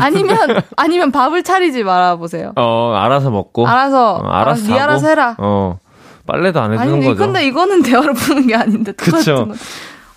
아니면 0.00 0.62
아니면 0.76 1.12
밥을 1.12 1.42
차리지 1.42 1.84
말아 1.84 2.16
보세요. 2.16 2.52
어, 2.56 2.94
알아서 2.94 3.30
먹고. 3.30 3.66
알아서 3.66 4.14
어, 4.16 4.26
알아서 4.26 4.72
네 4.72 4.78
알아서 4.78 5.08
해라. 5.08 5.34
어. 5.38 5.78
빨래도 6.26 6.60
안 6.60 6.72
해주는 6.72 6.92
아니, 6.94 7.04
거죠. 7.06 7.18
근데 7.18 7.46
이거는 7.46 7.82
대화를 7.82 8.14
푸는 8.14 8.46
게 8.46 8.54
아닌데. 8.54 8.92
그렇죠. 8.92 9.48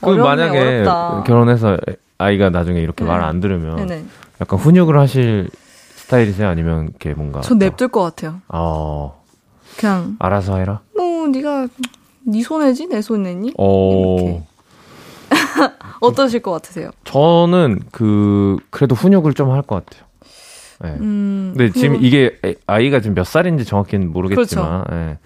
그 0.02 0.10
만약에 0.12 0.58
어렵다. 0.60 1.24
결혼해서 1.26 1.78
아이가 2.18 2.50
나중에 2.50 2.80
이렇게 2.82 3.04
네. 3.04 3.10
말을 3.10 3.24
안 3.26 3.40
들으면 3.40 3.76
네네. 3.78 4.06
약간 4.42 4.60
훈육을 4.60 4.98
하실 4.98 5.50
스타일이세요? 5.96 6.48
아니면 6.48 6.88
이렇게 6.90 7.14
뭔가? 7.14 7.42
전 7.42 7.58
냅둘 7.58 7.90
것 7.90 8.02
같아요. 8.04 8.42
어. 8.48 9.24
그냥 9.78 10.16
알아서 10.20 10.58
해라. 10.58 10.82
뭐 10.96 11.28
네가 11.28 11.68
네 12.26 12.42
손해지 12.44 12.88
내 12.88 13.02
손해니? 13.02 13.54
어. 13.58 14.18
이렇게. 14.18 14.44
어떠실 16.00 16.42
것 16.42 16.52
같으세요? 16.52 16.92
저는 17.04 17.80
그 17.92 18.58
그래도 18.70 18.96
훈육을 18.96 19.34
좀 19.34 19.52
할 19.52 19.62
것 19.64 19.86
같아요. 19.86 20.07
네. 20.80 20.90
음, 21.00 21.54
근데 21.58 21.72
지금 21.72 22.04
이게 22.04 22.38
아이가 22.68 23.00
지금 23.00 23.16
몇 23.16 23.26
살인지 23.26 23.66
정확히는 23.66 24.12
모르겠지만 24.12 24.84
그렇죠. 24.84 24.96
네. 24.96 25.18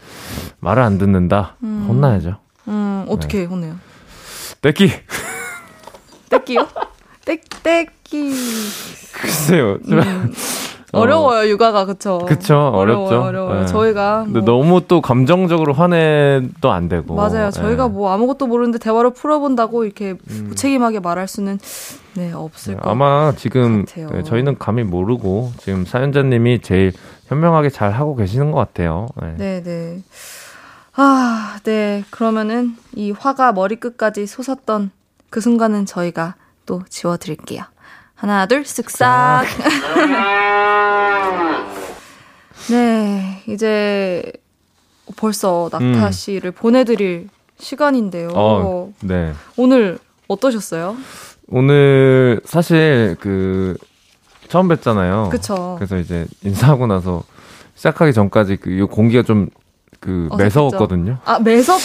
말을 0.60 0.84
안 0.84 0.98
듣는다 0.98 1.56
음. 1.64 1.86
혼나야죠. 1.88 2.38
음, 2.68 3.06
어떻게 3.10 3.40
네. 3.40 3.46
혼내요? 3.46 3.76
떼끼. 4.62 4.92
떼끼요? 6.30 6.68
떼 7.26 7.40
떼끼. 7.64 8.34
글쎄요. 9.14 9.78
음. 9.88 10.34
어려워요, 10.94 11.50
육아가, 11.50 11.86
그쵸? 11.86 12.20
그쵸, 12.28 12.72
어렵죠. 12.74 13.02
어려워요, 13.02 13.22
어려워요. 13.22 13.60
네. 13.62 13.66
저희가. 13.68 14.26
뭐... 14.28 14.42
너무 14.42 14.82
또 14.88 15.02
감정적으로 15.02 15.74
화내도 15.74 16.72
안 16.72 16.90
되고. 16.90 17.16
맞아요. 17.16 17.50
저희가 17.50 17.88
네. 17.88 17.94
뭐 17.94 18.12
아무것도 18.12 18.48
모르는데 18.48 18.78
대화를 18.78 19.12
풀어본다고 19.14 19.86
이렇게 19.86 20.16
음. 20.30 20.46
무책임하게 20.50 21.00
말할 21.00 21.28
수는, 21.30 21.60
네, 22.14 22.34
없을 22.34 22.78
것 22.78 22.90
아마 22.90 23.34
지금 23.38 23.86
네, 23.86 24.24
저희는 24.24 24.58
감히 24.58 24.84
모르고 24.84 25.54
지금 25.60 25.86
사연자님이 25.86 26.62
제일 26.62 26.94
현명하게 27.28 27.70
잘 27.70 27.92
하고 27.92 28.16
계시는 28.16 28.52
것 28.52 28.58
같아요. 28.58 29.08
네, 29.22 29.36
네. 29.38 29.64
네. 29.64 30.02
아, 30.96 31.60
네. 31.64 32.04
그러면은 32.10 32.76
이 32.94 33.12
화가 33.12 33.54
머리끝까지 33.54 34.28
솟았던 34.28 34.92
그 35.30 35.40
순간은 35.40 35.86
저희가 35.86 36.36
또 36.66 36.82
지워드릴게요. 36.90 37.64
하나, 38.16 38.46
둘, 38.46 38.64
쓱싹. 38.64 39.46
네, 42.70 43.42
이제 43.48 44.32
벌써 45.16 45.70
낙타 45.72 46.08
음. 46.08 46.12
씨를 46.12 46.52
보내드릴 46.52 47.30
시간인데요. 47.58 48.30
어, 48.36 48.94
네. 49.02 49.34
오늘 49.56 49.98
어떠셨어요? 50.28 50.98
오늘 51.52 52.40
사실 52.46 53.16
그 53.20 53.76
처음 54.48 54.68
뵀잖아요. 54.70 55.30
그쵸. 55.30 55.76
그래서 55.78 55.98
이제 55.98 56.26
인사하고 56.44 56.88
나서 56.88 57.24
시작하기 57.76 58.14
전까지 58.14 58.58
그 58.58 58.88
공기가 58.90 59.22
좀그 59.24 60.30
매서웠거든요. 60.38 61.18
아 61.26 61.40
매섭 61.40 61.80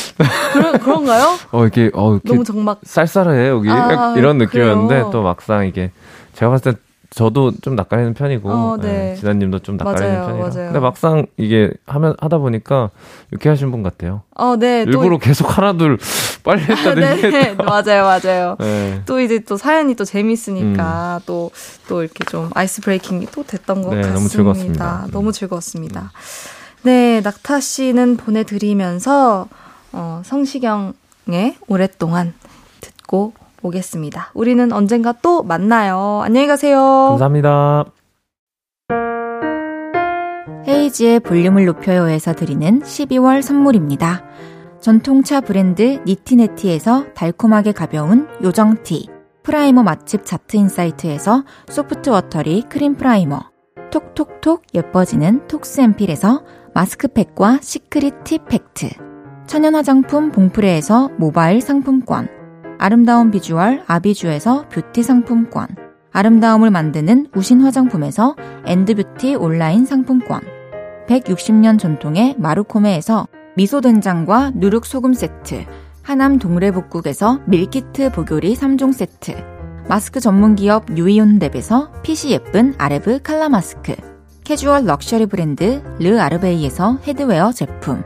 그런 0.53 0.79
그런가요? 0.79 1.37
어 1.51 1.67
이게 1.67 1.91
어 1.95 2.13
이렇게 2.13 2.29
너무 2.29 2.45
정막 2.45 2.81
쌀쌀해 2.85 3.49
여기 3.49 3.69
아, 3.69 4.15
이런 4.17 4.39
느낌이었는데 4.39 4.95
그래요? 4.95 5.11
또 5.13 5.23
막상 5.23 5.67
이게 5.67 5.91
제가 6.35 6.51
봤을 6.51 6.75
때 6.75 6.79
저도 7.11 7.53
좀 7.63 7.77
낯가리는 7.77 8.15
편이고 8.15 8.51
어, 8.51 8.77
네. 8.81 8.89
네, 8.89 9.15
지단님도 9.17 9.61
좀 9.61 9.77
낯가리는 9.77 10.15
맞아요, 10.15 10.27
편이라. 10.27 10.49
맞아요. 10.49 10.67
근데 10.67 10.81
막상 10.81 11.27
이게 11.37 11.71
하면 11.87 12.15
하다 12.19 12.39
보니까 12.39 12.91
이렇게 13.31 13.49
하신 13.49 13.71
분 13.71 13.83
같아요. 13.83 14.23
어, 14.35 14.57
네. 14.57 14.83
일부러 14.83 15.11
또... 15.11 15.19
계속 15.19 15.57
하나둘 15.57 15.99
빨리 16.45 16.63
했다든지. 16.63 17.23
네, 17.23 17.31
네. 17.31 17.55
맞아요, 17.55 18.05
맞아요. 18.05 18.57
네. 18.59 19.03
또 19.07 19.21
이제 19.21 19.39
또 19.41 19.57
사연이 19.57 19.95
또 19.95 20.05
재밌으니까 20.05 21.21
또또 21.27 21.47
음. 21.47 21.85
또 21.89 22.03
이렇게 22.03 22.25
좀 22.25 22.51
아이스 22.55 22.81
브레이킹이 22.83 23.27
또 23.33 23.43
됐던 23.45 23.83
것 23.83 23.91
네, 23.91 24.03
같습니다. 24.03 24.15
너무 24.15 24.29
즐거웠습니다. 24.29 25.03
음. 25.07 25.11
너무 25.11 25.33
즐거웠습니다. 25.33 26.01
음. 26.01 26.09
네, 26.83 27.21
낙타 27.23 27.61
씨는 27.61 28.17
보내드리면서 28.17 29.49
어, 29.93 30.23
성시경의 30.25 31.57
오랫동안 31.67 32.35
듣고 32.81 33.33
오겠습니다. 33.63 34.31
우리는 34.35 34.73
언젠가 34.73 35.13
또 35.23 35.43
만나요. 35.43 36.21
안녕히 36.25 36.47
가세요. 36.47 36.79
감사합니다. 37.11 37.85
헤이즈의 40.69 41.21
볼륨을 41.21 41.65
높여요에서 41.65 42.35
드리는 42.35 42.81
12월 42.81 43.43
선물입니다. 43.43 44.25
전통차 44.81 45.41
브랜드 45.41 46.01
니티네티에서 46.07 47.07
달콤하게 47.15 47.73
가벼운 47.73 48.29
요정티, 48.43 49.09
프라이머 49.43 49.83
맛집 49.83 50.25
자트인사이트에서 50.25 51.45
소프트 51.69 52.11
워터리 52.11 52.63
크림 52.69 52.97
프라이머, 52.97 53.41
톡톡톡 53.91 54.63
예뻐지는 54.75 55.47
톡스앰필에서 55.47 56.43
마스크팩과 56.75 57.61
시크릿 57.63 58.25
티 58.25 58.39
팩트, 58.39 58.89
천연 59.47 59.75
화장품 59.77 60.31
봉프레에서 60.33 61.11
모바일 61.17 61.61
상품권, 61.61 62.29
아름다운 62.79 63.31
비주얼 63.31 63.85
아비주에서 63.87 64.69
뷰티 64.69 65.03
상품권, 65.03 65.67
아름다움을 66.13 66.71
만드는 66.71 67.29
우신 67.35 67.61
화장품에서 67.61 68.37
엔드뷰티 68.65 69.35
온라인 69.35 69.85
상품권, 69.85 70.41
160년 71.09 71.79
전통의 71.79 72.37
마루코메에서 72.39 73.29
미소된장과 73.57 74.53
누룩소금 74.55 75.15
세트, 75.15 75.65
하남 76.03 76.39
동래복국에서 76.39 77.41
밀키트 77.47 78.13
복요리 78.13 78.55
3종 78.55 78.93
세트, 78.93 79.35
마스크 79.89 80.21
전문기업 80.21 80.87
유이온랩에서 80.87 82.03
핏이 82.03 82.33
예쁜 82.33 82.75
아레브 82.79 83.23
칼라 83.23 83.49
마스크, 83.49 83.95
캐주얼 84.45 84.85
럭셔리 84.85 85.27
브랜드 85.27 85.83
르 85.99 86.19
아르베이에서 86.19 86.99
헤드웨어 87.07 87.53
제품, 87.53 88.03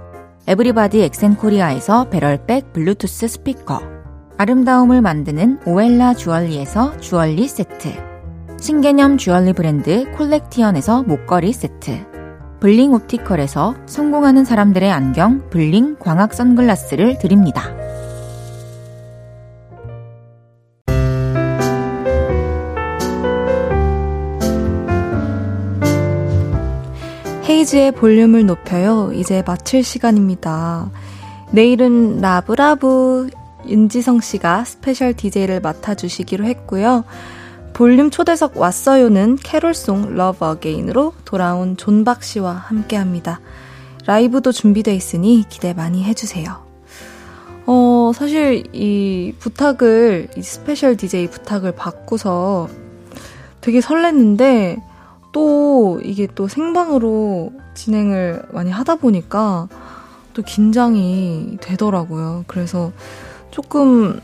에브리바디 0.47 1.03
엑센코리아에서 1.03 2.09
배럴백 2.09 2.73
블루투스 2.73 3.29
스피커, 3.29 4.00
아름다움을 4.41 5.03
만드는 5.03 5.61
오엘라 5.67 6.15
주얼리에서 6.15 6.97
주얼리 6.97 7.47
세트. 7.47 7.93
신개념 8.59 9.19
주얼리 9.19 9.53
브랜드 9.53 10.11
콜렉티언에서 10.13 11.03
목걸이 11.03 11.53
세트. 11.53 12.07
블링 12.59 12.95
옵티컬에서 12.95 13.75
성공하는 13.85 14.47
사람들의 14.47 14.91
안경 14.91 15.51
블링 15.51 15.97
광학 15.99 16.33
선글라스를 16.33 17.19
드립니다. 17.19 17.65
헤이즈의 27.47 27.93
볼륨을 27.93 28.47
높여요. 28.47 29.13
이제 29.13 29.43
마칠 29.47 29.85
시간입니다. 29.85 30.91
내일은 31.51 32.23
라브라브 32.23 33.29
윤지성 33.67 34.21
씨가 34.21 34.65
스페셜 34.65 35.15
DJ를 35.15 35.61
맡아주시기로 35.61 36.45
했고요. 36.45 37.05
볼륨 37.73 38.11
초대석 38.11 38.57
왔어요는 38.57 39.37
캐롤송 39.37 40.15
러브 40.15 40.45
어게인으로 40.45 41.15
돌아온 41.25 41.77
존박 41.77 42.23
씨와 42.23 42.53
함께 42.53 42.97
합니다. 42.97 43.41
라이브도 44.07 44.53
준비돼 44.53 44.95
있으니 44.95 45.45
기대 45.49 45.73
많이 45.73 46.05
해주세요. 46.05 46.71
어, 47.67 48.13
사실 48.15 48.65
이 48.75 49.33
부탁을, 49.39 50.29
이 50.37 50.43
스페셜 50.43 50.97
DJ 50.97 51.29
부탁을 51.29 51.73
받고서 51.73 52.69
되게 53.61 53.81
설렜는데 53.81 54.83
또 55.33 56.01
이게 56.03 56.27
또 56.35 56.49
생방으로 56.49 57.53
진행을 57.75 58.43
많이 58.53 58.71
하다 58.71 58.97
보니까 58.97 59.69
또 60.35 60.43
긴장이 60.43 61.59
되더라고요. 61.61 62.45
그래서 62.47 62.93
조금 63.51 64.21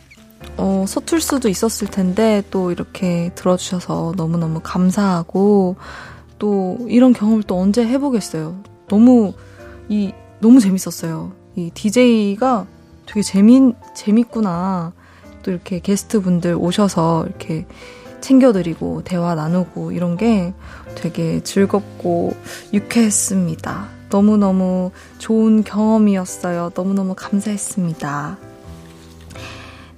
어, 0.57 0.85
서툴 0.87 1.21
수도 1.21 1.49
있었을 1.49 1.89
텐데 1.89 2.43
또 2.51 2.71
이렇게 2.71 3.31
들어주셔서 3.35 4.15
너무너무 4.17 4.61
감사하고 4.63 5.77
또 6.39 6.79
이런 6.89 7.13
경험을 7.13 7.43
또 7.43 7.59
언제 7.59 7.87
해보겠어요. 7.87 8.63
너무 8.89 9.33
이 9.89 10.13
너무 10.41 10.61
재밌었어요. 10.61 11.33
이 11.57 11.71
DJ가 11.73 12.67
되게 13.07 13.23
재미 13.23 13.73
재밌구나. 13.95 14.93
또 15.43 15.51
이렇게 15.51 15.81
게스트 15.81 16.21
분들 16.21 16.57
오셔서 16.59 17.25
이렇게 17.27 17.67
챙겨드리고 18.21 19.03
대화 19.05 19.35
나누고 19.35 19.93
이런 19.93 20.17
게 20.17 20.53
되게 20.97 21.41
즐겁고 21.43 22.35
유쾌했습니다. 22.73 23.89
너무너무 24.11 24.91
좋은 25.19 25.63
경험이었어요. 25.63 26.73
너무너무 26.75 27.15
감사했습니다. 27.17 28.39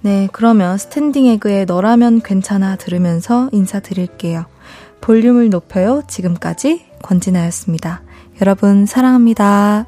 네, 0.08 0.26
그러면 0.32 0.78
스탠딩 0.78 1.26
에그의 1.26 1.66
너라면 1.66 2.22
괜찮아 2.22 2.76
들으면서 2.76 3.50
인사드릴게요. 3.52 4.46
볼륨을 5.02 5.50
높여요. 5.50 6.00
지금까지 6.08 6.86
권진아였습니다. 7.02 8.00
여러분, 8.40 8.86
사랑합니다. 8.86 9.84